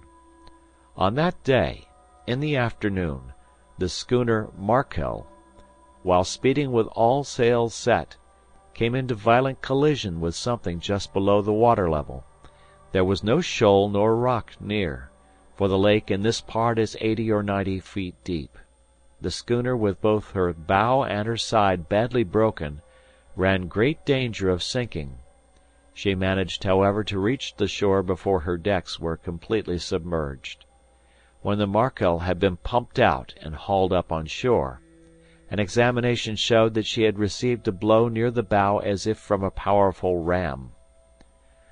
On 0.95 1.15
that 1.15 1.43
day, 1.43 1.89
in 2.25 2.39
the 2.39 2.55
afternoon, 2.55 3.33
the 3.77 3.89
schooner 3.89 4.47
Markel, 4.57 5.27
while 6.01 6.23
speeding 6.23 6.71
with 6.71 6.87
all 6.93 7.25
sails 7.25 7.73
set, 7.75 8.15
came 8.73 8.95
into 8.95 9.13
violent 9.13 9.61
collision 9.61 10.21
with 10.21 10.33
something 10.33 10.79
just 10.79 11.11
below 11.11 11.41
the 11.41 11.51
water 11.51 11.89
level. 11.89 12.23
There 12.93 13.03
was 13.03 13.21
no 13.21 13.41
shoal 13.41 13.89
nor 13.89 14.15
rock 14.15 14.53
near 14.61 15.11
for 15.57 15.67
the 15.67 15.77
lake 15.77 16.09
in 16.09 16.21
this 16.21 16.39
part 16.39 16.79
is 16.79 16.95
eighty 17.01 17.29
or 17.31 17.43
ninety 17.43 17.81
feet 17.81 18.15
deep. 18.23 18.57
The 19.19 19.31
schooner 19.31 19.75
with 19.75 19.99
both 19.99 20.33
her 20.33 20.53
bow 20.53 21.03
and 21.03 21.27
her 21.27 21.37
side 21.37 21.89
badly 21.89 22.23
broken, 22.23 22.81
ran 23.35 23.67
great 23.67 24.05
danger 24.05 24.47
of 24.51 24.61
sinking. 24.61 25.17
She 25.91 26.13
managed, 26.13 26.63
however, 26.63 27.03
to 27.05 27.17
reach 27.17 27.55
the 27.55 27.67
shore 27.67 28.03
before 28.03 28.41
her 28.41 28.57
decks 28.57 28.99
were 28.99 29.17
completely 29.17 29.79
submerged. 29.79 30.65
When 31.41 31.57
the 31.57 31.65
Markel 31.65 32.19
had 32.19 32.39
been 32.39 32.57
pumped 32.57 32.99
out 32.99 33.33
and 33.41 33.55
hauled 33.55 33.91
up 33.91 34.11
on 34.11 34.27
shore, 34.27 34.81
an 35.49 35.57
examination 35.57 36.35
showed 36.35 36.75
that 36.75 36.85
she 36.85 37.01
had 37.01 37.17
received 37.17 37.67
a 37.67 37.71
blow 37.71 38.09
near 38.09 38.29
the 38.29 38.43
bow 38.43 38.77
as 38.77 39.07
if 39.07 39.17
from 39.17 39.43
a 39.43 39.49
powerful 39.49 40.21
ram. 40.21 40.73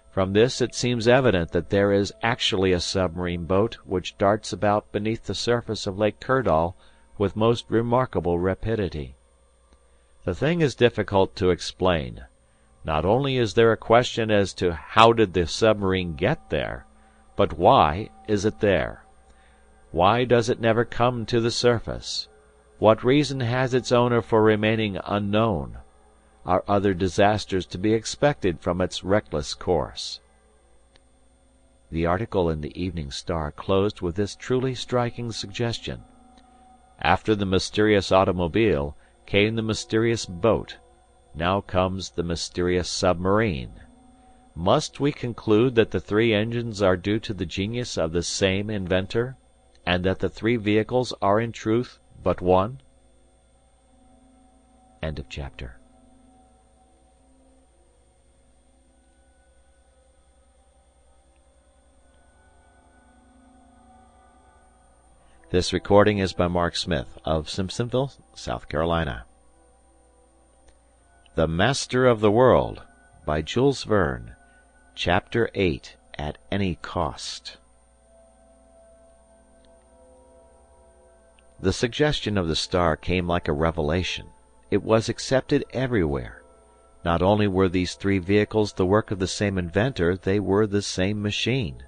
From 0.10 0.34
this 0.34 0.62
it 0.62 0.74
seems 0.74 1.08
evident 1.08 1.52
that 1.52 1.70
there 1.70 1.92
is 1.92 2.12
actually 2.24 2.72
a 2.72 2.80
submarine 2.80 3.46
boat 3.46 3.76
which 3.86 4.18
darts 4.18 4.52
about 4.52 4.92
beneath 4.92 5.26
the 5.26 5.36
surface 5.36 5.86
of 5.86 6.00
Lake 6.00 6.20
Kirdall 6.20 6.76
with 7.18 7.36
most 7.36 7.66
remarkable 7.70 8.40
rapidity. 8.40 9.16
The 10.24 10.36
thing 10.36 10.62
is 10.62 10.76
difficult 10.76 11.36
to 11.38 11.50
explain. 11.50 12.26
Not 12.84 13.06
only 13.06 13.38
is 13.38 13.54
there 13.54 13.72
a 13.72 13.78
question 13.78 14.30
as 14.30 14.54
to 14.56 14.74
how 14.74 15.14
did 15.14 15.34
the 15.34 15.48
submarine 15.48 16.16
get 16.16 16.50
there, 16.50 16.86
but 17.36 17.58
why 17.58 18.10
is 18.28 18.46
it 18.46 18.60
there? 18.60 19.04
Why 19.92 20.26
does 20.26 20.50
it 20.50 20.60
never 20.60 20.84
come 20.84 21.26
to 21.28 21.40
the 21.40 21.52
surface? 21.52 22.28
What 22.80 23.04
reason 23.04 23.40
has 23.40 23.74
its 23.74 23.92
owner 23.92 24.22
for 24.22 24.44
remaining 24.44 25.00
unknown? 25.06 25.78
Are 26.46 26.64
other 26.68 26.94
disasters 26.94 27.66
to 27.68 27.78
be 27.78 27.94
expected 27.94 28.60
from 28.60 28.82
its 28.82 29.04
reckless 29.04 29.54
course? 29.54 30.20
The 31.92 32.06
article 32.06 32.50
in 32.50 32.62
the 32.62 32.80
Evening 32.80 33.12
Star 33.12 33.52
closed 33.52 34.02
with 34.02 34.16
this 34.16 34.36
truly 34.36 34.76
striking 34.76 35.32
suggestion: 35.32 36.04
After 37.02 37.36
the 37.36 37.46
mysterious 37.46 38.10
automobile 38.10 38.96
came 39.26 39.58
the 39.58 39.62
mysterious 39.62 40.26
boat; 40.26 40.78
now 41.34 41.60
comes 41.60 42.12
the 42.12 42.24
mysterious 42.24 42.88
submarine. 42.88 43.82
Must 44.56 45.02
we 45.02 45.12
conclude 45.12 45.76
that 45.76 45.92
the 45.92 46.00
three 46.00 46.34
engines 46.34 46.82
are 46.82 46.96
due 46.96 47.20
to 47.20 47.34
the 47.34 47.46
genius 47.46 47.98
of 47.98 48.14
the 48.14 48.24
same 48.24 48.70
inventor, 48.70 49.36
and 49.86 50.06
that 50.06 50.20
the 50.20 50.30
three 50.30 50.56
vehicles 50.56 51.14
are 51.22 51.42
in 51.42 51.52
truth 51.52 52.00
but 52.24 52.40
one? 52.40 52.80
Of 55.04 55.28
This 65.56 65.72
recording 65.72 66.18
is 66.18 66.34
by 66.34 66.50
Mark 66.50 66.76
Smith 66.76 67.18
of 67.24 67.48
Simpsonville, 67.48 68.12
South 68.34 68.68
Carolina. 68.68 69.24
The 71.36 71.48
Master 71.48 72.06
of 72.06 72.20
the 72.20 72.30
World 72.30 72.82
by 73.26 73.42
Jules 73.42 73.86
Verne 73.86 74.36
Chapter 74.96 75.50
8 75.56 75.96
At 76.20 76.38
Any 76.52 76.76
Cost 76.82 77.56
The 81.62 81.72
suggestion 81.72 82.38
of 82.38 82.50
the 82.50 82.56
star 82.58 82.98
came 82.98 83.26
like 83.26 83.48
a 83.48 83.54
revelation. 83.54 84.28
It 84.70 84.84
was 84.84 85.08
accepted 85.08 85.64
everywhere. 85.72 86.44
Not 87.06 87.22
only 87.22 87.48
were 87.48 87.70
these 87.70 87.94
three 87.94 88.20
vehicles 88.20 88.74
the 88.74 88.86
work 88.86 89.10
of 89.10 89.20
the 89.20 89.26
same 89.26 89.58
inventor, 89.58 90.18
they 90.18 90.42
were 90.42 90.68
the 90.68 90.82
same 90.82 91.22
machine. 91.22 91.84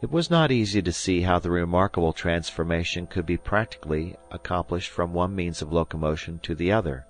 It 0.00 0.12
was 0.12 0.30
not 0.30 0.52
easy 0.52 0.80
to 0.80 0.92
see 0.92 1.22
how 1.22 1.40
the 1.40 1.50
remarkable 1.50 2.12
transformation 2.12 3.08
could 3.08 3.26
be 3.26 3.36
practically 3.36 4.16
accomplished 4.30 4.90
from 4.90 5.12
one 5.12 5.34
means 5.34 5.60
of 5.60 5.72
locomotion 5.72 6.38
to 6.44 6.54
the 6.54 6.70
other. 6.70 7.04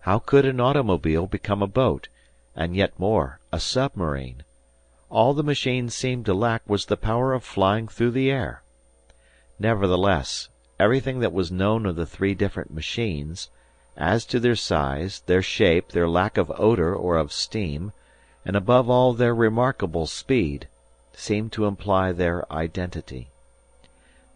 How 0.00 0.18
could 0.18 0.46
an 0.46 0.60
automobile 0.60 1.26
become 1.26 1.62
a 1.62 1.66
boat, 1.66 2.08
and 2.56 2.74
yet 2.74 2.98
more, 2.98 3.38
a 3.52 3.60
submarine? 3.60 4.44
All 5.10 5.34
the 5.34 5.42
machine 5.42 5.90
seemed 5.90 6.24
to 6.24 6.32
lack 6.32 6.62
was 6.66 6.86
the 6.86 6.96
power 6.96 7.34
of 7.34 7.44
flying 7.44 7.86
through 7.86 8.12
the 8.12 8.30
air. 8.30 8.62
Nevertheless, 9.58 10.48
everything 10.78 11.20
that 11.20 11.34
was 11.34 11.52
known 11.52 11.84
of 11.84 11.96
the 11.96 12.06
three 12.06 12.34
different 12.34 12.72
machines, 12.72 13.50
as 13.94 14.24
to 14.24 14.40
their 14.40 14.56
size, 14.56 15.20
their 15.26 15.42
shape, 15.42 15.90
their 15.90 16.08
lack 16.08 16.38
of 16.38 16.50
odor 16.56 16.94
or 16.94 17.18
of 17.18 17.30
steam, 17.30 17.92
and 18.42 18.56
above 18.56 18.88
all 18.88 19.12
their 19.12 19.34
remarkable 19.34 20.06
speed, 20.06 20.66
seemed 21.20 21.52
to 21.52 21.66
imply 21.66 22.12
their 22.12 22.50
identity. 22.50 23.28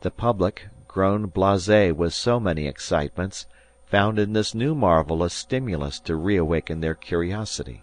The 0.03 0.11
public, 0.11 0.69
grown 0.87 1.31
blasé 1.31 1.93
with 1.97 2.13
so 2.13 2.39
many 2.39 2.67
excitements, 2.67 3.47
found 3.87 4.19
in 4.19 4.35
this 4.35 4.55
new 4.55 4.75
marvel 4.75 5.23
a 5.23 5.31
stimulus 5.31 5.99
to 6.01 6.15
reawaken 6.15 6.81
their 6.81 6.95
curiosity. 6.95 7.83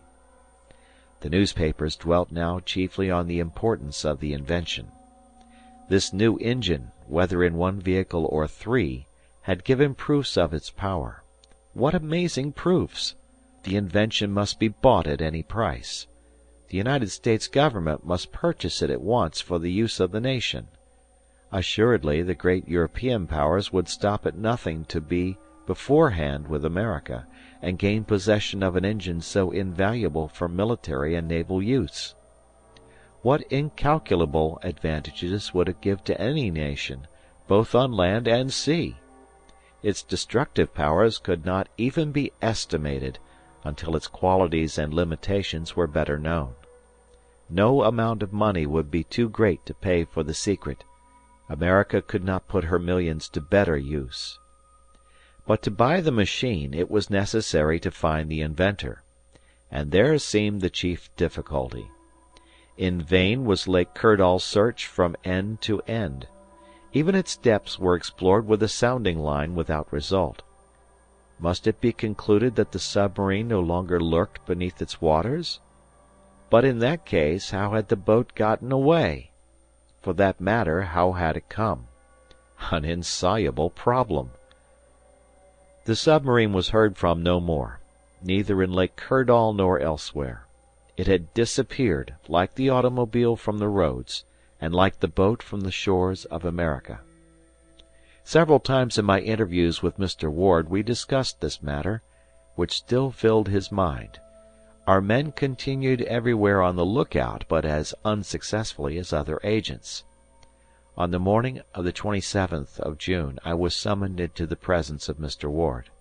The 1.21 1.31
newspapers 1.31 1.95
dwelt 1.95 2.31
now 2.31 2.59
chiefly 2.59 3.09
on 3.09 3.27
the 3.27 3.39
importance 3.39 4.05
of 4.05 4.19
the 4.19 4.33
invention. 4.33 4.91
This 5.89 6.13
new 6.13 6.37
engine, 6.37 6.91
whether 7.07 7.43
in 7.43 7.55
one 7.55 7.79
vehicle 7.79 8.25
or 8.25 8.47
three, 8.47 9.07
had 9.41 9.63
given 9.63 9.95
proofs 9.95 10.37
of 10.37 10.53
its 10.53 10.69
power. 10.69 11.23
What 11.73 11.95
amazing 11.95 12.53
proofs! 12.53 13.15
The 13.63 13.77
invention 13.77 14.31
must 14.31 14.59
be 14.59 14.67
bought 14.67 15.07
at 15.07 15.21
any 15.21 15.41
price. 15.41 16.05
The 16.71 16.77
United 16.77 17.11
States 17.11 17.49
government 17.49 18.05
must 18.05 18.31
purchase 18.31 18.81
it 18.81 18.89
at 18.89 19.01
once 19.01 19.41
for 19.41 19.59
the 19.59 19.69
use 19.69 19.99
of 19.99 20.13
the 20.13 20.21
nation. 20.21 20.69
Assuredly 21.51 22.21
the 22.21 22.33
great 22.33 22.65
European 22.65 23.27
powers 23.27 23.73
would 23.73 23.89
stop 23.89 24.25
at 24.25 24.37
nothing 24.37 24.85
to 24.85 25.01
be 25.01 25.37
beforehand 25.67 26.47
with 26.47 26.63
America, 26.63 27.27
and 27.61 27.77
gain 27.77 28.05
possession 28.05 28.63
of 28.63 28.77
an 28.77 28.85
engine 28.85 29.19
so 29.19 29.51
invaluable 29.51 30.29
for 30.29 30.47
military 30.47 31.13
and 31.13 31.27
naval 31.27 31.61
use. 31.61 32.15
What 33.21 33.41
incalculable 33.51 34.57
advantages 34.63 35.53
would 35.53 35.67
it 35.67 35.81
give 35.81 36.05
to 36.05 36.21
any 36.21 36.49
nation, 36.49 37.05
both 37.49 37.75
on 37.75 37.91
land 37.91 38.29
and 38.29 38.53
sea! 38.53 38.95
Its 39.83 40.03
destructive 40.03 40.73
powers 40.73 41.17
could 41.17 41.45
not 41.45 41.67
even 41.77 42.13
be 42.13 42.31
estimated 42.41 43.19
until 43.65 43.97
its 43.97 44.07
qualities 44.07 44.77
and 44.77 44.93
limitations 44.93 45.75
were 45.75 45.85
better 45.85 46.17
known. 46.17 46.55
No 47.53 47.83
amount 47.83 48.23
of 48.23 48.31
money 48.31 48.65
would 48.65 48.89
be 48.89 49.03
too 49.03 49.27
great 49.27 49.65
to 49.65 49.73
pay 49.73 50.05
for 50.05 50.23
the 50.23 50.33
secret 50.33 50.85
America 51.49 52.01
could 52.01 52.23
not 52.23 52.47
put 52.47 52.63
her 52.63 52.79
millions 52.79 53.27
to 53.27 53.41
better 53.41 53.77
use. 53.77 54.39
But 55.45 55.61
to 55.63 55.71
buy 55.71 55.99
the 55.99 56.13
machine 56.13 56.73
it 56.73 56.89
was 56.89 57.09
necessary 57.09 57.77
to 57.81 57.91
find 57.91 58.29
the 58.29 58.39
inventor. 58.39 59.03
And 59.69 59.91
there 59.91 60.17
seemed 60.17 60.61
the 60.61 60.69
chief 60.69 61.13
difficulty. 61.17 61.91
In 62.77 63.01
vain 63.01 63.43
was 63.43 63.67
Lake 63.67 63.93
Kirdall 63.93 64.39
searched 64.39 64.85
from 64.85 65.17
end 65.25 65.59
to 65.63 65.81
end. 65.81 66.27
Even 66.93 67.15
its 67.15 67.35
depths 67.35 67.77
were 67.77 67.95
explored 67.95 68.47
with 68.47 68.63
a 68.63 68.69
sounding 68.69 69.19
line 69.19 69.55
without 69.55 69.91
result. 69.91 70.41
Must 71.37 71.67
it 71.67 71.81
be 71.81 71.91
concluded 71.91 72.55
that 72.55 72.71
the 72.71 72.79
submarine 72.79 73.49
no 73.49 73.59
longer 73.59 73.99
lurked 73.99 74.45
beneath 74.45 74.81
its 74.81 75.01
waters? 75.01 75.59
But 76.51 76.65
in 76.65 76.79
that 76.79 77.05
case, 77.05 77.51
how 77.51 77.71
had 77.71 77.87
the 77.87 77.95
boat 77.95 78.35
gotten 78.35 78.73
away? 78.73 79.31
For 80.01 80.13
that 80.15 80.41
matter, 80.41 80.81
how 80.81 81.13
had 81.13 81.37
it 81.37 81.47
come? 81.47 81.87
An 82.69 82.83
insoluble 82.83 83.69
problem. 83.69 84.31
The 85.85 85.95
submarine 85.95 86.51
was 86.51 86.69
heard 86.69 86.97
from 86.97 87.23
no 87.23 87.39
more, 87.39 87.79
neither 88.21 88.61
in 88.61 88.73
Lake 88.73 88.97
Kirdall 88.97 89.53
nor 89.53 89.79
elsewhere. 89.79 90.45
It 90.97 91.07
had 91.07 91.33
disappeared, 91.33 92.15
like 92.27 92.55
the 92.55 92.69
automobile 92.69 93.37
from 93.37 93.59
the 93.59 93.69
roads, 93.69 94.25
and 94.59 94.75
like 94.75 94.99
the 94.99 95.07
boat 95.07 95.41
from 95.41 95.61
the 95.61 95.71
shores 95.71 96.25
of 96.25 96.43
America. 96.43 96.99
Several 98.25 98.59
times 98.59 98.97
in 98.97 99.05
my 99.05 99.21
interviews 99.21 99.81
with 99.81 99.97
Mr. 99.97 100.29
Ward 100.29 100.69
we 100.69 100.83
discussed 100.83 101.39
this 101.39 101.63
matter, 101.63 102.01
which 102.55 102.77
still 102.77 103.09
filled 103.09 103.47
his 103.47 103.71
mind. 103.71 104.19
Our 104.87 104.99
men 104.99 105.31
continued 105.31 106.01
everywhere 106.01 106.59
on 106.63 106.75
the 106.75 106.83
lookout, 106.83 107.45
but 107.47 107.65
as 107.65 107.93
unsuccessfully 108.03 108.97
as 108.97 109.13
other 109.13 109.39
agents. 109.43 110.03
On 110.97 111.11
the 111.11 111.19
morning 111.19 111.61
of 111.75 111.83
the 111.83 111.93
27th 111.93 112.79
of 112.79 112.97
June 112.97 113.37
I 113.45 113.53
was 113.53 113.75
summoned 113.75 114.19
into 114.19 114.47
the 114.47 114.55
presence 114.55 115.07
of 115.07 115.17
Mr. 115.17 115.51
Ward. 115.51 115.91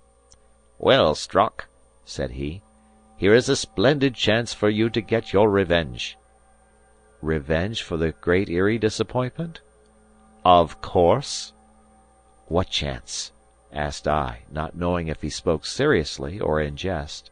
"Well, 0.78 1.14
Strock," 1.14 1.68
said 2.06 2.30
he, 2.30 2.62
"here 3.18 3.34
is 3.34 3.50
a 3.50 3.54
splendid 3.56 4.14
chance 4.14 4.54
for 4.54 4.70
you 4.70 4.88
to 4.88 5.02
get 5.02 5.34
your 5.34 5.50
revenge." 5.50 6.16
"Revenge 7.20 7.82
for 7.82 7.98
the 7.98 8.12
Great 8.12 8.48
Eyrie 8.48 8.78
disappointment?" 8.78 9.60
"Of 10.42 10.80
course." 10.80 11.52
"What 12.46 12.70
chance?" 12.70 13.32
asked 13.74 14.08
I, 14.08 14.44
not 14.50 14.74
knowing 14.74 15.08
if 15.08 15.20
he 15.20 15.28
spoke 15.28 15.66
seriously 15.66 16.40
or 16.40 16.62
in 16.62 16.76
jest. 16.76 17.30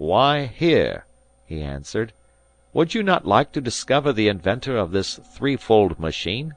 "Why, 0.00 0.46
here," 0.46 1.06
he 1.44 1.60
answered. 1.60 2.12
"Would 2.72 2.94
you 2.94 3.02
not 3.02 3.26
like 3.26 3.50
to 3.50 3.60
discover 3.60 4.12
the 4.12 4.28
inventor 4.28 4.76
of 4.76 4.92
this 4.92 5.16
threefold 5.34 5.98
machine?" 5.98 6.54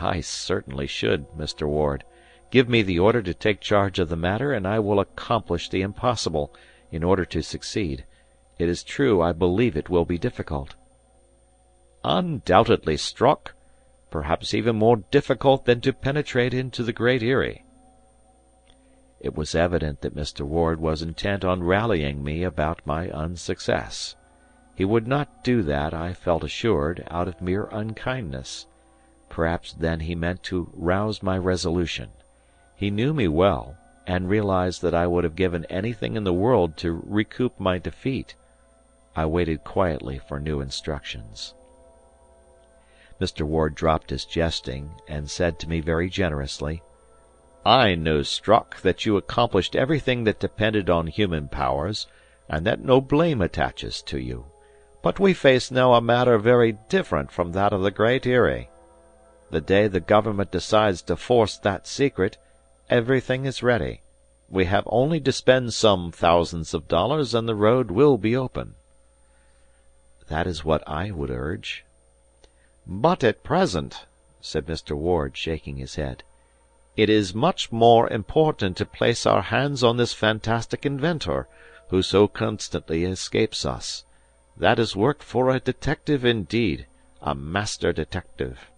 "I 0.00 0.20
certainly 0.20 0.88
should, 0.88 1.28
Mr. 1.28 1.68
Ward. 1.68 2.02
Give 2.50 2.68
me 2.68 2.82
the 2.82 2.98
order 2.98 3.22
to 3.22 3.34
take 3.34 3.60
charge 3.60 4.00
of 4.00 4.08
the 4.08 4.16
matter, 4.16 4.52
and 4.52 4.66
I 4.66 4.80
will 4.80 4.98
accomplish 4.98 5.68
the 5.68 5.82
impossible, 5.82 6.52
in 6.90 7.04
order 7.04 7.24
to 7.24 7.40
succeed. 7.40 8.04
It 8.58 8.68
is 8.68 8.82
true 8.82 9.22
I 9.22 9.30
believe 9.30 9.76
it 9.76 9.88
will 9.88 10.04
be 10.04 10.18
difficult." 10.18 10.74
"Undoubtedly, 12.02 12.96
Strock. 12.96 13.54
Perhaps 14.10 14.54
even 14.54 14.74
more 14.74 14.96
difficult 14.96 15.66
than 15.66 15.80
to 15.82 15.92
penetrate 15.92 16.52
into 16.52 16.82
the 16.82 16.92
Great 16.92 17.22
Eyrie." 17.22 17.62
It 19.20 19.36
was 19.36 19.54
evident 19.54 20.00
that 20.00 20.16
Mr. 20.16 20.46
Ward 20.46 20.80
was 20.80 21.02
intent 21.02 21.44
on 21.44 21.62
rallying 21.62 22.24
me 22.24 22.42
about 22.42 22.80
my 22.86 23.10
unsuccess. 23.10 24.16
He 24.74 24.86
would 24.86 25.06
not 25.06 25.44
do 25.44 25.62
that, 25.64 25.92
I 25.92 26.14
felt 26.14 26.42
assured, 26.42 27.06
out 27.10 27.28
of 27.28 27.42
mere 27.42 27.68
unkindness. 27.70 28.66
Perhaps 29.28 29.74
then 29.74 30.00
he 30.00 30.14
meant 30.14 30.42
to 30.44 30.70
rouse 30.72 31.22
my 31.22 31.36
resolution. 31.36 32.08
He 32.74 32.90
knew 32.90 33.12
me 33.12 33.28
well, 33.28 33.76
and 34.06 34.26
realized 34.28 34.80
that 34.80 34.94
I 34.94 35.06
would 35.06 35.24
have 35.24 35.36
given 35.36 35.66
anything 35.66 36.16
in 36.16 36.24
the 36.24 36.32
world 36.32 36.78
to 36.78 37.02
recoup 37.06 37.60
my 37.60 37.78
defeat. 37.78 38.34
I 39.14 39.26
waited 39.26 39.64
quietly 39.64 40.18
for 40.18 40.40
new 40.40 40.62
instructions. 40.62 41.52
Mr. 43.20 43.42
Ward 43.42 43.74
dropped 43.74 44.08
his 44.08 44.24
jesting, 44.24 44.94
and 45.06 45.28
said 45.28 45.58
to 45.58 45.68
me 45.68 45.80
very 45.80 46.08
generously, 46.08 46.82
"I 47.66 47.94
know, 47.94 48.22
Strock, 48.22 48.80
that 48.80 49.04
you 49.04 49.18
accomplished 49.18 49.76
everything 49.76 50.24
that 50.24 50.40
depended 50.40 50.88
on 50.88 51.08
human 51.08 51.46
powers, 51.48 52.06
and 52.48 52.66
that 52.66 52.82
no 52.82 53.02
blame 53.02 53.42
attaches 53.42 54.00
to 54.04 54.18
you. 54.18 54.46
But 55.02 55.20
we 55.20 55.34
face 55.34 55.70
now 55.70 55.92
a 55.92 56.00
matter 56.00 56.38
very 56.38 56.72
different 56.88 57.30
from 57.30 57.52
that 57.52 57.74
of 57.74 57.82
the 57.82 57.90
Great 57.90 58.26
Eyrie. 58.26 58.70
The 59.50 59.60
day 59.60 59.88
the 59.88 60.00
government 60.00 60.50
decides 60.50 61.02
to 61.02 61.16
force 61.16 61.58
that 61.58 61.86
secret, 61.86 62.38
everything 62.88 63.44
is 63.44 63.62
ready. 63.62 64.00
We 64.48 64.64
have 64.64 64.84
only 64.86 65.20
to 65.20 65.30
spend 65.30 65.74
some 65.74 66.12
thousands 66.12 66.72
of 66.72 66.88
dollars 66.88 67.34
and 67.34 67.46
the 67.46 67.54
road 67.54 67.90
will 67.90 68.16
be 68.16 68.34
open." 68.34 68.74
"That 70.28 70.46
is 70.46 70.64
what 70.64 70.82
I 70.88 71.10
would 71.10 71.30
urge." 71.30 71.84
"But 72.86 73.22
at 73.22 73.44
present," 73.44 74.06
said 74.40 74.64
Mr. 74.64 74.96
Ward, 74.96 75.36
shaking 75.36 75.76
his 75.76 75.96
head, 75.96 76.22
"it 77.00 77.08
is 77.08 77.32
much 77.34 77.72
more 77.72 78.10
important 78.12 78.76
to 78.76 78.84
place 78.84 79.24
our 79.24 79.40
hands 79.40 79.82
on 79.82 79.96
this 79.96 80.12
fantastic 80.12 80.84
inventor, 80.84 81.48
who 81.88 82.02
so 82.02 82.28
constantly 82.28 83.04
escapes 83.06 83.64
us. 83.64 84.04
That 84.54 84.78
is 84.78 84.94
work 84.94 85.22
for 85.22 85.48
a 85.48 85.60
detective 85.60 86.26
indeed, 86.26 86.86
a 87.22 87.34
master 87.34 87.94
detective." 87.94 88.70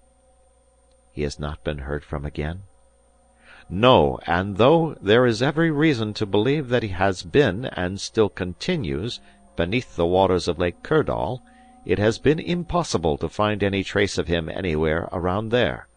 "He 1.10 1.22
has 1.22 1.40
not 1.40 1.64
been 1.64 1.78
heard 1.78 2.04
from 2.04 2.24
again?" 2.24 2.62
"No, 3.68 4.20
and 4.24 4.56
though 4.56 4.96
there 5.00 5.26
is 5.26 5.42
every 5.42 5.72
reason 5.72 6.14
to 6.14 6.24
believe 6.24 6.68
that 6.68 6.84
he 6.84 6.90
has 6.90 7.24
been, 7.24 7.64
and 7.64 8.00
still 8.00 8.28
continues, 8.28 9.18
beneath 9.56 9.96
the 9.96 10.06
waters 10.06 10.46
of 10.46 10.60
Lake 10.60 10.84
Kirdall 10.84 11.42
it 11.84 11.98
has 11.98 12.18
been 12.20 12.38
impossible 12.38 13.18
to 13.18 13.28
find 13.28 13.64
any 13.64 13.82
trace 13.82 14.16
of 14.16 14.28
him 14.28 14.48
anywhere 14.48 15.08
around 15.10 15.48
there. 15.48 15.88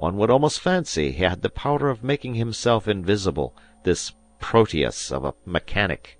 One 0.00 0.16
would 0.16 0.30
almost 0.30 0.60
fancy 0.60 1.12
he 1.12 1.24
had 1.24 1.42
the 1.42 1.50
power 1.50 1.90
of 1.90 2.02
making 2.02 2.34
himself 2.34 2.88
invisible, 2.88 3.54
this 3.82 4.14
Proteus 4.38 5.12
of 5.12 5.26
a 5.26 5.34
mechanic." 5.44 6.18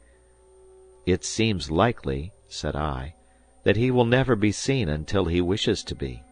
"It 1.07 1.25
seems 1.25 1.71
likely," 1.71 2.35
said 2.47 2.77
I, 2.77 3.15
"that 3.63 3.79
he 3.79 3.91
will 3.91 4.05
never 4.05 4.37
be 4.37 4.53
seen 4.53 4.91
until 4.91 5.25
he 5.25 5.41
wishes 5.41 5.83
to 5.85 5.95
be." 5.95 6.23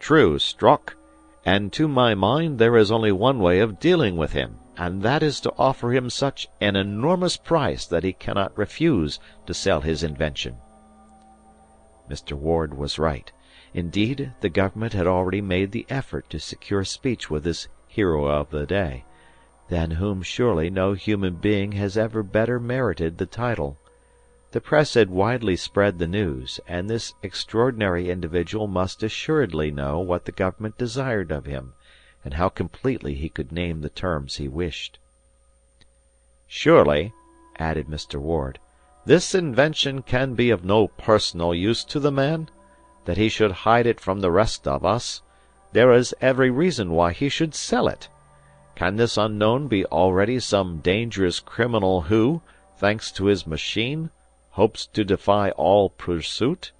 "True, 0.00 0.40
Strock, 0.40 0.96
and 1.44 1.72
to 1.74 1.86
my 1.86 2.12
mind 2.12 2.58
there 2.58 2.76
is 2.76 2.90
only 2.90 3.12
one 3.12 3.38
way 3.38 3.60
of 3.60 3.78
dealing 3.78 4.16
with 4.16 4.32
him, 4.32 4.58
and 4.76 5.00
that 5.02 5.22
is 5.22 5.38
to 5.42 5.54
offer 5.56 5.92
him 5.92 6.10
such 6.10 6.48
an 6.60 6.74
enormous 6.74 7.36
price 7.36 7.86
that 7.86 8.02
he 8.02 8.12
cannot 8.12 8.58
refuse 8.58 9.20
to 9.46 9.54
sell 9.54 9.82
his 9.82 10.02
invention. 10.02 10.56
Mr. 12.10 12.32
Ward 12.32 12.76
was 12.76 12.98
right. 12.98 13.30
Indeed, 13.74 14.32
the 14.40 14.50
government 14.50 14.92
had 14.92 15.06
already 15.06 15.40
made 15.40 15.72
the 15.72 15.86
effort 15.88 16.28
to 16.30 16.38
secure 16.38 16.84
speech 16.84 17.30
with 17.30 17.44
this 17.44 17.68
hero 17.88 18.26
of 18.26 18.50
the 18.50 18.66
day, 18.66 19.04
than 19.68 19.92
whom 19.92 20.22
surely 20.22 20.68
no 20.68 20.92
human 20.92 21.36
being 21.36 21.72
has 21.72 21.96
ever 21.96 22.22
better 22.22 22.60
merited 22.60 23.16
the 23.16 23.26
title. 23.26 23.78
The 24.50 24.60
press 24.60 24.92
had 24.92 25.08
widely 25.08 25.56
spread 25.56 25.98
the 25.98 26.06
news, 26.06 26.60
and 26.68 26.90
this 26.90 27.14
extraordinary 27.22 28.10
individual 28.10 28.66
must 28.66 29.02
assuredly 29.02 29.70
know 29.70 29.98
what 30.00 30.26
the 30.26 30.32
government 30.32 30.76
desired 30.76 31.30
of 31.32 31.46
him, 31.46 31.72
and 32.22 32.34
how 32.34 32.50
completely 32.50 33.14
he 33.14 33.30
could 33.30 33.50
name 33.50 33.80
the 33.80 33.88
terms 33.88 34.36
he 34.36 34.48
wished. 34.48 34.98
Surely, 36.46 37.14
added 37.56 37.86
Mr. 37.86 38.20
Ward. 38.20 38.58
This 39.06 39.34
invention 39.34 40.02
can 40.02 40.34
be 40.34 40.50
of 40.50 40.62
no 40.62 40.88
personal 40.88 41.54
use 41.54 41.82
to 41.84 41.98
the 41.98 42.12
man? 42.12 42.50
That 43.04 43.16
he 43.16 43.28
should 43.28 43.50
hide 43.50 43.86
it 43.86 43.98
from 43.98 44.20
the 44.20 44.30
rest 44.30 44.68
of 44.68 44.84
us? 44.84 45.22
There 45.72 45.92
is 45.92 46.14
every 46.20 46.50
reason 46.50 46.92
why 46.92 47.12
he 47.12 47.28
should 47.28 47.54
sell 47.54 47.88
it. 47.88 48.08
Can 48.74 48.96
this 48.96 49.16
unknown 49.16 49.68
be 49.68 49.84
already 49.86 50.38
some 50.38 50.78
dangerous 50.78 51.40
criminal 51.40 52.02
who, 52.02 52.42
thanks 52.76 53.10
to 53.12 53.26
his 53.26 53.46
machine, 53.46 54.10
hopes 54.50 54.86
to 54.86 55.04
defy 55.04 55.50
all 55.52 55.90
pursuit? 55.90 56.72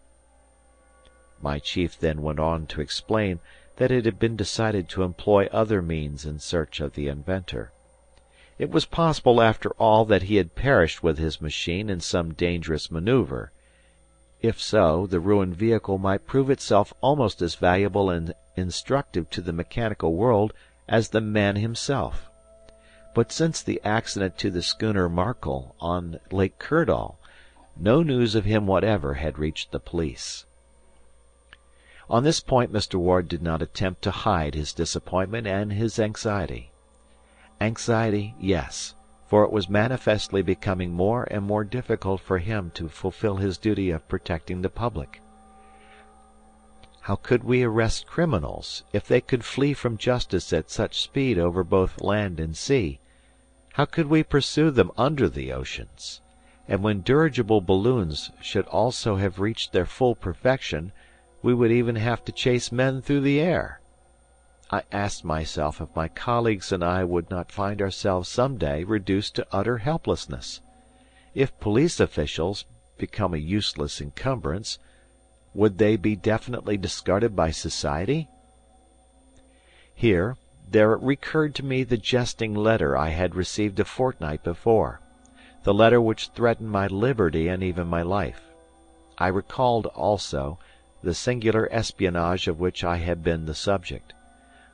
My 1.40 1.58
chief 1.58 1.98
then 1.98 2.22
went 2.22 2.38
on 2.38 2.66
to 2.66 2.80
explain 2.80 3.40
that 3.76 3.90
it 3.90 4.04
had 4.04 4.18
been 4.18 4.36
decided 4.36 4.88
to 4.90 5.02
employ 5.02 5.48
other 5.50 5.82
means 5.82 6.24
in 6.24 6.38
search 6.38 6.80
of 6.80 6.92
the 6.94 7.08
inventor. 7.08 7.72
It 8.58 8.70
was 8.70 8.84
possible 8.84 9.40
after 9.42 9.70
all 9.70 10.04
that 10.04 10.24
he 10.24 10.36
had 10.36 10.54
perished 10.54 11.02
with 11.02 11.18
his 11.18 11.40
machine 11.40 11.90
in 11.90 12.00
some 12.00 12.34
dangerous 12.34 12.90
maneuver. 12.90 13.50
If 14.43 14.61
so, 14.61 15.07
the 15.07 15.20
ruined 15.20 15.55
vehicle 15.55 15.99
might 15.99 16.26
prove 16.26 16.51
itself 16.51 16.93
almost 17.01 17.40
as 17.40 17.55
valuable 17.55 18.11
and 18.11 18.34
instructive 18.57 19.30
to 19.30 19.40
the 19.40 19.53
mechanical 19.53 20.14
world 20.14 20.53
as 20.88 21.11
the 21.11 21.20
man 21.20 21.55
himself. 21.55 22.28
But 23.14 23.30
since 23.30 23.62
the 23.62 23.80
accident 23.84 24.38
to 24.38 24.51
the 24.51 24.62
schooner 24.62 25.09
Markel 25.09 25.76
on 25.78 26.18
Lake 26.32 26.59
Kirdall, 26.59 27.18
no 27.76 28.03
news 28.03 28.34
of 28.34 28.45
him 28.45 28.66
whatever 28.66 29.14
had 29.14 29.38
reached 29.38 29.70
the 29.70 29.78
police. 29.78 30.45
On 32.11 32.24
this 32.24 32.40
point 32.40 32.72
Mr. 32.72 32.97
Ward 32.97 33.28
did 33.28 33.43
not 33.43 33.62
attempt 33.62 34.03
to 34.03 34.11
hide 34.11 34.57
his 34.57 34.72
disappointment 34.72 35.47
and 35.47 35.72
his 35.72 36.01
anxiety. 36.01 36.72
Anxiety, 37.61 38.34
yes, 38.40 38.97
for 39.33 39.45
it 39.45 39.51
was 39.51 39.66
manifestly 39.66 40.43
becoming 40.43 40.93
more 40.93 41.26
and 41.30 41.43
more 41.43 41.64
difficult 41.64 42.20
for 42.20 42.37
him 42.37 42.70
to 42.74 42.87
fulfill 42.87 43.37
his 43.37 43.57
duty 43.57 43.89
of 43.89 44.07
protecting 44.07 44.61
the 44.61 44.68
public. 44.68 45.22
How 47.01 47.16
could 47.16 47.43
we 47.43 47.62
arrest 47.62 48.07
criminals, 48.07 48.85
if 48.93 49.09
they 49.09 49.22
could 49.22 49.43
flee 49.43 49.72
from 49.72 49.97
justice 49.97 50.53
at 50.53 50.68
such 50.68 51.01
speed 51.01 51.39
over 51.39 51.64
both 51.64 52.03
land 52.03 52.41
and 52.41 52.55
sea? 52.55 53.01
How 53.72 53.87
could 53.87 54.09
we 54.09 54.22
pursue 54.22 54.70
them 54.70 54.93
under 54.99 55.30
the 55.30 55.51
oceans? 55.51 56.20
And 56.68 56.83
when 56.83 57.01
dirigible 57.01 57.62
balloons 57.62 58.33
should 58.43 58.66
also 58.66 59.16
have 59.16 59.41
reached 59.41 59.72
their 59.72 59.87
full 59.87 60.14
perfection, 60.14 60.93
we 61.41 61.55
would 61.55 61.72
even 61.72 61.97
have 61.97 62.22
to 62.26 62.33
chase 62.33 62.70
men 62.70 63.01
through 63.01 63.22
the 63.22 63.41
air. 63.41 63.80
I 64.74 64.84
asked 64.90 65.22
myself 65.22 65.82
if 65.82 65.94
my 65.94 66.08
colleagues 66.08 66.72
and 66.72 66.82
I 66.82 67.04
would 67.04 67.28
not 67.28 67.52
find 67.52 67.82
ourselves 67.82 68.26
some 68.26 68.56
day 68.56 68.84
reduced 68.84 69.34
to 69.34 69.46
utter 69.52 69.76
helplessness. 69.76 70.62
If 71.34 71.60
police 71.60 72.00
officials 72.00 72.64
become 72.96 73.34
a 73.34 73.36
useless 73.36 74.00
encumbrance, 74.00 74.78
would 75.52 75.76
they 75.76 75.96
be 75.96 76.16
definitely 76.16 76.78
discarded 76.78 77.36
by 77.36 77.50
society? 77.50 78.30
Here, 79.94 80.38
there 80.66 80.96
recurred 80.96 81.54
to 81.56 81.64
me 81.64 81.84
the 81.84 81.98
jesting 81.98 82.54
letter 82.54 82.96
I 82.96 83.10
had 83.10 83.34
received 83.34 83.78
a 83.78 83.84
fortnight 83.84 84.42
before, 84.42 85.00
the 85.64 85.74
letter 85.74 86.00
which 86.00 86.28
threatened 86.28 86.70
my 86.70 86.86
liberty 86.86 87.46
and 87.46 87.62
even 87.62 87.88
my 87.88 88.00
life. 88.00 88.40
I 89.18 89.28
recalled, 89.28 89.84
also, 89.88 90.58
the 91.02 91.12
singular 91.12 91.68
espionage 91.70 92.48
of 92.48 92.58
which 92.58 92.82
I 92.82 92.96
had 92.96 93.22
been 93.22 93.44
the 93.44 93.54
subject. 93.54 94.14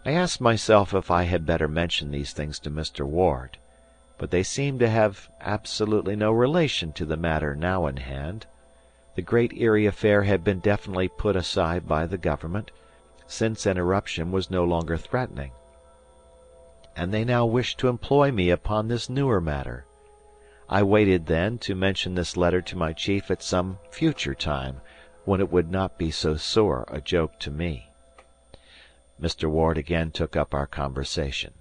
I 0.09 0.13
asked 0.13 0.41
myself 0.41 0.95
if 0.95 1.11
I 1.11 1.25
had 1.25 1.45
better 1.45 1.69
mention 1.69 2.11
these 2.11 2.33
things 2.33 2.59
to 2.61 2.71
Mr. 2.71 3.05
Ward, 3.05 3.59
but 4.17 4.31
they 4.31 4.43
seemed 4.43 4.81
to 4.81 4.89
have 4.89 5.29
absolutely 5.39 6.17
no 6.17 6.33
relation 6.33 6.93
to 6.93 7.05
the 7.05 7.19
matter 7.19 7.55
now 7.55 7.87
in 7.87 7.99
hand. 7.99 8.47
The 9.17 9.21
Great 9.21 9.53
Eyrie 9.55 9.85
affair 9.85 10.23
had 10.23 10.43
been 10.43 10.61
definitely 10.61 11.09
put 11.09 11.37
aside 11.37 11.87
by 11.87 12.07
the 12.07 12.17
government, 12.17 12.71
since 13.27 13.67
an 13.67 13.77
eruption 13.77 14.33
was 14.33 14.51
no 14.51 14.65
longer 14.65 14.97
threatening. 14.97 15.51
And 16.97 17.13
they 17.13 17.23
now 17.23 17.45
wished 17.45 17.77
to 17.81 17.89
employ 17.89 18.33
me 18.33 18.49
upon 18.49 18.89
this 18.89 19.11
newer 19.11 19.43
matter. 19.43 19.85
I 20.71 20.85
waited, 20.85 21.27
then, 21.27 21.59
to 21.59 21.75
mention 21.75 22.15
this 22.15 22.35
letter 22.35 22.63
to 22.63 22.79
my 22.79 22.95
chief 22.95 23.31
at 23.31 23.43
some 23.43 23.79
future 23.91 24.35
time, 24.35 24.81
when 25.27 25.41
it 25.41 25.53
would 25.53 25.71
not 25.71 25.99
be 25.99 26.11
so 26.11 26.37
sore 26.37 26.87
a 26.89 26.99
joke 26.99 27.39
to 27.41 27.51
me. 27.51 27.88
Mr. 29.21 29.49
Ward 29.51 29.77
again 29.77 30.11
took 30.11 30.37
up 30.37 30.55
our 30.55 30.67
conversation. 30.67 31.55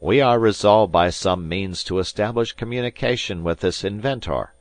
"We 0.00 0.20
are 0.20 0.38
resolved 0.38 0.92
by 0.92 1.10
some 1.10 1.48
means 1.48 1.84
to 1.84 1.98
establish 1.98 2.52
communication 2.52 3.44
with 3.44 3.60
this 3.60 3.84
inventor. 3.84 4.54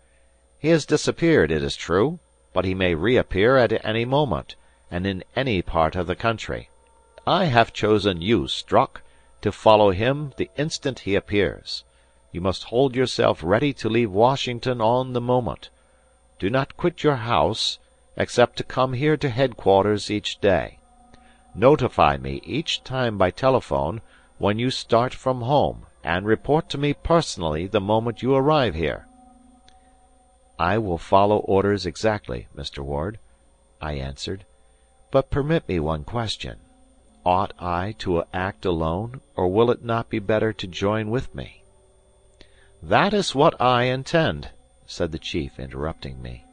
He 0.60 0.70
has 0.70 0.86
disappeared, 0.86 1.52
it 1.52 1.64
is 1.64 1.76
true, 1.76 2.20
but 2.54 2.66
he 2.66 2.74
may 2.74 2.96
reappear 2.96 3.58
at 3.58 3.86
any 3.86 4.06
moment, 4.06 4.56
and 4.92 5.08
in 5.08 5.24
any 5.36 5.62
part 5.62 5.96
of 5.96 6.08
the 6.08 6.16
country. 6.16 6.70
I 7.26 7.46
have 7.46 7.72
chosen 7.72 8.22
you, 8.22 8.48
Strock, 8.48 9.02
to 9.42 9.52
follow 9.52 9.92
him 9.92 10.34
the 10.38 10.50
instant 10.58 11.00
he 11.00 11.16
appears. 11.16 11.84
You 12.32 12.42
must 12.42 12.66
hold 12.66 12.96
yourself 12.96 13.42
ready 13.44 13.72
to 13.74 13.90
leave 13.90 14.12
Washington 14.12 14.82
on 14.82 15.14
the 15.14 15.22
moment. 15.22 15.70
Do 16.40 16.50
not 16.50 16.76
quit 16.76 17.04
your 17.04 17.18
house, 17.18 17.80
except 18.18 18.58
to 18.58 18.64
come 18.64 18.94
here 18.94 19.16
to 19.18 19.30
headquarters 19.30 20.12
each 20.12 20.40
day. 20.42 20.79
Notify 21.56 22.18
me 22.18 22.42
each 22.44 22.84
time 22.84 23.18
by 23.18 23.32
telephone 23.32 24.02
when 24.38 24.60
you 24.60 24.70
start 24.70 25.16
from 25.16 25.42
home, 25.42 25.88
and 26.04 26.28
report 26.28 26.70
to 26.70 26.78
me 26.78 26.94
personally 26.94 27.66
the 27.66 27.82
moment 27.82 28.22
you 28.22 28.36
arrive 28.36 28.76
here. 28.76 29.08
"I 30.60 30.78
will 30.78 31.00
follow 31.00 31.38
orders 31.38 31.88
exactly, 31.88 32.48
Mr. 32.56 32.84
Ward," 32.84 33.18
I 33.82 33.94
answered. 33.94 34.46
"But 35.10 35.32
permit 35.32 35.68
me 35.68 35.80
one 35.80 36.04
question. 36.04 36.60
Ought 37.26 37.54
I 37.58 37.96
to 37.98 38.26
act 38.32 38.64
alone, 38.64 39.20
or 39.36 39.48
will 39.48 39.72
it 39.72 39.84
not 39.84 40.08
be 40.08 40.20
better 40.20 40.54
to 40.54 40.68
join 40.68 41.10
with 41.10 41.34
me?" 41.34 41.64
"That 42.84 43.12
is 43.12 43.34
what 43.34 43.60
I 43.60 43.86
intend," 43.86 44.52
said 44.86 45.12
the 45.12 45.18
chief, 45.18 45.60
interrupting 45.60 46.22
me. 46.22 46.46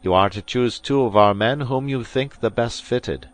"You 0.00 0.14
are 0.14 0.30
to 0.30 0.40
choose 0.40 0.80
two 0.80 1.02
of 1.02 1.14
our 1.14 1.34
men 1.34 1.60
whom 1.60 1.90
you 1.90 2.02
think 2.04 2.40
the 2.40 2.48
best 2.50 2.82
fitted." 2.82 3.28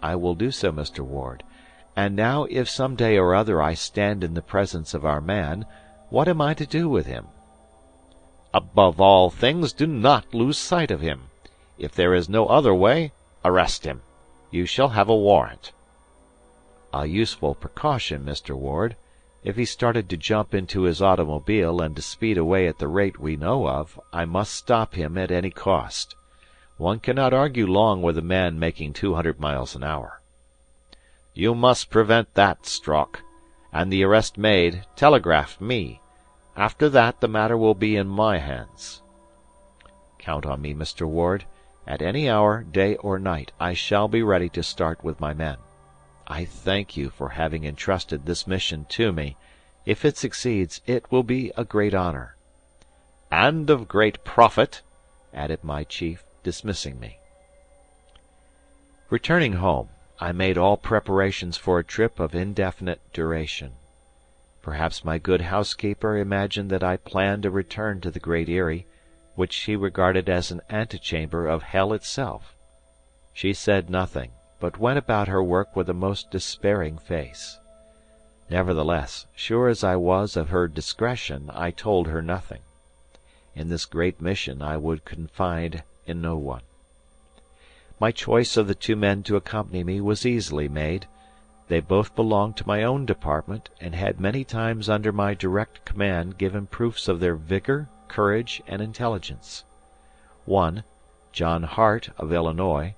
"I 0.00 0.14
will 0.14 0.36
do 0.36 0.52
so, 0.52 0.70
Mr. 0.70 1.00
Ward. 1.00 1.42
And 1.96 2.14
now 2.14 2.44
if 2.50 2.70
some 2.70 2.94
day 2.94 3.18
or 3.18 3.34
other 3.34 3.60
I 3.60 3.74
stand 3.74 4.22
in 4.22 4.34
the 4.34 4.40
presence 4.42 4.94
of 4.94 5.04
our 5.04 5.20
man, 5.20 5.66
what 6.08 6.28
am 6.28 6.40
I 6.40 6.54
to 6.54 6.64
do 6.66 6.88
with 6.88 7.06
him? 7.06 7.26
Above 8.54 9.00
all 9.00 9.28
things, 9.28 9.72
do 9.72 9.88
not 9.88 10.32
lose 10.32 10.56
sight 10.56 10.92
of 10.92 11.00
him. 11.00 11.30
If 11.78 11.96
there 11.96 12.14
is 12.14 12.28
no 12.28 12.46
other 12.46 12.72
way, 12.72 13.10
arrest 13.44 13.84
him. 13.84 14.02
You 14.52 14.66
shall 14.66 14.90
have 14.90 15.08
a 15.08 15.16
warrant." 15.16 15.72
"A 16.94 17.06
useful 17.06 17.56
precaution, 17.56 18.24
Mr. 18.24 18.54
Ward. 18.54 18.94
If 19.42 19.56
he 19.56 19.64
started 19.64 20.08
to 20.10 20.16
jump 20.16 20.54
into 20.54 20.82
his 20.82 21.02
automobile 21.02 21.80
and 21.82 21.96
to 21.96 22.02
speed 22.02 22.38
away 22.38 22.68
at 22.68 22.78
the 22.78 22.86
rate 22.86 23.18
we 23.18 23.34
know 23.34 23.66
of, 23.66 23.98
I 24.12 24.26
must 24.26 24.52
stop 24.54 24.94
him 24.94 25.18
at 25.18 25.32
any 25.32 25.50
cost. 25.50 26.14
One 26.78 27.00
cannot 27.00 27.34
argue 27.34 27.66
long 27.66 28.02
with 28.02 28.16
a 28.16 28.22
man 28.22 28.56
making 28.56 28.92
two 28.92 29.14
hundred 29.14 29.40
miles 29.40 29.74
an 29.74 29.82
hour." 29.82 30.20
"You 31.34 31.56
must 31.56 31.90
prevent 31.90 32.34
that, 32.34 32.66
Strock. 32.66 33.22
And 33.72 33.92
the 33.92 34.04
arrest 34.04 34.38
made, 34.38 34.86
telegraph 34.94 35.60
me. 35.60 36.00
After 36.56 36.88
that 36.88 37.20
the 37.20 37.26
matter 37.26 37.56
will 37.56 37.74
be 37.74 37.96
in 37.96 38.06
my 38.06 38.38
hands." 38.38 39.02
"Count 40.18 40.46
on 40.46 40.62
me, 40.62 40.72
Mr. 40.72 41.04
Ward. 41.04 41.46
At 41.84 42.00
any 42.00 42.30
hour, 42.30 42.62
day 42.62 42.94
or 42.96 43.18
night, 43.18 43.50
I 43.58 43.74
shall 43.74 44.06
be 44.06 44.22
ready 44.22 44.48
to 44.50 44.62
start 44.62 45.02
with 45.02 45.18
my 45.18 45.34
men. 45.34 45.56
I 46.28 46.44
thank 46.44 46.96
you 46.96 47.10
for 47.10 47.30
having 47.30 47.64
entrusted 47.64 48.24
this 48.24 48.46
mission 48.46 48.84
to 48.90 49.10
me. 49.10 49.36
If 49.84 50.04
it 50.04 50.16
succeeds, 50.16 50.80
it 50.86 51.10
will 51.10 51.24
be 51.24 51.50
a 51.56 51.64
great 51.64 51.94
honor." 51.94 52.36
"And 53.32 53.68
of 53.68 53.88
great 53.88 54.22
profit," 54.22 54.82
added 55.34 55.64
my 55.64 55.82
chief, 55.82 56.22
dismissing 56.42 56.98
me. 57.00 57.18
Returning 59.10 59.54
home, 59.54 59.88
I 60.20 60.32
made 60.32 60.58
all 60.58 60.76
preparations 60.76 61.56
for 61.56 61.78
a 61.78 61.84
trip 61.84 62.18
of 62.18 62.34
indefinite 62.34 63.00
duration. 63.12 63.72
Perhaps 64.62 65.04
my 65.04 65.18
good 65.18 65.42
housekeeper 65.42 66.16
imagined 66.16 66.70
that 66.70 66.82
I 66.82 66.96
planned 66.96 67.46
a 67.46 67.50
return 67.50 68.00
to 68.02 68.10
the 68.10 68.20
Great 68.20 68.48
Eyrie, 68.48 68.86
which 69.34 69.52
she 69.52 69.76
regarded 69.76 70.28
as 70.28 70.50
an 70.50 70.60
antechamber 70.68 71.46
of 71.46 71.62
hell 71.62 71.92
itself. 71.92 72.54
She 73.32 73.54
said 73.54 73.88
nothing, 73.88 74.32
but 74.58 74.78
went 74.78 74.98
about 74.98 75.28
her 75.28 75.42
work 75.42 75.76
with 75.76 75.88
a 75.88 75.94
most 75.94 76.30
despairing 76.30 76.98
face. 76.98 77.58
Nevertheless, 78.50 79.26
sure 79.34 79.68
as 79.68 79.84
I 79.84 79.96
was 79.96 80.36
of 80.36 80.48
her 80.48 80.66
discretion, 80.66 81.50
I 81.54 81.70
told 81.70 82.08
her 82.08 82.20
nothing. 82.20 82.62
In 83.54 83.68
this 83.68 83.84
great 83.84 84.20
mission 84.20 84.60
I 84.60 84.76
would 84.76 85.04
confide 85.04 85.84
in 86.08 86.20
no 86.22 86.36
one. 86.36 86.62
My 88.00 88.12
choice 88.12 88.56
of 88.56 88.68
the 88.68 88.74
two 88.74 88.96
men 88.96 89.22
to 89.24 89.36
accompany 89.36 89.82
me 89.82 90.00
was 90.00 90.24
easily 90.24 90.68
made. 90.68 91.06
They 91.68 91.80
both 91.80 92.14
belonged 92.14 92.56
to 92.58 92.66
my 92.66 92.82
own 92.82 93.04
department, 93.06 93.68
and 93.80 93.94
had 93.94 94.20
many 94.20 94.44
times 94.44 94.88
under 94.88 95.12
my 95.12 95.34
direct 95.34 95.84
command 95.84 96.38
given 96.38 96.66
proofs 96.66 97.08
of 97.08 97.20
their 97.20 97.34
vigor, 97.34 97.88
courage, 98.06 98.62
and 98.66 98.80
intelligence. 98.80 99.64
One, 100.44 100.84
John 101.32 101.64
Hart, 101.64 102.10
of 102.16 102.32
Illinois, 102.32 102.94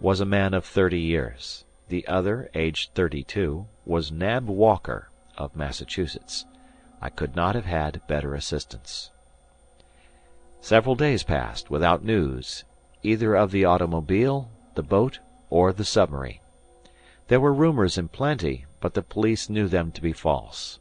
was 0.00 0.20
a 0.20 0.24
man 0.24 0.54
of 0.54 0.64
thirty 0.64 1.00
years; 1.00 1.64
the 1.88 2.06
other, 2.06 2.48
aged 2.54 2.94
thirty 2.94 3.22
two, 3.22 3.66
was 3.84 4.10
Nab 4.12 4.46
Walker, 4.48 5.10
of 5.36 5.54
Massachusetts. 5.54 6.46
I 7.02 7.10
could 7.10 7.36
not 7.36 7.54
have 7.54 7.66
had 7.66 8.06
better 8.06 8.34
assistants. 8.34 9.10
Several 10.60 10.94
days 10.94 11.22
passed 11.22 11.70
without 11.70 12.04
news 12.04 12.64
either 13.02 13.36
of 13.36 13.52
the 13.52 13.64
automobile, 13.64 14.50
the 14.74 14.82
boat, 14.82 15.20
or 15.50 15.72
the 15.72 15.84
submarine. 15.84 16.40
There 17.28 17.40
were 17.40 17.54
rumors 17.54 17.96
in 17.96 18.08
plenty, 18.08 18.66
but 18.80 18.94
the 18.94 19.02
police 19.02 19.48
knew 19.48 19.68
them 19.68 19.92
to 19.92 20.02
be 20.02 20.12
false. 20.12 20.78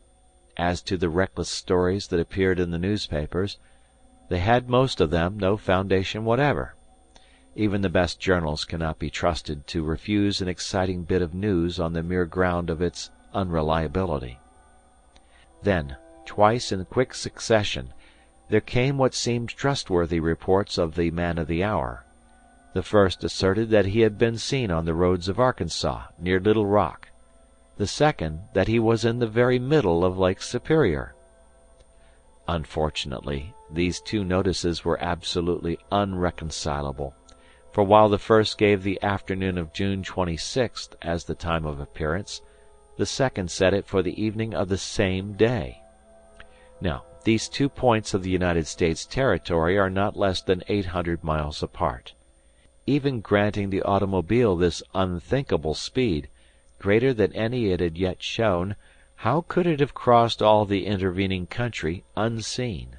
As 0.56 0.82
to 0.84 0.98
the 0.98 1.10
reckless 1.10 1.50
stories 1.50 2.08
that 2.08 2.20
appeared 2.20 2.60
in 2.60 2.72
the 2.72 2.80
newspapers, 2.80 3.58
they 4.30 4.40
had 4.40 4.70
most 4.70 5.00
of 5.00 5.12
them 5.12 5.38
no 5.38 5.58
foundation 5.58 6.26
whatever. 6.26 6.74
Even 7.56 7.82
the 7.82 7.90
best 7.90 8.20
journals 8.20 8.66
cannot 8.66 9.00
be 9.00 9.10
trusted 9.10 9.68
to 9.68 9.84
refuse 9.84 10.42
an 10.42 10.48
exciting 10.48 11.04
bit 11.04 11.22
of 11.22 11.34
news 11.34 11.80
on 11.80 11.94
the 11.94 12.04
mere 12.04 12.26
ground 12.26 12.70
of 12.70 12.82
its 12.82 13.10
unreliability. 13.34 14.40
Then, 15.64 15.98
twice 16.26 16.72
in 16.72 16.86
quick 16.86 17.14
succession, 17.14 17.94
there 18.50 18.62
came 18.62 18.98
what 18.98 19.14
seemed 19.14 19.50
trustworthy 19.50 20.20
reports 20.20 20.78
of 20.78 20.96
the 20.96 21.12
man 21.12 21.38
of 21.38 21.48
the 21.48 21.64
hour. 21.64 22.06
The 22.74 22.84
first 22.84 23.24
asserted 23.24 23.70
that 23.72 23.88
he 23.88 24.02
had 24.02 24.18
been 24.18 24.38
seen 24.38 24.72
on 24.72 24.86
the 24.86 24.94
roads 24.94 25.28
of 25.28 25.40
Arkansas, 25.40 26.04
near 26.18 26.40
Little 26.40 26.66
Rock; 26.66 27.10
the 27.78 27.88
second 27.88 28.42
that 28.54 28.68
he 28.68 28.80
was 28.80 29.04
in 29.04 29.20
the 29.20 29.28
very 29.28 29.60
middle 29.60 30.06
of 30.06 30.18
Lake 30.18 30.42
Superior. 30.42 31.14
Unfortunately, 32.48 33.54
these 33.70 34.00
two 34.00 34.24
notices 34.24 34.86
were 34.86 35.02
absolutely 35.04 35.78
unreconcilable, 35.92 37.14
for 37.74 37.84
while 37.84 38.08
the 38.08 38.18
first 38.18 38.58
gave 38.58 38.84
the 38.84 39.02
afternoon 39.04 39.58
of 39.58 39.74
June 39.74 40.04
26th 40.04 40.96
as 41.02 41.26
the 41.26 41.36
time 41.36 41.66
of 41.66 41.82
appearance, 41.82 42.42
the 42.96 43.06
second 43.06 43.52
set 43.52 43.74
it 43.74 43.86
for 43.86 44.02
the 44.02 44.22
evening 44.22 44.54
of 44.54 44.70
the 44.70 44.78
same 44.78 45.34
day. 45.34 45.82
These 47.28 47.50
two 47.50 47.68
points 47.68 48.14
of 48.14 48.24
the 48.24 48.30
United 48.30 48.68
States 48.68 49.06
territory 49.06 49.78
are 49.78 49.90
not 49.90 50.16
less 50.16 50.40
than 50.40 50.64
800 50.70 51.26
miles 51.26 51.62
apart. 51.62 52.14
Even 52.86 53.20
granting 53.20 53.70
the 53.70 53.82
automobile 53.82 54.56
this 54.56 54.82
unthinkable 54.96 55.74
speed, 55.74 56.30
greater 56.80 57.14
than 57.14 57.34
any 57.34 57.72
it 57.72 57.82
had 57.82 57.98
yet 57.98 58.24
shown, 58.24 58.78
how 59.28 59.42
could 59.42 59.68
it 59.68 59.82
have 59.82 59.94
crossed 59.94 60.42
all 60.42 60.64
the 60.64 60.86
intervening 60.86 61.48
country 61.48 62.06
unseen? 62.16 62.96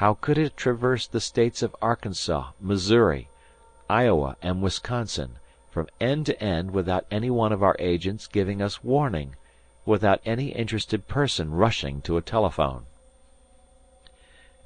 How 0.00 0.14
could 0.14 0.38
it 0.38 0.56
traverse 0.56 1.06
the 1.06 1.20
states 1.20 1.60
of 1.62 1.76
Arkansas, 1.82 2.52
Missouri, 2.58 3.28
Iowa, 3.86 4.38
and 4.40 4.62
Wisconsin, 4.62 5.32
from 5.70 5.88
end 6.00 6.24
to 6.24 6.42
end 6.42 6.70
without 6.70 7.04
any 7.10 7.28
one 7.28 7.52
of 7.52 7.62
our 7.62 7.76
agents 7.78 8.28
giving 8.28 8.62
us 8.62 8.82
warning, 8.82 9.36
without 9.84 10.22
any 10.24 10.52
interested 10.52 11.06
person 11.06 11.50
rushing 11.50 12.00
to 12.00 12.16
a 12.16 12.22
telephone. 12.22 12.86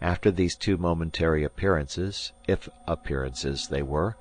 After 0.03 0.30
these 0.30 0.55
two 0.55 0.76
momentary 0.76 1.42
appearances, 1.42 2.32
if 2.47 2.68
appearances 2.86 3.68
they 3.68 3.82
were, 3.82 4.16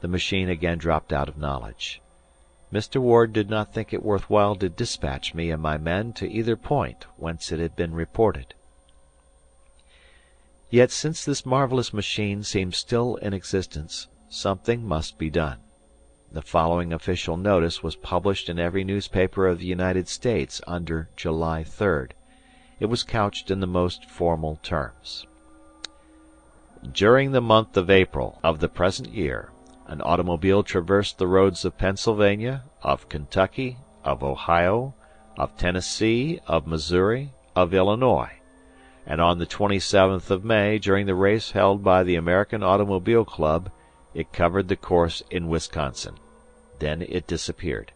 the 0.00 0.08
machine 0.08 0.50
again 0.50 0.76
dropped 0.76 1.12
out 1.12 1.28
of 1.30 1.38
knowledge. 1.38 2.02
Mr. 2.70 3.00
Ward 3.00 3.32
did 3.32 3.48
not 3.48 3.72
think 3.72 3.92
it 3.92 4.02
worth 4.02 4.28
while 4.28 4.54
to 4.56 4.68
dispatch 4.68 5.32
me 5.32 5.50
and 5.50 5.62
my 5.62 5.78
men 5.78 6.12
to 6.12 6.30
either 6.30 6.56
point 6.56 7.06
whence 7.16 7.52
it 7.52 7.58
had 7.58 7.74
been 7.74 7.94
reported. 7.94 8.52
Yet 10.70 10.90
since 10.90 11.24
this 11.24 11.46
marvelous 11.46 11.92
machine 11.92 12.42
seemed 12.42 12.74
still 12.74 13.16
in 13.16 13.32
existence, 13.32 14.08
something 14.28 14.84
must 14.84 15.18
be 15.18 15.30
done. 15.30 15.60
The 16.32 16.42
following 16.42 16.92
official 16.92 17.36
notice 17.36 17.82
was 17.82 17.94
published 17.94 18.48
in 18.48 18.58
every 18.58 18.82
newspaper 18.82 19.46
of 19.46 19.60
the 19.60 19.66
United 19.66 20.08
States 20.08 20.60
under 20.66 21.08
July 21.16 21.62
3d. 21.62 22.10
It 22.84 22.90
was 22.90 23.02
couched 23.02 23.50
in 23.50 23.60
the 23.60 23.66
most 23.66 24.04
formal 24.04 24.58
terms: 24.62 25.24
During 26.92 27.32
the 27.32 27.40
month 27.40 27.78
of 27.78 27.88
April 27.88 28.38
of 28.44 28.60
the 28.60 28.68
present 28.68 29.08
year, 29.08 29.48
an 29.86 30.02
automobile 30.02 30.62
traversed 30.62 31.16
the 31.16 31.26
roads 31.26 31.64
of 31.64 31.78
Pennsylvania, 31.78 32.64
of 32.82 33.08
Kentucky, 33.08 33.78
of 34.04 34.22
Ohio, 34.22 34.92
of 35.38 35.56
Tennessee, 35.56 36.40
of 36.46 36.66
Missouri, 36.66 37.30
of 37.56 37.72
Illinois, 37.72 38.32
and 39.06 39.18
on 39.18 39.38
the 39.38 39.46
27th 39.46 40.28
of 40.28 40.44
May, 40.44 40.76
during 40.78 41.06
the 41.06 41.14
race 41.14 41.52
held 41.52 41.82
by 41.82 42.02
the 42.02 42.16
American 42.16 42.62
Automobile 42.62 43.24
Club, 43.24 43.70
it 44.12 44.30
covered 44.30 44.68
the 44.68 44.76
course 44.76 45.22
in 45.30 45.48
Wisconsin. 45.48 46.16
Then 46.80 47.00
it 47.00 47.26
disappeared. 47.26 47.92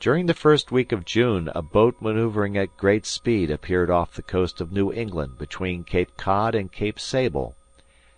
During 0.00 0.26
the 0.26 0.34
first 0.34 0.70
week 0.70 0.92
of 0.92 1.04
June 1.04 1.50
a 1.56 1.60
boat 1.60 1.96
maneuvering 2.00 2.56
at 2.56 2.76
great 2.76 3.04
speed 3.04 3.50
appeared 3.50 3.90
off 3.90 4.14
the 4.14 4.22
coast 4.22 4.60
of 4.60 4.70
New 4.70 4.92
England 4.92 5.38
between 5.38 5.82
Cape 5.82 6.16
Cod 6.16 6.54
and 6.54 6.70
Cape 6.70 7.00
Sable, 7.00 7.56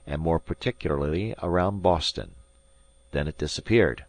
and 0.06 0.20
more 0.20 0.38
particularly 0.38 1.34
around 1.42 1.82
Boston. 1.82 2.32
Then 3.12 3.26
it 3.26 3.38
disappeared. 3.38 4.04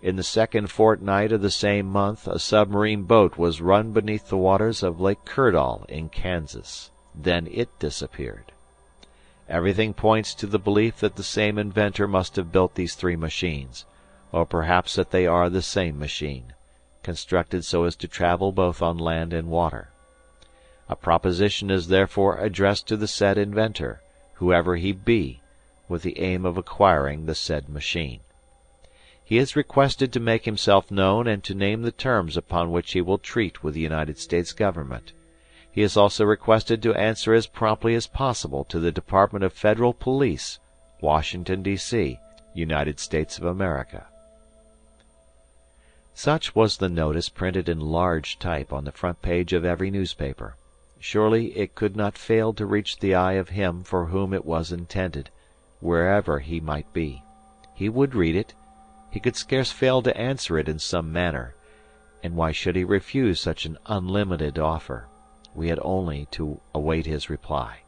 In 0.00 0.14
the 0.14 0.22
second 0.22 0.70
fortnight 0.70 1.32
of 1.32 1.42
the 1.42 1.50
same 1.50 1.86
month 1.86 2.28
a 2.28 2.38
submarine 2.38 3.02
boat 3.02 3.36
was 3.36 3.60
run 3.60 3.90
beneath 3.90 4.28
the 4.28 4.36
waters 4.36 4.84
of 4.84 5.00
Lake 5.00 5.24
Kirdall 5.24 5.84
in 5.88 6.08
Kansas. 6.08 6.92
Then 7.16 7.48
it 7.48 7.76
disappeared. 7.80 8.52
Everything 9.48 9.92
points 9.92 10.34
to 10.34 10.46
the 10.46 10.60
belief 10.60 11.00
that 11.00 11.16
the 11.16 11.24
same 11.24 11.58
inventor 11.58 12.06
must 12.06 12.36
have 12.36 12.52
built 12.52 12.76
these 12.76 12.94
three 12.94 13.16
machines, 13.16 13.86
or 14.30 14.46
perhaps 14.46 14.94
that 14.94 15.10
they 15.10 15.26
are 15.26 15.50
the 15.50 15.62
same 15.62 15.98
machine, 15.98 16.54
constructed 17.02 17.64
so 17.64 17.84
as 17.84 17.96
to 17.96 18.08
travel 18.08 18.52
both 18.52 18.82
on 18.82 18.98
land 18.98 19.32
and 19.32 19.48
water. 19.48 19.90
A 20.88 20.96
proposition 20.96 21.70
is 21.70 21.88
therefore 21.88 22.38
addressed 22.38 22.88
to 22.88 22.96
the 22.96 23.08
said 23.08 23.38
inventor, 23.38 24.02
whoever 24.34 24.76
he 24.76 24.92
be, 24.92 25.40
with 25.88 26.02
the 26.02 26.18
aim 26.18 26.44
of 26.44 26.56
acquiring 26.56 27.26
the 27.26 27.34
said 27.34 27.68
machine. 27.68 28.20
He 29.22 29.38
is 29.38 29.54
requested 29.54 30.12
to 30.12 30.18
make 30.18 30.44
himself 30.44 30.90
known 30.90 31.28
and 31.28 31.44
to 31.44 31.54
name 31.54 31.82
the 31.82 31.92
terms 31.92 32.36
upon 32.36 32.72
which 32.72 32.92
he 32.92 33.00
will 33.00 33.18
treat 33.18 33.62
with 33.62 33.74
the 33.74 33.80
United 33.80 34.18
States 34.18 34.52
government. 34.52 35.12
He 35.70 35.82
is 35.82 35.96
also 35.96 36.24
requested 36.24 36.82
to 36.82 36.94
answer 36.94 37.32
as 37.32 37.46
promptly 37.46 37.94
as 37.94 38.08
possible 38.08 38.64
to 38.64 38.80
the 38.80 38.90
Department 38.90 39.44
of 39.44 39.52
Federal 39.52 39.94
Police, 39.94 40.58
Washington, 41.00 41.62
D.C., 41.62 42.18
United 42.54 42.98
States 42.98 43.38
of 43.38 43.44
America. 43.44 44.08
Such 46.22 46.54
was 46.54 46.76
the 46.76 46.90
notice 46.90 47.30
printed 47.30 47.66
in 47.66 47.80
large 47.80 48.38
type 48.38 48.74
on 48.74 48.84
the 48.84 48.92
front 48.92 49.22
page 49.22 49.54
of 49.54 49.64
every 49.64 49.90
newspaper. 49.90 50.54
Surely 50.98 51.56
it 51.56 51.74
could 51.74 51.96
not 51.96 52.18
fail 52.18 52.52
to 52.52 52.66
reach 52.66 52.98
the 52.98 53.14
eye 53.14 53.40
of 53.40 53.48
him 53.48 53.82
for 53.82 54.04
whom 54.04 54.34
it 54.34 54.44
was 54.44 54.70
intended, 54.70 55.30
wherever 55.80 56.40
he 56.40 56.60
might 56.60 56.92
be. 56.92 57.22
He 57.72 57.88
would 57.88 58.14
read 58.14 58.36
it 58.36 58.52
he 59.10 59.18
could 59.18 59.34
scarce 59.34 59.72
fail 59.72 60.02
to 60.02 60.14
answer 60.14 60.58
it 60.58 60.68
in 60.68 60.78
some 60.78 61.10
manner, 61.10 61.54
and 62.22 62.36
why 62.36 62.52
should 62.52 62.76
he 62.76 62.84
refuse 62.84 63.40
such 63.40 63.64
an 63.64 63.78
unlimited 63.86 64.58
offer? 64.58 65.06
We 65.54 65.68
had 65.68 65.80
only 65.80 66.26
to 66.32 66.60
await 66.74 67.06
his 67.06 67.30
reply. 67.30 67.78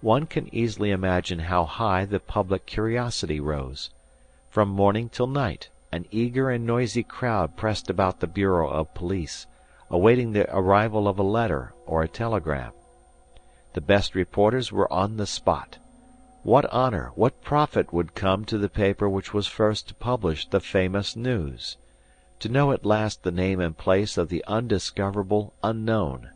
One 0.00 0.24
can 0.24 0.48
easily 0.50 0.92
imagine 0.92 1.40
how 1.40 1.64
high 1.66 2.06
the 2.06 2.20
public 2.20 2.64
curiosity 2.64 3.38
rose. 3.38 3.90
From 4.48 4.70
morning 4.70 5.10
till 5.10 5.26
night 5.26 5.68
an 5.90 6.06
eager 6.10 6.50
and 6.50 6.66
noisy 6.66 7.02
crowd 7.02 7.56
pressed 7.56 7.88
about 7.88 8.20
the 8.20 8.26
bureau 8.26 8.68
of 8.68 8.94
police, 8.94 9.46
awaiting 9.90 10.32
the 10.32 10.50
arrival 10.54 11.08
of 11.08 11.18
a 11.18 11.22
letter 11.22 11.72
or 11.86 12.02
a 12.02 12.08
telegram. 12.08 12.72
The 13.74 13.80
best 13.80 14.14
reporters 14.14 14.72
were 14.72 14.92
on 14.92 15.16
the 15.16 15.26
spot. 15.26 15.78
What 16.42 16.72
honor, 16.72 17.12
what 17.14 17.42
profit 17.42 17.92
would 17.92 18.14
come 18.14 18.44
to 18.46 18.58
the 18.58 18.68
paper 18.68 19.08
which 19.08 19.34
was 19.34 19.46
first 19.46 19.88
to 19.88 19.94
publish 19.94 20.48
the 20.48 20.60
famous 20.60 21.16
news? 21.16 21.76
To 22.40 22.48
know 22.48 22.72
at 22.72 22.86
last 22.86 23.22
the 23.22 23.30
name 23.30 23.60
and 23.60 23.76
place 23.76 24.16
of 24.16 24.28
the 24.28 24.44
undiscoverable 24.46 25.52
unknown, 25.62 26.30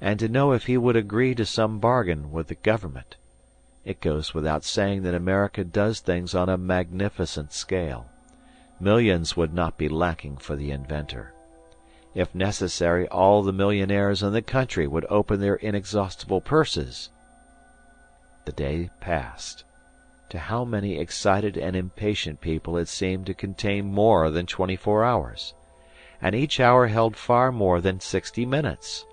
and 0.00 0.18
to 0.20 0.28
know 0.28 0.52
if 0.52 0.66
he 0.66 0.76
would 0.76 0.96
agree 0.96 1.34
to 1.34 1.46
some 1.46 1.78
bargain 1.78 2.30
with 2.30 2.48
the 2.48 2.54
government. 2.54 3.16
It 3.84 4.00
goes 4.00 4.34
without 4.34 4.62
saying 4.62 5.02
that 5.02 5.14
America 5.14 5.64
does 5.64 6.00
things 6.00 6.34
on 6.34 6.48
a 6.48 6.58
magnificent 6.58 7.52
scale. 7.52 8.11
Millions 8.82 9.36
would 9.36 9.54
not 9.54 9.78
be 9.78 9.88
lacking 9.88 10.36
for 10.36 10.56
the 10.56 10.72
inventor. 10.72 11.32
If 12.16 12.34
necessary 12.34 13.06
all 13.06 13.44
the 13.44 13.52
millionaires 13.52 14.24
in 14.24 14.32
the 14.32 14.42
country 14.42 14.88
would 14.88 15.06
open 15.08 15.40
their 15.40 15.54
inexhaustible 15.54 16.40
purses. 16.40 17.08
The 18.44 18.50
day 18.50 18.90
passed. 18.98 19.62
To 20.30 20.38
how 20.40 20.64
many 20.64 20.98
excited 20.98 21.56
and 21.56 21.76
impatient 21.76 22.40
people 22.40 22.76
it 22.76 22.88
seemed 22.88 23.26
to 23.26 23.34
contain 23.34 23.84
more 23.84 24.30
than 24.30 24.46
twenty 24.46 24.74
four 24.74 25.04
hours. 25.04 25.54
And 26.20 26.34
each 26.34 26.58
hour 26.58 26.88
held 26.88 27.16
far 27.16 27.52
more 27.52 27.80
than 27.80 28.00
sixty 28.00 28.44
minutes. 28.44 29.06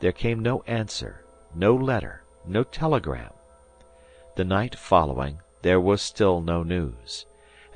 There 0.00 0.10
came 0.10 0.40
no 0.40 0.64
answer, 0.66 1.24
no 1.54 1.76
letter, 1.76 2.24
no 2.44 2.64
telegram. 2.64 3.30
The 4.34 4.44
night 4.44 4.74
following 4.74 5.38
there 5.62 5.80
was 5.80 6.02
still 6.02 6.40
no 6.40 6.64
news, 6.64 7.26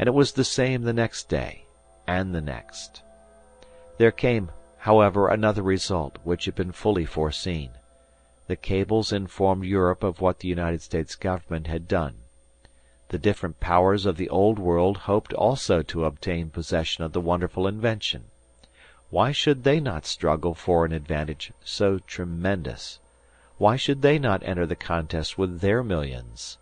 and 0.01 0.07
it 0.07 0.15
was 0.15 0.33
the 0.33 0.45
same 0.45 0.85
the 0.85 0.95
next 0.95 1.29
day, 1.29 1.63
and 2.07 2.35
the 2.35 2.41
next. 2.41 3.03
There 3.99 4.11
came, 4.11 4.51
however, 4.79 5.29
another 5.29 5.63
result 5.63 6.17
which 6.25 6.47
had 6.47 6.55
been 6.55 6.73
fully 6.73 7.05
foreseen. 7.05 7.73
The 8.47 8.57
cables 8.57 9.13
informed 9.13 9.65
Europe 9.65 10.03
of 10.03 10.23
what 10.23 10.39
the 10.39 10.49
United 10.49 10.81
States 10.81 11.15
government 11.17 11.67
had 11.67 11.87
done. 11.87 12.15
The 13.09 13.19
different 13.19 13.61
powers 13.61 14.07
of 14.07 14.17
the 14.17 14.31
Old 14.31 14.59
World 14.59 14.97
hoped 14.97 15.35
also 15.35 15.83
to 15.83 16.07
obtain 16.07 16.49
possession 16.49 17.05
of 17.05 17.13
the 17.13 17.21
wonderful 17.21 17.67
invention. 17.67 18.25
Why 19.11 19.33
should 19.33 19.65
they 19.65 19.81
not 19.81 20.07
struggle 20.07 20.55
for 20.55 20.87
an 20.87 20.93
advantage 20.93 21.53
so 21.63 21.99
tremendous? 21.99 23.01
Why 23.59 23.77
should 23.77 24.01
they 24.01 24.19
not 24.19 24.43
enter 24.45 24.65
the 24.65 24.77
contest 24.77 25.37
with 25.37 25.61
their 25.61 25.83
millions? 25.83 26.57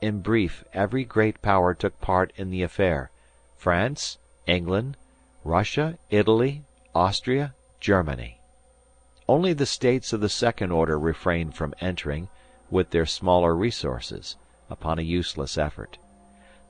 In 0.00 0.20
brief, 0.20 0.64
every 0.72 1.04
great 1.04 1.42
power 1.42 1.74
took 1.74 2.00
part 2.00 2.32
in 2.36 2.50
the 2.50 2.62
affair 2.62 3.10
France, 3.56 4.18
England, 4.46 4.96
Russia, 5.44 5.98
Italy, 6.10 6.62
Austria, 6.94 7.54
Germany. 7.80 8.38
Only 9.28 9.52
the 9.52 9.66
states 9.66 10.12
of 10.12 10.20
the 10.20 10.28
second 10.28 10.70
order 10.70 10.98
refrained 10.98 11.54
from 11.54 11.74
entering, 11.80 12.28
with 12.70 12.90
their 12.90 13.06
smaller 13.06 13.54
resources, 13.54 14.36
upon 14.70 14.98
a 14.98 15.02
useless 15.02 15.58
effort. 15.58 15.98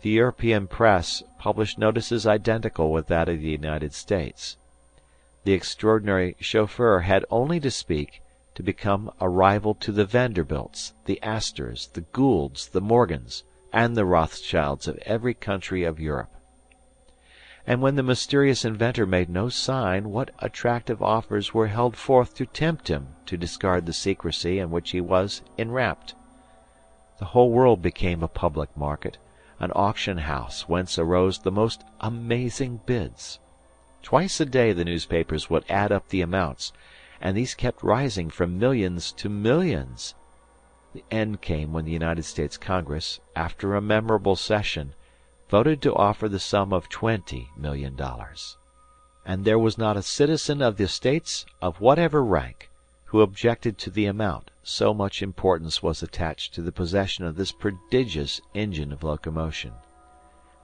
The 0.00 0.10
European 0.10 0.66
press 0.66 1.22
published 1.38 1.78
notices 1.78 2.26
identical 2.26 2.90
with 2.90 3.08
that 3.08 3.28
of 3.28 3.40
the 3.40 3.50
United 3.50 3.92
States. 3.92 4.56
The 5.44 5.52
extraordinary 5.52 6.36
chauffeur 6.40 7.00
had 7.00 7.24
only 7.30 7.60
to 7.60 7.70
speak 7.70 8.22
to 8.58 8.62
become 8.64 9.08
a 9.20 9.28
rival 9.28 9.72
to 9.72 9.92
the 9.92 10.04
Vanderbilts, 10.04 10.92
the 11.04 11.22
Astors, 11.22 11.90
the 11.92 12.00
Goulds, 12.00 12.66
the 12.70 12.80
Morgans, 12.80 13.44
and 13.72 13.96
the 13.96 14.04
Rothschilds 14.04 14.88
of 14.88 14.98
every 15.06 15.32
country 15.32 15.84
of 15.84 16.00
Europe. 16.00 16.34
And 17.64 17.80
when 17.80 17.94
the 17.94 18.02
mysterious 18.02 18.64
inventor 18.64 19.06
made 19.06 19.30
no 19.30 19.48
sign, 19.48 20.10
what 20.10 20.32
attractive 20.40 21.00
offers 21.00 21.54
were 21.54 21.68
held 21.68 21.96
forth 21.96 22.34
to 22.34 22.46
tempt 22.46 22.88
him 22.88 23.10
to 23.26 23.36
discard 23.36 23.86
the 23.86 23.92
secrecy 23.92 24.58
in 24.58 24.72
which 24.72 24.90
he 24.90 25.00
was 25.00 25.40
enwrapped! 25.56 26.16
The 27.20 27.26
whole 27.26 27.52
world 27.52 27.80
became 27.80 28.24
a 28.24 28.28
public 28.28 28.76
market, 28.76 29.18
an 29.60 29.70
auction 29.76 30.18
house 30.18 30.68
whence 30.68 30.98
arose 30.98 31.38
the 31.38 31.52
most 31.52 31.84
amazing 32.00 32.80
bids. 32.86 33.38
Twice 34.02 34.40
a 34.40 34.44
day 34.44 34.72
the 34.72 34.84
newspapers 34.84 35.48
would 35.48 35.64
add 35.68 35.92
up 35.92 36.08
the 36.08 36.22
amounts, 36.22 36.72
and 37.20 37.36
these 37.36 37.54
kept 37.54 37.82
rising 37.82 38.30
from 38.30 38.58
millions 38.58 39.12
to 39.12 39.28
millions. 39.28 40.14
The 40.94 41.04
end 41.10 41.40
came 41.40 41.72
when 41.72 41.84
the 41.84 41.92
United 41.92 42.24
States 42.24 42.56
Congress, 42.56 43.20
after 43.36 43.74
a 43.74 43.80
memorable 43.80 44.36
session, 44.36 44.94
voted 45.48 45.82
to 45.82 45.94
offer 45.94 46.28
the 46.28 46.38
sum 46.38 46.72
of 46.72 46.88
twenty 46.88 47.50
million 47.56 47.96
dollars. 47.96 48.56
And 49.24 49.44
there 49.44 49.58
was 49.58 49.76
not 49.76 49.96
a 49.96 50.02
citizen 50.02 50.62
of 50.62 50.76
the 50.76 50.88
States, 50.88 51.44
of 51.60 51.80
whatever 51.80 52.24
rank, 52.24 52.70
who 53.06 53.20
objected 53.20 53.78
to 53.78 53.90
the 53.90 54.06
amount, 54.06 54.50
so 54.62 54.92
much 54.92 55.22
importance 55.22 55.82
was 55.82 56.02
attached 56.02 56.54
to 56.54 56.62
the 56.62 56.72
possession 56.72 57.24
of 57.24 57.36
this 57.36 57.52
prodigious 57.52 58.40
engine 58.54 58.92
of 58.92 59.02
locomotion. 59.02 59.72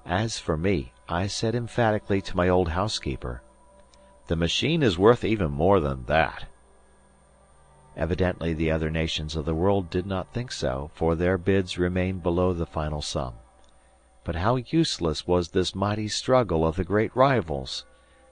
As 0.06 0.38
for 0.38 0.56
me, 0.56 0.92
I 1.08 1.26
said 1.26 1.54
emphatically 1.54 2.20
to 2.22 2.36
my 2.36 2.48
old 2.48 2.68
housekeeper, 2.68 3.42
"The 4.26 4.36
machine 4.36 4.82
is 4.82 4.96
worth 4.98 5.22
even 5.22 5.50
more 5.50 5.80
than 5.80 6.06
that." 6.06 6.46
Evidently 7.94 8.54
the 8.54 8.70
other 8.70 8.88
nations 8.88 9.36
of 9.36 9.44
the 9.44 9.54
world 9.54 9.90
did 9.90 10.06
not 10.06 10.32
think 10.32 10.50
so, 10.50 10.90
for 10.94 11.14
their 11.14 11.36
bids 11.36 11.76
remained 11.76 12.22
below 12.22 12.54
the 12.54 12.64
final 12.64 13.02
sum. 13.02 13.34
But 14.24 14.36
how 14.36 14.56
useless 14.56 15.26
was 15.26 15.50
this 15.50 15.74
mighty 15.74 16.08
struggle 16.08 16.66
of 16.66 16.76
the 16.76 16.84
great 16.84 17.14
rivals! 17.14 17.84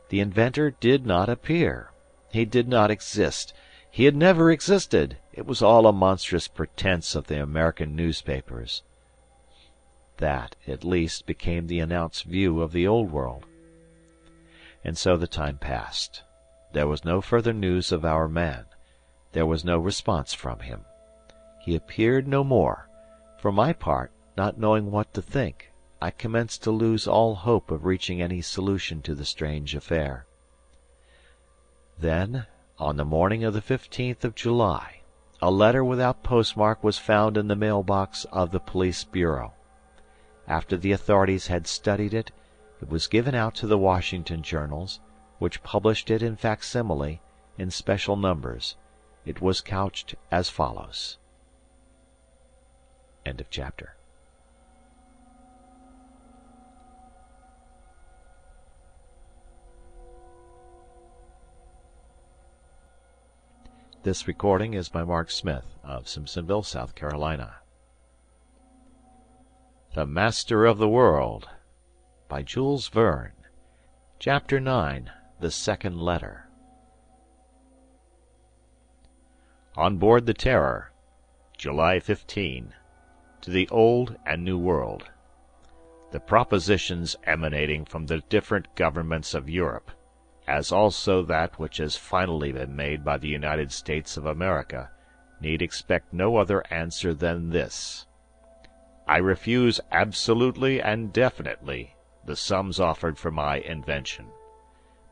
The 0.09 0.21
inventor 0.21 0.71
did 0.71 1.05
not 1.05 1.29
appear. 1.29 1.91
He 2.31 2.47
did 2.47 2.69
not 2.69 2.91
exist. 2.91 3.53
He 3.91 4.07
had 4.07 4.17
never 4.17 4.51
existed. 4.51 5.19
It 5.35 5.45
was 5.45 5.61
all 5.61 5.87
a 5.87 5.93
monstrous 5.93 6.49
pretence 6.49 7.15
of 7.15 7.27
the 7.27 7.43
American 7.43 7.95
newspapers. 7.95 8.83
That, 10.17 10.57
at 10.67 10.85
least, 10.85 11.27
became 11.27 11.67
the 11.67 11.81
announced 11.81 12.25
view 12.25 12.63
of 12.63 12.73
the 12.73 12.89
Old 12.89 13.13
World. 13.13 13.45
And 14.85 14.99
so 14.99 15.17
the 15.17 15.27
time 15.27 15.59
passed. 15.59 16.23
There 16.73 16.89
was 16.89 17.05
no 17.05 17.21
further 17.21 17.53
news 17.53 17.93
of 17.93 18.05
our 18.05 18.29
man. 18.29 18.65
There 19.33 19.47
was 19.47 19.65
no 19.65 19.79
response 19.79 20.35
from 20.35 20.61
him. 20.61 20.85
He 21.61 21.77
appeared 21.77 22.27
no 22.27 22.43
more. 22.43 22.89
For 23.39 23.53
my 23.53 23.73
part, 23.73 24.11
not 24.37 24.59
knowing 24.59 24.91
what 24.91 25.15
to 25.15 25.23
think. 25.23 25.71
I 26.01 26.11
commenced 26.11 26.65
to 26.65 26.71
lose 26.73 27.07
all 27.07 27.37
hope 27.37 27.71
of 27.71 27.85
reaching 27.85 28.21
any 28.21 28.41
solution 28.41 29.03
to 29.03 29.15
the 29.15 29.25
strange 29.25 29.75
affair. 29.75 30.27
Then, 31.99 32.47
on 32.79 32.97
the 32.97 33.05
morning 33.05 33.45
of 33.45 33.55
the 33.55 33.61
fifteenth 33.61 34.25
of 34.25 34.35
July, 34.35 35.03
a 35.41 35.51
letter 35.51 35.85
without 35.85 36.25
postmark 36.25 36.83
was 36.83 36.99
found 36.99 37.37
in 37.37 37.47
the 37.47 37.55
mail 37.55 37.83
box 37.85 38.25
of 38.33 38.51
the 38.51 38.59
police 38.59 39.05
bureau. 39.05 39.53
After 40.49 40.77
the 40.77 40.93
authorities 40.93 41.47
had 41.47 41.69
studied 41.69 42.15
it, 42.15 42.33
it 42.83 42.91
was 42.91 43.07
given 43.07 43.33
out 43.33 43.55
to 43.55 43.69
the 43.69 43.79
Washington 43.79 44.43
journals, 44.43 44.99
which 45.39 45.63
published 45.63 46.11
it 46.11 46.21
in 46.21 46.35
facsimile, 46.35 47.23
in 47.57 47.71
special 47.71 48.17
numbers. 48.17 48.77
It 49.25 49.41
was 49.41 49.61
couched 49.61 50.17
as 50.33 50.49
follows. 50.49 51.17
End 53.25 53.41
of 53.41 53.49
chapter. 53.51 53.95
This 64.03 64.27
recording 64.27 64.75
is 64.75 64.89
by 64.89 65.05
Mark 65.05 65.31
Smith 65.31 65.79
of 65.85 66.07
Simpsonville, 66.07 66.65
South 66.65 66.97
Carolina. 66.97 67.55
The 69.95 70.05
Master 70.05 70.67
of 70.67 70.79
the 70.79 70.89
World. 70.89 71.49
Chapter 74.19 74.59
9 74.59 75.11
The 75.41 75.51
Second 75.51 76.01
Letter. 76.01 76.49
On 79.77 79.99
board 79.99 80.25
the 80.25 80.33
Terror, 80.33 80.93
July 81.59 82.01
15. 82.01 82.73
To 83.43 83.51
the 83.51 83.69
Old 83.69 84.17
and 84.25 84.43
New 84.43 84.57
World. 84.57 85.11
The 86.11 86.21
propositions 86.21 87.17
emanating 87.25 87.85
from 87.85 88.07
the 88.07 88.23
different 88.31 88.75
governments 88.77 89.35
of 89.35 89.51
Europe 89.51 89.91
as 90.49 90.73
also 90.73 91.23
that 91.23 91.59
which 91.59 91.77
has 91.77 91.97
finally 91.97 92.51
been 92.51 92.75
made 92.75 93.05
by 93.05 93.19
the 93.19 93.29
United 93.29 93.71
States 93.71 94.17
of 94.17 94.25
America, 94.25 94.91
need 95.43 95.61
expect 95.61 96.15
no 96.15 96.37
other 96.37 96.65
answer 96.71 97.13
than 97.13 97.51
this: 97.51 98.07
I 99.07 99.19
refuse 99.19 99.81
absolutely 99.91 100.81
and 100.81 101.13
definitely 101.13 101.95
the 102.25 102.37
sums 102.37 102.79
offered 102.79 103.19
for 103.19 103.31
my 103.31 103.59
invention. 103.59 104.27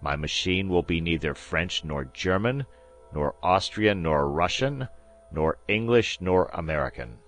My 0.00 0.16
machine 0.16 0.68
will 0.68 0.82
be 0.82 1.00
neither 1.00 1.34
French 1.34 1.84
nor 1.84 2.04
German, 2.04 2.64
nor 3.12 3.34
Austrian 3.42 4.02
nor 4.02 4.28
Russian, 4.28 4.88
nor 5.32 5.58
English 5.68 6.20
nor 6.20 6.46
American. 6.52 7.18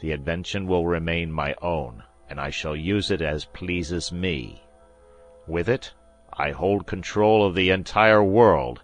The 0.00 0.12
invention 0.12 0.66
will 0.66 0.86
remain 0.86 1.32
my 1.32 1.54
own, 1.62 2.02
and 2.28 2.40
I 2.40 2.50
shall 2.50 2.76
use 2.76 3.10
it 3.10 3.22
as 3.22 3.44
pleases 3.46 4.12
me. 4.12 4.62
With 5.46 5.68
it 5.68 5.92
I 6.32 6.50
hold 6.50 6.86
control 6.86 7.46
of 7.46 7.54
the 7.54 7.70
entire 7.70 8.22
world, 8.22 8.82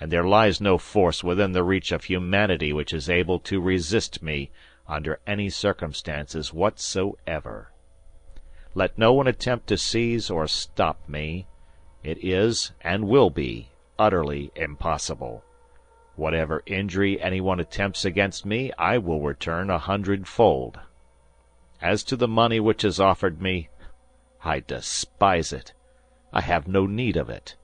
and 0.00 0.10
there 0.10 0.24
lies 0.24 0.60
no 0.60 0.78
force 0.78 1.24
within 1.24 1.52
the 1.52 1.64
reach 1.64 1.92
of 1.92 2.04
humanity 2.04 2.72
which 2.72 2.92
is 2.92 3.10
able 3.10 3.38
to 3.40 3.60
resist 3.60 4.22
me 4.22 4.50
under 4.86 5.20
any 5.26 5.50
circumstances 5.50 6.52
whatsoever. 6.52 7.72
Let 8.76 8.98
no 8.98 9.14
one 9.14 9.26
attempt 9.26 9.68
to 9.68 9.78
seize 9.78 10.28
or 10.28 10.46
stop 10.46 11.08
me. 11.08 11.46
It 12.04 12.22
is, 12.22 12.72
and 12.82 13.08
will 13.08 13.30
be, 13.30 13.70
utterly 13.98 14.52
impossible. 14.54 15.42
Whatever 16.14 16.62
injury 16.66 17.18
anyone 17.18 17.58
attempts 17.58 18.04
against 18.04 18.44
me, 18.44 18.70
I 18.76 18.98
will 18.98 19.22
return 19.22 19.70
a 19.70 19.78
hundredfold. 19.78 20.78
As 21.80 22.04
to 22.04 22.16
the 22.16 22.28
money 22.28 22.60
which 22.60 22.84
is 22.84 23.00
offered 23.00 23.40
me, 23.40 23.70
I 24.44 24.60
despise 24.60 25.54
it. 25.54 25.72
I 26.30 26.42
have 26.42 26.68
no 26.68 26.84
need 26.84 27.16
of 27.16 27.30
it. 27.30 27.56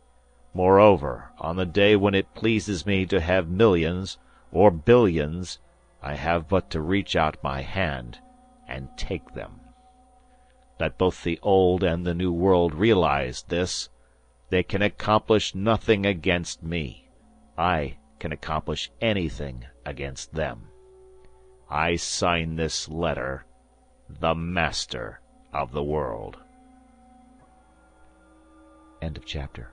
Moreover, 0.55 1.31
on 1.39 1.57
the 1.57 1.67
day 1.67 1.95
when 1.95 2.15
it 2.15 2.35
pleases 2.35 2.87
me 2.87 3.05
to 3.05 3.21
have 3.21 3.51
millions, 3.51 4.17
or 4.51 4.71
billions, 4.71 5.59
I 6.03 6.15
have 6.15 6.49
but 6.49 6.71
to 6.71 6.81
reach 6.81 7.17
out 7.17 7.37
my 7.45 7.61
hand 7.61 8.19
and 8.67 8.89
take 8.97 9.35
them. 9.35 9.62
Let 10.83 10.99
both 10.99 11.23
the 11.23 11.39
Old 11.45 11.85
and 11.85 12.05
the 12.05 12.13
New 12.13 12.33
World 12.33 12.75
realize 12.75 13.45
this. 13.45 13.89
They 14.51 14.65
can 14.65 14.83
accomplish 14.83 15.55
nothing 15.55 16.05
against 16.05 16.61
me. 16.61 17.09
I 17.57 17.99
can 18.19 18.33
accomplish 18.33 18.91
anything 19.01 19.65
against 19.87 20.35
them. 20.35 20.67
I 21.71 21.95
sign 21.95 22.57
this 22.57 22.89
letter, 22.89 23.47
the 24.09 24.35
Master 24.35 25.21
of 25.53 25.71
the 25.71 25.85
World. 25.85 26.37
End 29.01 29.17
of 29.17 29.25
chapter. 29.25 29.71